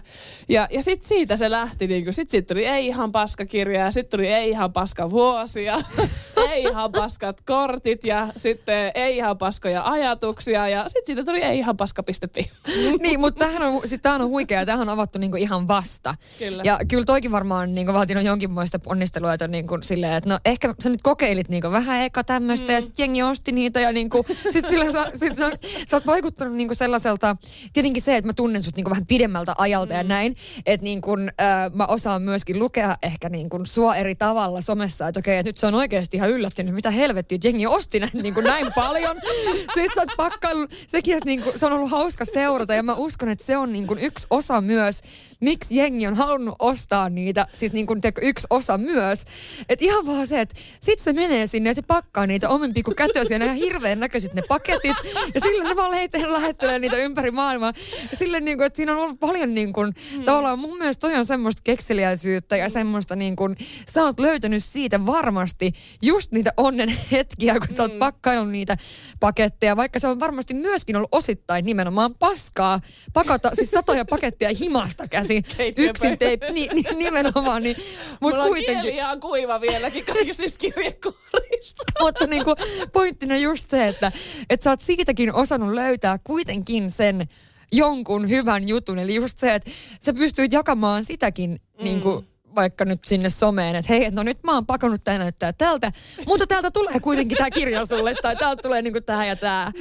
Ja, 0.48 0.68
ja 0.70 0.82
sit 0.82 1.02
siitä 1.02 1.36
se 1.36 1.50
lähti, 1.50 1.86
niin 1.86 2.14
sit 2.14 2.30
siitä 2.30 2.54
tuli 2.54 2.66
ei 2.66 2.86
ihan 2.86 3.12
paska 3.12 3.46
kirja 3.46 3.80
ja 3.80 3.90
sit 3.90 4.08
tuli 4.08 4.26
ei 4.26 4.50
ihan 4.50 4.72
paska 4.72 5.10
vuosia. 5.10 5.78
ei 6.50 6.62
ihan 6.62 6.92
paskat 6.92 7.40
kortit 7.40 8.04
ja 8.04 8.28
sitten 8.36 8.92
ei 8.94 9.16
ihan 9.16 9.38
paskoja 9.38 9.82
ajatuksia 9.84 10.68
ja 10.68 10.88
sit 10.88 11.06
siitä 11.06 11.24
tuli 11.24 11.42
ei 11.42 11.58
ihan 11.58 11.76
paska.fi. 11.76 12.50
niin, 13.02 13.20
mutta 13.20 13.38
tämähän 13.38 13.62
on, 13.62 13.88
siis 13.88 14.00
tämähän 14.00 14.22
on 14.22 14.28
huikea. 14.28 14.66
Tämähän 14.66 14.88
on 14.88 14.94
avattu 14.94 15.18
niinku 15.18 15.36
ihan 15.36 15.68
vasta. 15.68 16.14
Kyllä. 16.38 16.62
Ja 16.66 16.80
kyllä 16.88 17.04
toikin 17.04 17.32
varmaan 17.32 17.74
niinku 17.74 17.92
vaatinut 17.92 18.24
jonkinmoista 18.24 18.78
ponnistelua, 18.78 19.34
että 19.34 19.48
niinku 19.48 19.78
silleen, 19.82 20.12
että 20.12 20.30
no 20.30 20.38
ehkä 20.44 20.74
sä 20.80 20.90
nyt 20.90 21.02
kokeilit 21.02 21.48
niinku 21.48 21.70
vähän 21.70 22.00
eka 22.00 22.24
tämmöistä 22.24 22.68
mm. 22.68 22.74
ja 22.74 22.80
sitten 22.80 23.02
jengi 23.02 23.22
osti 23.22 23.52
niitä 23.52 23.80
ja 23.80 23.92
niinku, 23.92 24.26
sit 24.50 24.66
sillä 24.66 24.92
sä, 24.92 25.10
sit 25.14 25.36
sä, 25.36 25.52
sä 25.88 25.96
oot 25.96 26.06
vaikuttanut 26.06 26.54
niinku 26.54 26.74
sellaiselta, 26.74 27.36
tietenkin 27.72 28.02
se, 28.02 28.16
että 28.16 28.28
mä 28.28 28.32
tunnen 28.32 28.62
sut 28.62 28.76
niinku 28.76 28.90
vähän 28.90 29.06
pidemmältä 29.06 29.54
ajalta 29.58 29.92
mm. 29.92 29.96
ja 29.96 30.02
näin, 30.02 30.36
että 30.66 30.84
niinku, 30.84 31.12
äh, 31.12 31.72
mä 31.74 31.86
osaan 31.86 32.22
myöskin 32.22 32.58
lukea 32.58 32.96
ehkä 33.02 33.28
niinku 33.28 33.60
sua 33.64 33.96
eri 33.96 34.14
tavalla 34.14 34.60
somessa, 34.60 35.08
että 35.08 35.20
okei, 35.20 35.38
että 35.38 35.48
nyt 35.48 35.56
se 35.56 35.66
on 35.66 35.74
oikeasti 35.74 36.16
ihan 36.16 36.30
yllättynyt, 36.30 36.74
mitä 36.74 36.90
helvettiä, 36.90 37.36
että 37.36 37.48
jengi 37.48 37.66
osti 37.66 38.00
näin, 38.00 38.12
niinku 38.22 38.40
näin 38.40 38.66
paljon. 38.74 39.16
Sitten 39.74 39.94
sä 39.94 40.00
oot 40.00 40.16
pakkailu, 40.16 40.66
sekin, 40.86 41.16
että 41.16 41.26
niinku, 41.26 41.52
se 41.56 41.66
on 41.66 41.72
ollut 41.72 41.90
hauska 41.90 42.24
seurata 42.24 42.53
ja 42.76 42.82
mä 42.82 42.94
uskon, 42.94 43.28
että 43.28 43.44
se 43.44 43.56
on 43.56 43.72
niin 43.72 43.86
kuin 43.86 43.98
yksi 43.98 44.26
osa 44.30 44.60
myös, 44.60 45.00
miksi 45.40 45.76
jengi 45.76 46.06
on 46.06 46.14
halunnut 46.14 46.54
ostaa 46.58 47.08
niitä, 47.08 47.46
siis 47.52 47.72
niin 47.72 47.86
kuin 47.86 48.00
teikö, 48.00 48.20
yksi 48.24 48.46
osa 48.50 48.78
myös. 48.78 49.24
Että 49.68 49.84
ihan 49.84 50.06
vaan 50.06 50.26
se, 50.26 50.40
että 50.40 50.60
sit 50.80 50.98
se 51.00 51.12
menee 51.12 51.46
sinne 51.46 51.70
ja 51.70 51.74
se 51.74 51.82
pakkaa 51.82 52.26
niitä 52.26 52.48
omin 52.48 52.74
pikku 52.74 52.92
kätösiä, 52.96 53.38
ne 53.38 53.54
hirveän 53.54 54.00
näköiset 54.00 54.34
ne 54.34 54.42
paketit, 54.48 54.96
ja 55.34 55.40
silloin 55.40 55.68
ne 55.68 55.76
vaan 55.76 55.90
leite- 55.90 56.32
lähettelee 56.32 56.78
niitä 56.78 56.96
ympäri 56.96 57.30
maailmaa. 57.30 57.72
Ja 58.10 58.16
silleen 58.16 58.44
niin 58.44 58.58
kuin, 58.58 58.66
että 58.66 58.76
siinä 58.76 58.92
on 58.92 58.98
ollut 58.98 59.20
paljon 59.20 59.54
niin 59.54 59.72
kuin, 59.72 59.92
mm. 60.16 60.24
tavallaan 60.24 60.58
mun 60.58 60.78
mielestä 60.78 61.00
toi 61.00 61.14
on 61.14 61.26
semmoista 61.26 61.62
kekseliäisyyttä 61.64 62.56
ja 62.56 62.68
semmoista 62.68 63.16
niin 63.16 63.36
kuin, 63.36 63.56
sä 63.88 64.04
oot 64.04 64.20
löytänyt 64.20 64.64
siitä 64.64 65.06
varmasti 65.06 65.72
just 66.02 66.32
niitä 66.32 66.52
onnen 66.56 66.96
hetkiä, 67.12 67.54
kun 67.58 67.76
sä 67.76 67.82
oot 67.82 67.98
pakkaillut 67.98 68.50
niitä 68.50 68.76
paketteja, 69.20 69.76
vaikka 69.76 69.98
se 69.98 70.08
on 70.08 70.20
varmasti 70.20 70.54
myöskin 70.54 70.96
ollut 70.96 71.08
osittain 71.12 71.64
nimenomaan 71.64 72.14
paskaa 72.44 72.80
pakata, 73.12 73.50
siis 73.54 73.70
satoja 73.70 74.04
paketteja 74.04 74.50
himasta 74.60 75.08
käsin, 75.08 75.44
yksin 75.76 76.18
teip, 76.18 76.42
ni, 76.52 76.68
ni, 76.72 76.82
nimenomaan. 76.96 77.62
Niin, 77.62 77.76
Mulla 78.20 78.44
on 78.44 78.54
kieli 78.54 78.88
ihan 78.88 79.20
kuiva 79.20 79.60
vieläkin 79.60 80.04
kaikista 80.04 80.42
niistä 80.42 80.58
kirjekuorista. 80.58 81.82
mutta 82.00 82.26
niin 82.26 82.44
kuin, 82.44 82.56
pointtina 82.92 83.36
just 83.36 83.70
se, 83.70 83.88
että, 83.88 84.12
että 84.50 84.64
sä 84.64 84.70
oot 84.70 84.80
siitäkin 84.80 85.34
osannut 85.34 85.74
löytää 85.74 86.18
kuitenkin 86.24 86.90
sen 86.90 87.28
jonkun 87.72 88.28
hyvän 88.28 88.68
jutun. 88.68 88.98
Eli 88.98 89.14
just 89.14 89.38
se, 89.38 89.54
että 89.54 89.70
sä 90.00 90.14
pystyit 90.14 90.52
jakamaan 90.52 91.04
sitäkin 91.04 91.50
mm. 91.50 91.84
niin 91.84 92.00
kuin, 92.00 92.28
vaikka 92.54 92.84
nyt 92.84 93.04
sinne 93.04 93.28
someen, 93.28 93.76
että 93.76 93.92
hei, 93.92 94.10
no 94.10 94.22
nyt 94.22 94.38
mä 94.44 94.54
oon 94.54 94.66
pakannut 94.66 95.04
tää 95.04 95.18
näyttää 95.18 95.52
tältä, 95.52 95.92
mutta 96.26 96.46
täältä 96.46 96.70
tulee 96.70 97.00
kuitenkin 97.00 97.36
tämä 97.38 97.50
kirja 97.50 97.86
sulle, 97.86 98.14
tai 98.22 98.36
täältä 98.36 98.62
tulee 98.62 98.82
niinku 98.82 99.00
tää 99.00 99.26
ja 99.26 99.36
tää. 99.36 99.72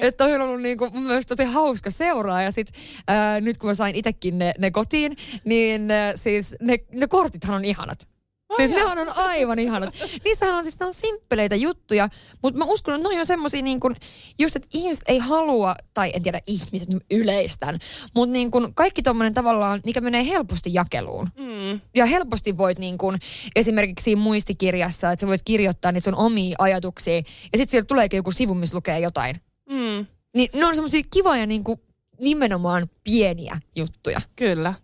Että 0.00 0.24
on 0.24 0.40
ollut 0.40 0.60
niinku 0.60 0.90
mun 0.90 1.02
mielestä 1.02 1.36
tosi 1.36 1.48
hauska 1.48 1.90
seuraa, 1.90 2.42
ja 2.42 2.50
sit 2.50 2.68
ää, 3.08 3.40
nyt 3.40 3.58
kun 3.58 3.70
mä 3.70 3.74
sain 3.74 3.96
itekin 3.96 4.38
ne, 4.38 4.54
ne 4.58 4.70
kotiin, 4.70 5.16
niin 5.44 5.90
ää, 5.90 6.16
siis 6.16 6.56
ne, 6.60 6.78
ne 6.92 7.06
kortithan 7.06 7.56
on 7.56 7.64
ihanat. 7.64 8.11
Siis 8.56 8.70
ne 8.70 8.84
on 8.84 9.08
aivan 9.16 9.58
ihanat. 9.58 9.94
Niissähän 10.24 10.54
on 10.54 10.62
siis 10.62 10.82
on 10.82 10.94
simppeleitä 10.94 11.56
juttuja, 11.56 12.08
mutta 12.42 12.58
mä 12.58 12.64
uskon, 12.64 12.94
että 12.94 13.08
ne 13.08 13.20
on 13.20 13.26
semmosia 13.26 13.62
niin 13.62 13.80
kuin, 13.80 13.96
just 14.38 14.56
että 14.56 14.68
ihmiset 14.74 15.02
ei 15.08 15.18
halua, 15.18 15.74
tai 15.94 16.10
en 16.14 16.22
tiedä 16.22 16.40
ihmiset 16.46 16.88
yleistän, 17.10 17.78
mutta 18.14 18.32
niin 18.32 18.50
kuin 18.50 18.74
kaikki 18.74 19.02
tommonen 19.02 19.34
tavallaan, 19.34 19.80
mikä 19.84 20.00
menee 20.00 20.26
helposti 20.26 20.74
jakeluun. 20.74 21.28
Mm. 21.38 21.80
Ja 21.94 22.06
helposti 22.06 22.58
voit 22.58 22.78
niin 22.78 22.98
kuin, 22.98 23.18
esimerkiksi 23.56 24.04
siinä 24.04 24.20
muistikirjassa, 24.20 25.10
että 25.10 25.20
sä 25.20 25.26
voit 25.26 25.42
kirjoittaa 25.44 25.92
niitä 25.92 26.04
sun 26.04 26.14
omia 26.14 26.56
ajatuksia, 26.58 27.16
ja 27.16 27.22
sitten 27.58 27.68
sieltä 27.68 27.86
tuleekin 27.86 28.16
joku 28.16 28.30
sivu, 28.30 28.54
missä 28.54 28.76
lukee 28.76 28.98
jotain. 28.98 29.36
Mm. 29.68 30.06
Niin 30.34 30.50
ne 30.54 30.66
on 30.66 30.74
semmosia 30.74 31.02
kivoja 31.10 31.46
niin 31.46 31.64
kuin, 31.64 31.80
nimenomaan 32.20 32.90
pieniä 33.04 33.58
juttuja. 33.76 34.20
Kyllä. 34.36 34.74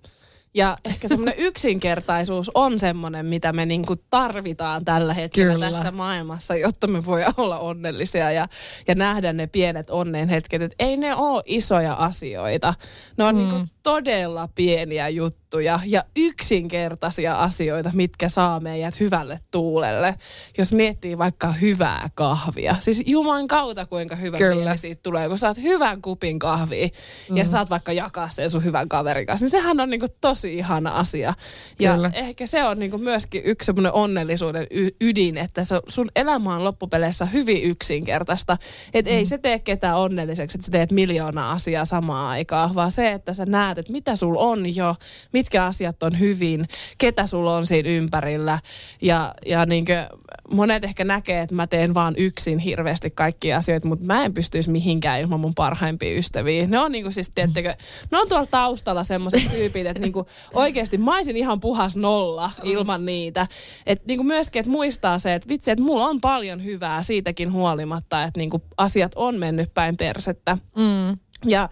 Ja 0.55 0.79
ehkä 0.85 1.09
semmoinen 1.09 1.35
yksinkertaisuus 1.49 2.51
on 2.55 2.79
semmoinen, 2.79 3.27
mitä 3.27 3.53
me 3.53 3.67
niinku 3.67 3.97
tarvitaan 4.11 4.85
tällä 4.85 5.15
hetkellä 5.15 5.53
Kyllä. 5.53 5.71
tässä 5.71 5.91
maailmassa, 5.91 6.57
jotta 6.57 6.87
me 6.87 7.07
voidaan 7.07 7.35
olla 7.37 7.59
onnellisia 7.59 8.33
ja, 8.33 8.49
ja 8.89 8.95
nähdä 8.95 9.33
ne 9.33 9.47
pienet 9.47 9.91
onneen 9.91 10.29
hetket. 10.29 10.63
Et 10.63 10.75
ei 10.79 10.97
ne 10.97 11.15
ole 11.15 11.43
isoja 11.47 11.95
asioita. 11.95 12.75
Ne 13.17 13.25
on 13.25 13.35
mm. 13.35 13.39
niinku 13.39 13.67
todella 13.83 14.49
pieniä 14.55 15.09
juttuja 15.09 15.81
ja 15.87 16.05
yksinkertaisia 16.17 17.35
asioita, 17.35 17.91
mitkä 17.95 18.29
saa 18.29 18.61
meidät 18.61 19.01
hyvälle 19.01 19.41
tuulelle. 19.51 20.15
Jos 20.59 20.73
miettii 20.73 21.19
vaikka 21.19 21.53
hyvää 21.53 22.11
kahvia. 22.15 22.77
Siis 22.81 23.03
juman 23.07 23.47
kautta 23.47 23.87
kuinka 23.87 24.17
hyvä 24.17 24.39
Kyllä. 24.39 24.77
siitä 24.77 25.01
tulee, 25.03 25.29
kun 25.29 25.39
saat 25.39 25.57
hyvän 25.57 26.03
kupin 26.03 26.39
kahvia 26.39 26.89
mm. 27.31 27.37
ja 27.37 27.45
saat 27.45 27.71
vaikka 27.71 27.93
jakaa 27.93 28.29
sen 28.29 28.51
sun 28.51 28.65
hyvän 28.65 28.89
kaverin 28.89 29.27
kanssa. 29.27 29.45
Niin 29.45 29.51
sehän 29.51 29.81
on 29.81 29.91
niinku 29.91 30.07
tosi 30.21 30.38
ihana 30.45 30.91
asia. 30.91 31.35
Ja 31.79 31.95
Kyllä. 31.95 32.11
ehkä 32.15 32.47
se 32.47 32.65
on 32.65 32.79
niinku 32.79 32.99
myöskin 32.99 33.43
yksi 33.45 33.67
semmoinen 33.67 33.93
onnellisuuden 33.93 34.67
y- 34.71 34.91
ydin, 35.01 35.37
että 35.37 35.65
se, 35.65 35.81
sun 35.89 36.11
elämä 36.17 36.55
on 36.55 36.65
loppupeleissä 36.65 37.27
hyvin 37.27 37.63
yksinkertaista. 37.63 38.57
Että 38.95 39.11
mm. 39.11 39.17
ei 39.17 39.27
se 39.27 39.39
tee 39.39 39.59
ketään 39.59 39.97
onnelliseksi, 39.97 40.59
että 40.59 40.67
sä 40.67 40.73
teet 40.73 40.93
miljoona 40.93 41.53
asiaa 41.53 41.85
samaan 41.85 42.29
aikaan, 42.29 42.75
vaan 42.75 42.91
se, 42.91 43.13
että 43.13 43.33
sä 43.33 43.47
näet, 43.47 43.79
että 43.79 43.93
mitä 43.93 44.17
sul 44.17 44.37
on 44.37 44.77
jo, 44.77 44.95
mitkä 45.33 45.65
asiat 45.65 46.03
on 46.03 46.19
hyvin, 46.19 46.65
ketä 46.99 47.27
sulla 47.27 47.57
on 47.57 47.67
siinä 47.67 47.89
ympärillä. 47.89 48.59
Ja, 49.03 49.35
ja 49.47 49.67
niinkö, 49.67 50.09
monet 50.51 50.85
ehkä 50.85 51.05
näkee, 51.05 51.41
että 51.41 51.55
mä 51.55 51.67
teen 51.67 51.95
vaan 51.95 52.15
yksin 52.17 52.59
hirveästi 52.59 53.11
kaikkia 53.11 53.57
asioita, 53.57 53.89
mutta 53.89 54.07
mä 54.07 54.25
en 54.25 54.35
pystyisi 54.35 54.71
mihinkään 54.71 55.21
ilman 55.21 55.41
mun 55.41 55.55
parhaimpia 55.55 56.19
ystäviä. 56.19 56.67
Ne 56.67 56.79
on 56.79 56.93
niinku 56.93 57.11
siis, 57.11 57.31
tiettekö, 57.35 57.75
ne 58.11 58.19
on 58.19 58.29
tuolla 58.29 58.47
taustalla 58.47 59.05
semmoiset 59.05 59.51
tyypit, 59.51 59.87
että 59.87 60.01
niinku 60.01 60.27
oikeasti 60.55 60.99
mä 60.99 61.17
olisin 61.17 61.37
ihan 61.37 61.61
puhas 61.61 61.97
nolla 61.97 62.51
ilman 62.63 63.05
niitä. 63.05 63.47
Että 63.87 64.05
niinku 64.07 64.25
myöskin, 64.25 64.61
että 64.61 64.73
muistaa 64.73 65.19
se, 65.19 65.35
että 65.35 65.49
vitsi, 65.49 65.71
että 65.71 65.85
mulla 65.85 66.05
on 66.07 66.21
paljon 66.21 66.65
hyvää 66.65 67.03
siitäkin 67.03 67.53
huolimatta, 67.53 68.25
että 68.25 68.41
niinku 68.41 68.63
asiat 68.77 69.13
on 69.17 69.37
mennyt 69.37 69.75
päin 69.75 69.97
persettä. 69.97 70.59
Mm. 70.77 71.19
Ja, 71.45 71.69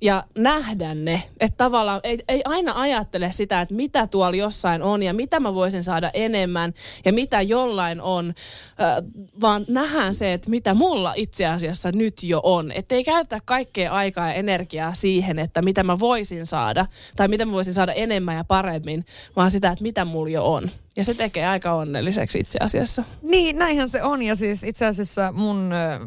ja 0.00 0.24
nähdä 0.38 0.94
ne. 0.94 1.22
Että 1.40 1.56
tavallaan 1.56 2.00
ei, 2.04 2.18
ei 2.28 2.42
aina 2.44 2.72
ajattele 2.80 3.32
sitä, 3.32 3.60
että 3.60 3.74
mitä 3.74 4.06
tuolla 4.06 4.36
jossain 4.36 4.82
on 4.82 5.02
ja 5.02 5.14
mitä 5.14 5.40
mä 5.40 5.54
voisin 5.54 5.84
saada 5.84 6.10
enemmän 6.14 6.74
ja 7.04 7.12
mitä 7.12 7.42
jollain 7.42 8.00
on, 8.00 8.34
vaan 9.40 9.64
nähdään 9.68 10.14
se, 10.14 10.32
että 10.32 10.50
mitä 10.50 10.74
mulla 10.74 11.12
itse 11.16 11.46
asiassa 11.46 11.92
nyt 11.92 12.22
jo 12.22 12.40
on. 12.42 12.72
Että 12.72 12.94
ei 12.94 13.04
käytä 13.04 13.40
kaikkea 13.44 13.92
aikaa 13.92 14.28
ja 14.28 14.34
energiaa 14.34 14.94
siihen, 14.94 15.38
että 15.38 15.62
mitä 15.62 15.82
mä 15.82 15.98
voisin 15.98 16.46
saada 16.46 16.86
tai 17.16 17.28
mitä 17.28 17.46
mä 17.46 17.52
voisin 17.52 17.74
saada 17.74 17.92
enemmän 17.92 18.36
ja 18.36 18.44
paremmin, 18.44 19.04
vaan 19.36 19.50
sitä, 19.50 19.70
että 19.70 19.82
mitä 19.82 20.04
mulla 20.04 20.30
jo 20.30 20.52
on. 20.52 20.70
Ja 20.96 21.04
se 21.04 21.14
tekee 21.14 21.46
aika 21.46 21.72
onnelliseksi 21.72 22.38
itse 22.38 22.58
asiassa. 22.62 23.04
Niin, 23.22 23.58
näinhän 23.58 23.88
se 23.88 24.02
on. 24.02 24.22
Ja 24.22 24.36
siis 24.36 24.62
itse 24.62 24.86
asiassa 24.86 25.32
mun 25.32 25.72
äh, 25.72 26.00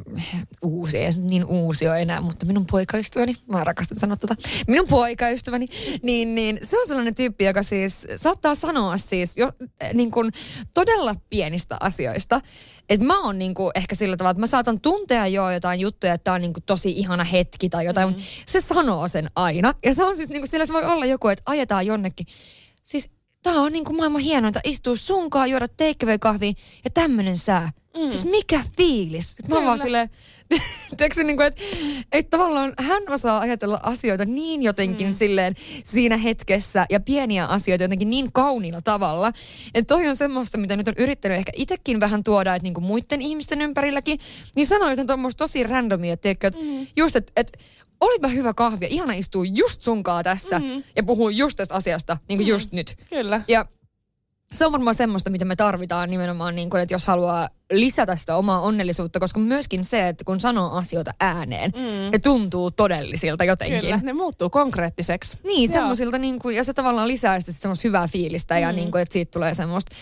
uusi, 0.61 0.97
ei 0.97 1.13
niin 1.13 1.45
uusi 1.45 1.87
ole 1.87 2.01
enää, 2.01 2.21
mutta 2.21 2.45
minun 2.45 2.65
poikaystäväni, 2.71 3.35
mä 3.47 3.63
rakastan 3.63 3.99
sanoa 3.99 4.17
tätä, 4.17 4.35
minun 4.67 4.87
poikaystäväni, 4.87 5.67
niin, 6.03 6.35
niin 6.35 6.59
se 6.63 6.79
on 6.79 6.87
sellainen 6.87 7.15
tyyppi, 7.15 7.43
joka 7.43 7.63
siis 7.63 8.07
saattaa 8.17 8.55
sanoa 8.55 8.97
siis 8.97 9.37
jo 9.37 9.51
äh, 9.83 9.93
niin 9.93 10.11
kuin 10.11 10.31
todella 10.73 11.15
pienistä 11.29 11.77
asioista. 11.79 12.41
Että 12.89 13.05
mä 13.05 13.21
oon 13.21 13.39
niin 13.39 13.53
kuin 13.53 13.71
ehkä 13.75 13.95
sillä 13.95 14.17
tavalla, 14.17 14.31
että 14.31 14.41
mä 14.41 14.47
saatan 14.47 14.81
tuntea 14.81 15.27
jo 15.27 15.49
jotain 15.49 15.79
juttuja, 15.79 16.13
että 16.13 16.23
tää 16.23 16.33
on 16.33 16.41
niin 16.41 16.53
kuin 16.53 16.63
tosi 16.65 16.91
ihana 16.91 17.23
hetki 17.23 17.69
tai 17.69 17.85
jotain, 17.85 18.07
mm. 18.07 18.11
mutta 18.11 18.23
se 18.45 18.61
sanoo 18.61 19.07
sen 19.07 19.31
aina. 19.35 19.73
Ja 19.85 19.93
se 19.93 20.03
on 20.03 20.15
siis 20.15 20.29
niin 20.29 20.41
kuin, 20.41 20.49
sillä 20.49 20.65
se 20.65 20.73
voi 20.73 20.83
olla 20.83 21.05
joku, 21.05 21.27
että 21.27 21.43
ajetaan 21.45 21.85
jonnekin. 21.85 22.25
Siis 22.83 23.09
tää 23.43 23.53
on 23.53 23.71
niinku 23.71 23.93
maailman 23.93 24.21
hienointa 24.21 24.59
istua 24.63 24.95
sunkaan, 24.95 25.49
juoda 25.49 25.67
takeaway-kahvia 25.67 26.53
ja 26.83 26.89
tämmönen 26.93 27.37
sää. 27.37 27.71
Mm. 27.97 28.07
Siis 28.07 28.25
mikä 28.25 28.63
fiilis? 28.77 29.35
Et 29.39 29.47
mä 29.47 29.55
oon 29.55 29.65
vaan 29.65 29.79
silleen, 29.79 30.09
tiedätkö 30.97 31.23
niinku, 31.23 31.43
että 31.43 31.61
et 32.11 32.29
tavallaan 32.29 32.73
hän 32.77 33.03
osaa 33.09 33.39
ajatella 33.39 33.79
asioita 33.83 34.25
niin 34.25 34.63
jotenkin 34.63 35.07
mm. 35.07 35.13
silleen 35.13 35.55
siinä 35.83 36.17
hetkessä 36.17 36.85
ja 36.89 36.99
pieniä 36.99 37.45
asioita 37.45 37.83
jotenkin 37.83 38.09
niin 38.09 38.31
kauniilla 38.31 38.81
tavalla. 38.81 39.31
Että 39.73 39.95
toi 39.95 40.07
on 40.07 40.15
semmoista, 40.15 40.57
mitä 40.57 40.75
nyt 40.75 40.87
on 40.87 40.93
yrittänyt 40.97 41.37
ehkä 41.37 41.51
itsekin 41.55 41.99
vähän 41.99 42.23
tuoda, 42.23 42.55
että 42.55 42.63
niinku 42.63 42.81
muiden 42.81 43.21
ihmisten 43.21 43.61
ympärilläkin, 43.61 44.19
niin 44.55 44.67
sanoin 44.67 44.91
jotain 44.91 45.07
tuommoista 45.07 45.43
tosi 45.43 45.63
randomia, 45.63 46.13
että 46.13 46.51
mm. 46.61 46.87
just, 46.95 47.15
että 47.15 47.31
et, 47.35 47.57
olipa 48.01 48.27
hyvä 48.27 48.53
kahvi, 48.53 48.87
ihana 48.89 49.13
istuu 49.13 49.43
just 49.43 49.81
sunkaa 49.81 50.23
tässä 50.23 50.59
mm. 50.59 50.83
ja 50.95 51.03
puhuu 51.03 51.29
just 51.29 51.57
tästä 51.57 51.75
asiasta, 51.75 52.17
niin 52.27 52.37
kuin 52.37 52.47
mm. 52.47 52.51
just 52.51 52.71
nyt. 52.71 52.97
Kyllä. 53.09 53.41
Ja 53.47 53.65
se 54.53 54.65
on 54.65 54.71
varmaan 54.71 54.95
semmoista, 54.95 55.29
mitä 55.29 55.45
me 55.45 55.55
tarvitaan 55.55 56.09
nimenomaan, 56.09 56.55
niin 56.55 56.69
kuin, 56.69 56.81
että 56.81 56.93
jos 56.93 57.07
haluaa 57.07 57.49
lisätä 57.71 58.15
sitä 58.15 58.35
omaa 58.35 58.59
onnellisuutta, 58.59 59.19
koska 59.19 59.39
myöskin 59.39 59.85
se, 59.85 60.07
että 60.07 60.23
kun 60.23 60.39
sanoo 60.39 60.71
asioita 60.71 61.11
ääneen, 61.19 61.71
mm. 61.75 62.11
ne 62.11 62.19
tuntuu 62.19 62.71
todellisilta 62.71 63.43
jotenkin. 63.43 63.79
Kyllä, 63.79 63.99
ne 64.03 64.13
muuttuu 64.13 64.49
konkreettiseksi. 64.49 65.37
Niin, 65.43 65.69
semmoisilta, 65.69 66.17
niin 66.17 66.39
kuin, 66.39 66.55
ja 66.55 66.63
se 66.63 66.73
tavallaan 66.73 67.07
lisää 67.07 67.39
sitten 67.39 67.55
semmoista 67.55 67.87
hyvää 67.87 68.07
fiilistä, 68.07 68.55
mm. 68.55 68.61
ja 68.61 68.71
niin 68.71 68.91
kuin, 68.91 69.01
että 69.01 69.13
siitä 69.13 69.31
tulee 69.31 69.53
semmoista. 69.53 69.95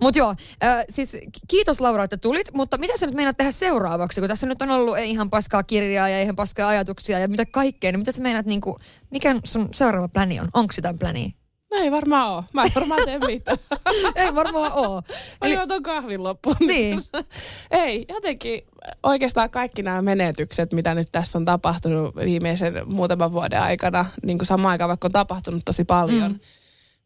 Mutta 0.00 0.18
joo, 0.18 0.34
äh, 0.64 0.84
siis 0.88 1.16
kiitos 1.48 1.80
Laura, 1.80 2.04
että 2.04 2.16
tulit, 2.16 2.54
mutta 2.54 2.78
mitä 2.78 2.96
sä 2.96 3.06
nyt 3.06 3.14
meinaat 3.14 3.36
tehdä 3.36 3.52
seuraavaksi, 3.52 4.20
kun 4.20 4.28
tässä 4.28 4.46
nyt 4.46 4.62
on 4.62 4.70
ollut 4.70 4.98
ei 4.98 5.10
ihan 5.10 5.30
paskaa 5.30 5.62
kirjaa 5.62 6.08
ja 6.08 6.22
ihan 6.22 6.36
paskaa 6.36 6.68
ajatuksia 6.68 7.18
ja 7.18 7.28
mitä 7.28 7.46
kaikkea, 7.46 7.92
niin 7.92 8.00
mitä 8.00 8.12
sä 8.12 8.22
meinaat, 8.22 8.46
niin 8.46 8.60
kuin, 8.60 8.76
mikä 9.10 9.36
sun 9.44 9.68
seuraava 9.72 10.08
pläni 10.08 10.40
on? 10.40 10.48
Onko 10.54 10.72
sitä 10.72 10.94
pläniä? 10.98 11.30
No 11.70 11.76
ei 11.76 11.90
varmaan 11.90 12.30
ole. 12.30 12.44
Mä 12.52 12.64
en 12.64 12.70
varmaan 12.74 13.00
tee 13.04 13.18
mitään. 13.18 13.58
ei 14.16 14.34
varmaan 14.34 14.72
ole. 14.72 15.02
Eli 15.42 15.54
juon 15.54 15.68
ton 15.68 15.82
kahvin 15.82 16.22
loppuun. 16.22 16.56
Niin. 16.60 16.98
ei, 17.70 18.04
jotenkin 18.08 18.62
oikeastaan 19.02 19.50
kaikki 19.50 19.82
nämä 19.82 20.02
menetykset, 20.02 20.72
mitä 20.72 20.94
nyt 20.94 21.08
tässä 21.12 21.38
on 21.38 21.44
tapahtunut 21.44 22.16
viimeisen 22.16 22.74
muutaman 22.86 23.32
vuoden 23.32 23.62
aikana, 23.62 24.04
niin 24.22 24.38
kuin 24.38 24.46
samaan 24.46 24.70
aikaan 24.70 24.88
vaikka 24.88 25.08
on 25.08 25.12
tapahtunut 25.12 25.62
tosi 25.64 25.84
paljon, 25.84 26.32
mm. 26.32 26.38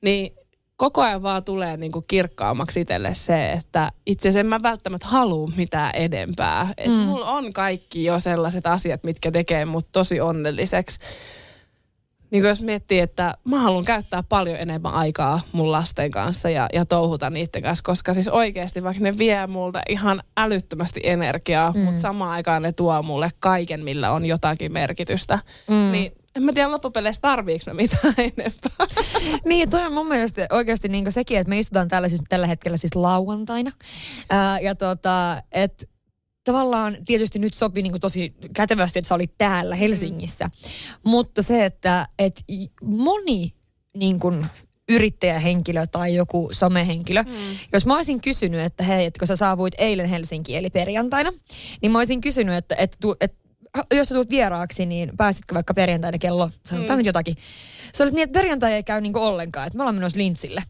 niin 0.02 0.34
koko 0.76 1.02
ajan 1.02 1.22
vaan 1.22 1.44
tulee 1.44 1.76
niin 1.76 1.92
kuin 1.92 2.04
kirkkaammaksi 2.08 2.80
itselle 2.80 3.14
se, 3.14 3.52
että 3.52 3.92
itse 4.06 4.28
asiassa 4.28 4.40
en 4.40 4.46
mä 4.46 4.62
välttämättä 4.62 5.06
halua 5.06 5.48
mitään 5.56 5.94
edempää. 5.94 6.68
Et 6.76 6.90
mm. 6.90 6.92
Mulla 6.92 7.30
on 7.30 7.52
kaikki 7.52 8.04
jo 8.04 8.20
sellaiset 8.20 8.66
asiat, 8.66 9.04
mitkä 9.04 9.30
tekee 9.30 9.64
mut 9.64 9.88
tosi 9.92 10.20
onnelliseksi 10.20 10.98
niin 12.30 12.44
jos 12.44 12.62
miettii, 12.62 12.98
että 12.98 13.34
mä 13.44 13.58
haluan 13.58 13.84
käyttää 13.84 14.22
paljon 14.28 14.56
enemmän 14.56 14.94
aikaa 14.94 15.40
mun 15.52 15.72
lasten 15.72 16.10
kanssa 16.10 16.50
ja, 16.50 16.68
ja 16.72 16.84
touhuta 16.84 17.30
niiden 17.30 17.62
kanssa, 17.62 17.82
koska 17.84 18.14
siis 18.14 18.28
oikeasti 18.28 18.82
vaikka 18.82 19.02
ne 19.02 19.18
vie 19.18 19.46
multa 19.46 19.80
ihan 19.88 20.22
älyttömästi 20.36 21.00
energiaa, 21.04 21.72
mm. 21.72 21.80
mutta 21.80 22.00
samaan 22.00 22.30
aikaan 22.30 22.62
ne 22.62 22.72
tuo 22.72 23.02
mulle 23.02 23.30
kaiken, 23.40 23.84
millä 23.84 24.12
on 24.12 24.26
jotakin 24.26 24.72
merkitystä, 24.72 25.38
mm. 25.68 25.92
niin 25.92 26.12
en 26.36 26.42
mä 26.42 26.52
tiedä 26.52 26.70
loppupeleissä 26.70 27.20
tarviiko 27.20 27.64
mä 27.66 27.74
mitään 27.74 28.14
enempää. 28.36 28.86
niin, 29.44 29.70
toi 29.70 29.86
on 29.86 29.92
mun 29.92 30.08
mielestä 30.08 30.46
oikeasti 30.50 30.88
niin 30.88 31.12
sekin, 31.12 31.38
että 31.38 31.48
me 31.48 31.58
istutaan 31.58 31.88
täällä 31.88 32.08
siis, 32.08 32.22
tällä 32.28 32.46
hetkellä 32.46 32.76
siis 32.76 32.94
lauantaina. 32.94 33.72
Ää, 34.30 34.60
ja 34.60 34.74
tota, 34.74 35.42
että 35.52 35.86
tavallaan 36.52 36.96
tietysti 37.06 37.38
nyt 37.38 37.54
sopii 37.54 37.82
niin 37.82 37.92
kuin 37.92 38.00
tosi 38.00 38.30
kätevästi, 38.54 38.98
että 38.98 39.08
sä 39.08 39.14
olit 39.14 39.34
täällä 39.38 39.74
Helsingissä. 39.74 40.44
Mm. 40.44 41.10
Mutta 41.10 41.42
se, 41.42 41.64
että, 41.64 42.08
että 42.18 42.40
moni 42.82 43.52
niin 43.96 44.20
kuin 44.20 44.46
yrittäjähenkilö 44.88 45.86
tai 45.86 46.14
joku 46.14 46.48
somehenkilö. 46.52 47.22
Mm. 47.22 47.32
Jos 47.72 47.86
mä 47.86 47.96
olisin 47.96 48.20
kysynyt, 48.20 48.60
että 48.60 48.84
hei, 48.84 49.06
että 49.06 49.18
kun 49.18 49.28
sä 49.28 49.36
saavuit 49.36 49.74
eilen 49.78 50.08
Helsinkiin, 50.08 50.58
eli 50.58 50.70
perjantaina, 50.70 51.30
niin 51.82 51.92
mä 51.92 51.98
olisin 51.98 52.20
kysynyt, 52.20 52.54
että, 52.54 52.74
että, 52.74 52.96
että, 53.20 53.36
jos 53.94 54.08
sä 54.08 54.14
tulet 54.14 54.30
vieraaksi, 54.30 54.86
niin 54.86 55.10
pääsitkö 55.16 55.54
vaikka 55.54 55.74
perjantaina 55.74 56.18
kello, 56.18 56.50
sanotaan 56.66 56.96
mm. 56.96 56.98
nyt 56.98 57.06
jotakin. 57.06 57.34
Se 57.92 58.02
oli 58.02 58.10
niin, 58.10 58.22
että 58.22 58.38
perjantai 58.38 58.72
ei 58.72 58.82
käy 58.82 59.00
niinku 59.00 59.18
ollenkaan, 59.18 59.66
että 59.66 59.76
me 59.76 59.82
ollaan 59.82 59.94
menossa 59.94 60.18
Lintsille. 60.18 60.62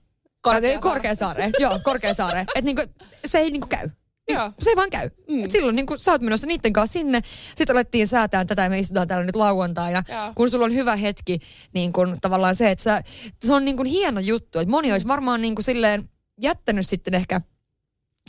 Korkeasaare. 0.43 0.79
Korkeasaare. 0.79 1.51
Joo, 1.59 1.81
Korkeasaare. 1.85 2.41
Että 2.41 2.61
niinku, 2.63 2.83
se 3.25 3.39
ei 3.39 3.51
niinku 3.51 3.67
käy. 3.67 3.89
Joo. 4.35 4.53
Se 4.59 4.71
ei 4.71 4.77
vaan 4.77 4.91
käy. 4.91 5.11
Mm. 5.29 5.45
Et 5.45 5.51
silloin 5.51 5.77
niin 5.77 5.87
kun 5.87 5.99
sä 5.99 6.13
oot 6.13 6.23
menossa 6.23 6.47
niiden 6.47 6.73
kanssa 6.73 6.93
sinne, 6.93 7.21
sitten 7.55 7.77
alettiin 7.77 8.09
säätään 8.09 8.47
tätä 8.47 8.63
ja 8.63 8.71
me 8.71 8.79
istutaan 8.79 9.09
täällä 9.09 9.27
nyt 9.27 9.37
lauantaina. 9.37 10.03
Joo. 10.09 10.33
Kun 10.35 10.51
sulla 10.51 10.65
on 10.65 10.75
hyvä 10.75 10.97
hetki, 10.97 11.39
niin 11.75 11.93
kun 11.93 12.17
tavallaan 12.21 12.57
se, 12.57 12.71
että 12.71 12.83
sä, 12.83 13.03
se 13.41 13.55
on 13.55 13.65
niin 13.65 13.77
kun 13.77 13.87
hieno 13.87 14.21
juttu. 14.21 14.59
Että 14.59 14.71
moni 14.71 14.93
olisi 14.93 15.09
varmaan 15.09 15.41
niin 15.41 15.55
kun 15.55 15.65
silleen 15.65 16.09
jättänyt 16.41 16.89
sitten 16.89 17.15
ehkä 17.15 17.41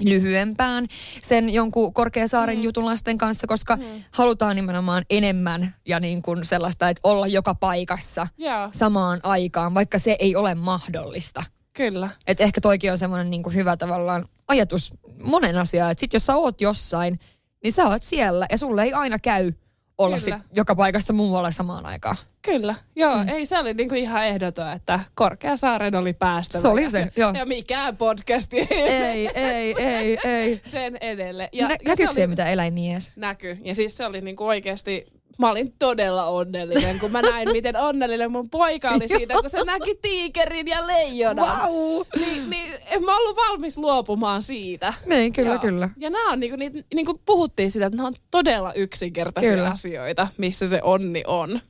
lyhyempään 0.04 0.88
sen 1.22 1.50
jonkun 1.50 1.94
Korkeasaaren 1.94 2.58
mm. 2.58 2.64
jutun 2.64 2.86
lasten 2.86 3.18
kanssa, 3.18 3.48
koska 3.48 3.76
mm. 3.76 3.84
halutaan 4.12 4.56
nimenomaan 4.56 5.06
enemmän 5.10 5.76
ja 5.88 6.00
niin 6.00 6.22
kuin 6.22 6.46
sellaista, 6.46 6.90
että 6.90 7.02
olla 7.04 7.28
joka 7.28 7.56
paikassa 7.56 8.28
yeah. 8.42 8.74
samaan 8.74 9.20
aikaan, 9.24 9.74
vaikka 9.74 10.00
se 10.00 10.16
ei 10.20 10.36
ole 10.36 10.56
mahdollista. 10.56 11.44
Kyllä. 11.74 12.10
Et 12.28 12.42
ehkä 12.42 12.62
toikin 12.62 12.92
on 12.92 12.98
semmoinen 12.98 13.30
niin 13.30 13.44
kuin 13.44 13.56
hyvä 13.56 13.78
tavallaan 13.78 14.26
ajatus 14.48 14.94
monen 15.24 15.58
asiaa. 15.58 15.92
Että 15.92 16.00
sit 16.00 16.14
jos 16.14 16.26
sä 16.26 16.36
oot 16.36 16.62
jossain, 16.62 17.20
niin 17.64 17.74
sä 17.74 17.86
oot 17.86 18.04
siellä 18.04 18.46
ja 18.52 18.58
sulle 18.58 18.84
ei 18.84 18.94
aina 18.94 19.20
käy 19.20 19.54
olla 19.98 20.20
sit 20.20 20.36
joka 20.56 20.76
paikassa 20.76 21.14
muualla 21.14 21.52
samaan 21.52 21.86
aikaan. 21.86 22.16
Kyllä, 22.42 22.76
joo. 22.96 23.24
Mm. 23.24 23.30
Ei 23.30 23.46
se 23.46 23.60
oli 23.60 23.74
niinku 23.74 23.96
ihan 23.96 24.26
ehdoton, 24.26 24.72
että 24.72 25.00
Korkeasaaren 25.14 25.96
oli 25.96 26.14
päästävä. 26.14 26.62
Se 26.62 26.68
oli 26.68 26.92
se, 26.92 27.12
joo. 27.16 27.34
Ja 27.38 27.46
mikään 27.46 27.98
podcasti 27.98 28.68
ei, 28.70 29.28
ei, 29.28 29.74
ei, 29.78 30.18
ei. 30.24 30.62
Sen 30.72 30.98
edelle. 31.02 31.50
Ja, 31.54 31.68
Nä, 31.68 31.74
ja 31.74 31.78
näkyykö 31.88 32.14
se, 32.14 32.22
oli, 32.22 32.28
mitä 32.28 32.46
eläinmies? 32.50 33.18
Näkyy. 33.18 33.58
Ja 33.64 33.76
siis 33.76 33.98
se 33.98 34.06
oli 34.06 34.22
niinku 34.22 34.48
oikeasti 34.48 35.08
mä 35.40 35.52
olin 35.52 35.74
todella 35.80 36.26
onnellinen, 36.26 37.00
kun 37.00 37.12
mä 37.12 37.22
näin, 37.22 37.52
miten 37.52 37.78
onnellinen 37.78 38.32
mun 38.32 38.50
poika 38.50 38.90
oli 38.90 39.08
siitä, 39.08 39.34
kun 39.34 39.50
se 39.50 39.64
näki 39.66 39.96
tiikerin 40.02 40.68
ja 40.68 40.88
leijonan. 40.88 41.70
Wow. 41.70 42.02
Niin, 42.20 42.50
niin 42.50 42.74
en 42.86 43.04
mä 43.04 43.18
ollut 43.18 43.36
valmis 43.36 43.78
luopumaan 43.78 44.42
siitä. 44.42 44.94
Niin, 45.06 45.34
kyllä, 45.34 45.52
Joo. 45.52 45.60
kyllä. 45.60 45.90
Ja 45.98 46.10
nämä 46.10 46.32
on, 46.32 46.40
niin 46.40 46.58
kuin, 46.58 46.86
niin 46.94 47.06
kuin 47.06 47.20
puhuttiin 47.26 47.72
sitä, 47.72 47.86
että 47.86 47.98
nämä 47.98 48.08
on 48.08 48.14
todella 48.32 48.74
yksinkertaisia 48.74 49.52
kyllä. 49.52 49.70
asioita, 49.70 50.28
missä 50.38 50.68
se 50.68 50.80
onni 50.84 51.24
on. 51.28 51.62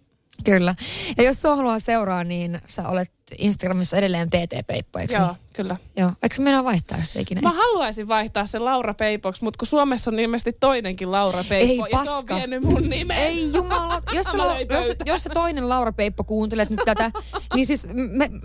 Kyllä. 0.43 0.75
Ja 1.17 1.23
jos 1.23 1.41
sua 1.41 1.55
haluaa 1.55 1.79
seuraa, 1.79 2.23
niin 2.23 2.61
sä 2.67 2.89
olet 2.89 3.11
Instagramissa 3.37 3.97
edelleen 3.97 4.29
PT 4.29 4.67
Peippo, 4.67 4.99
eikö 4.99 5.13
Joo, 5.13 5.25
niin? 5.25 5.37
kyllä. 5.53 5.77
Joo. 5.97 6.11
Eikö 6.23 6.35
se 6.35 6.41
mennä 6.41 6.63
vaihtaa 6.63 7.03
sitä 7.03 7.19
ikinä? 7.19 7.41
Mä 7.41 7.49
haluaisin 7.49 8.07
vaihtaa 8.07 8.45
sen 8.45 8.65
Laura 8.65 8.93
Peipoksi, 8.93 9.43
mutta 9.43 9.57
kun 9.57 9.67
Suomessa 9.67 10.11
on 10.11 10.19
ilmeisesti 10.19 10.53
toinenkin 10.59 11.11
Laura 11.11 11.43
Peippo, 11.49 11.85
Ei, 11.85 11.91
ja 11.91 12.03
se 12.03 12.09
on 12.09 12.23
vienyt 12.35 12.63
mun 12.63 12.89
nimen. 12.89 13.17
Ei 13.17 13.53
jumala, 13.53 14.01
jos 14.11 14.25
se, 14.31 14.37
la, 14.37 14.59
jos, 14.59 14.87
jos 15.05 15.23
se 15.23 15.29
toinen 15.29 15.69
Laura 15.69 15.91
Peippo 15.91 16.23
kuuntelet 16.23 16.69
nyt 16.69 16.79
tätä, 16.85 17.11
niin 17.55 17.65
siis 17.65 17.87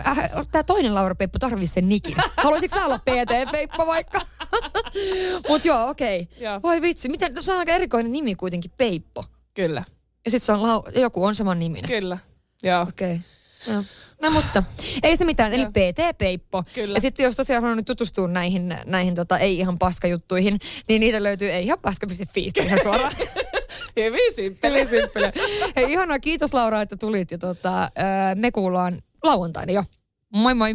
äh, 0.07 0.19
tämä 0.51 0.63
toinen 0.63 0.95
Laura 0.95 1.15
Peippo 1.15 1.39
tarvii 1.39 1.67
sen 1.67 1.89
nikin. 1.89 2.17
Haluaisitko 2.37 2.79
sä 2.79 2.85
olla 2.85 2.99
PT 2.99 3.53
Peippo 3.53 3.87
vaikka? 3.87 4.21
Mut 5.49 5.65
joo, 5.65 5.89
okei. 5.89 6.29
Okay. 6.37 6.63
Voi 6.63 6.83
vitsi, 6.83 7.09
miten, 7.09 7.43
se 7.43 7.53
on 7.53 7.59
aika 7.59 7.73
erikoinen 7.73 8.13
nimi 8.13 8.35
kuitenkin, 8.35 8.71
Peippo. 8.77 9.25
Kyllä. 9.55 9.85
Ja 10.27 10.31
sitten 10.31 10.47
se 10.47 10.53
on 10.53 10.61
lau- 10.61 10.99
joku 11.01 11.25
on 11.25 11.35
saman 11.35 11.59
niminen. 11.59 11.91
Kyllä, 11.91 12.19
joo. 12.63 12.83
Okei. 12.83 13.21
Okay. 13.69 13.83
No 14.23 14.31
mutta, 14.31 14.63
ei 15.03 15.17
se 15.17 15.25
mitään, 15.25 15.53
eli 15.53 15.67
PT 15.67 16.19
Peippo. 16.19 16.65
Kyllä. 16.75 16.97
Ja 16.97 17.01
sitten 17.01 17.25
jos 17.25 17.37
tosiaan 17.37 17.63
haluaa 17.63 17.77
nyt 17.77 17.87
tutustua 17.87 18.29
näihin, 18.29 18.75
näihin 18.85 19.15
tota, 19.15 19.39
ei 19.39 19.59
ihan 19.59 19.79
paskajuttuihin, 19.79 20.59
niin 20.89 21.01
niitä 21.01 21.23
löytyy 21.23 21.51
ei 21.51 21.65
ihan 21.65 21.79
paska.fi 21.83 22.51
ihan 22.65 22.79
suoraan. 22.83 23.13
Hyvin 23.97 24.35
simppeli. 24.35 24.87
Simppeli. 24.87 25.27
Hei 25.77 25.93
ihanaa, 25.93 26.19
kiitos 26.19 26.55
Laura, 26.55 26.83
että 26.83 26.97
tulit 26.97 27.31
ja 27.31 27.39
tota, 27.39 27.91
me 28.35 28.53
kuullaan 28.53 28.99
lauantaina 29.23 29.73
jo. 29.73 29.85
Moi 30.35 30.55
moi. 30.55 30.75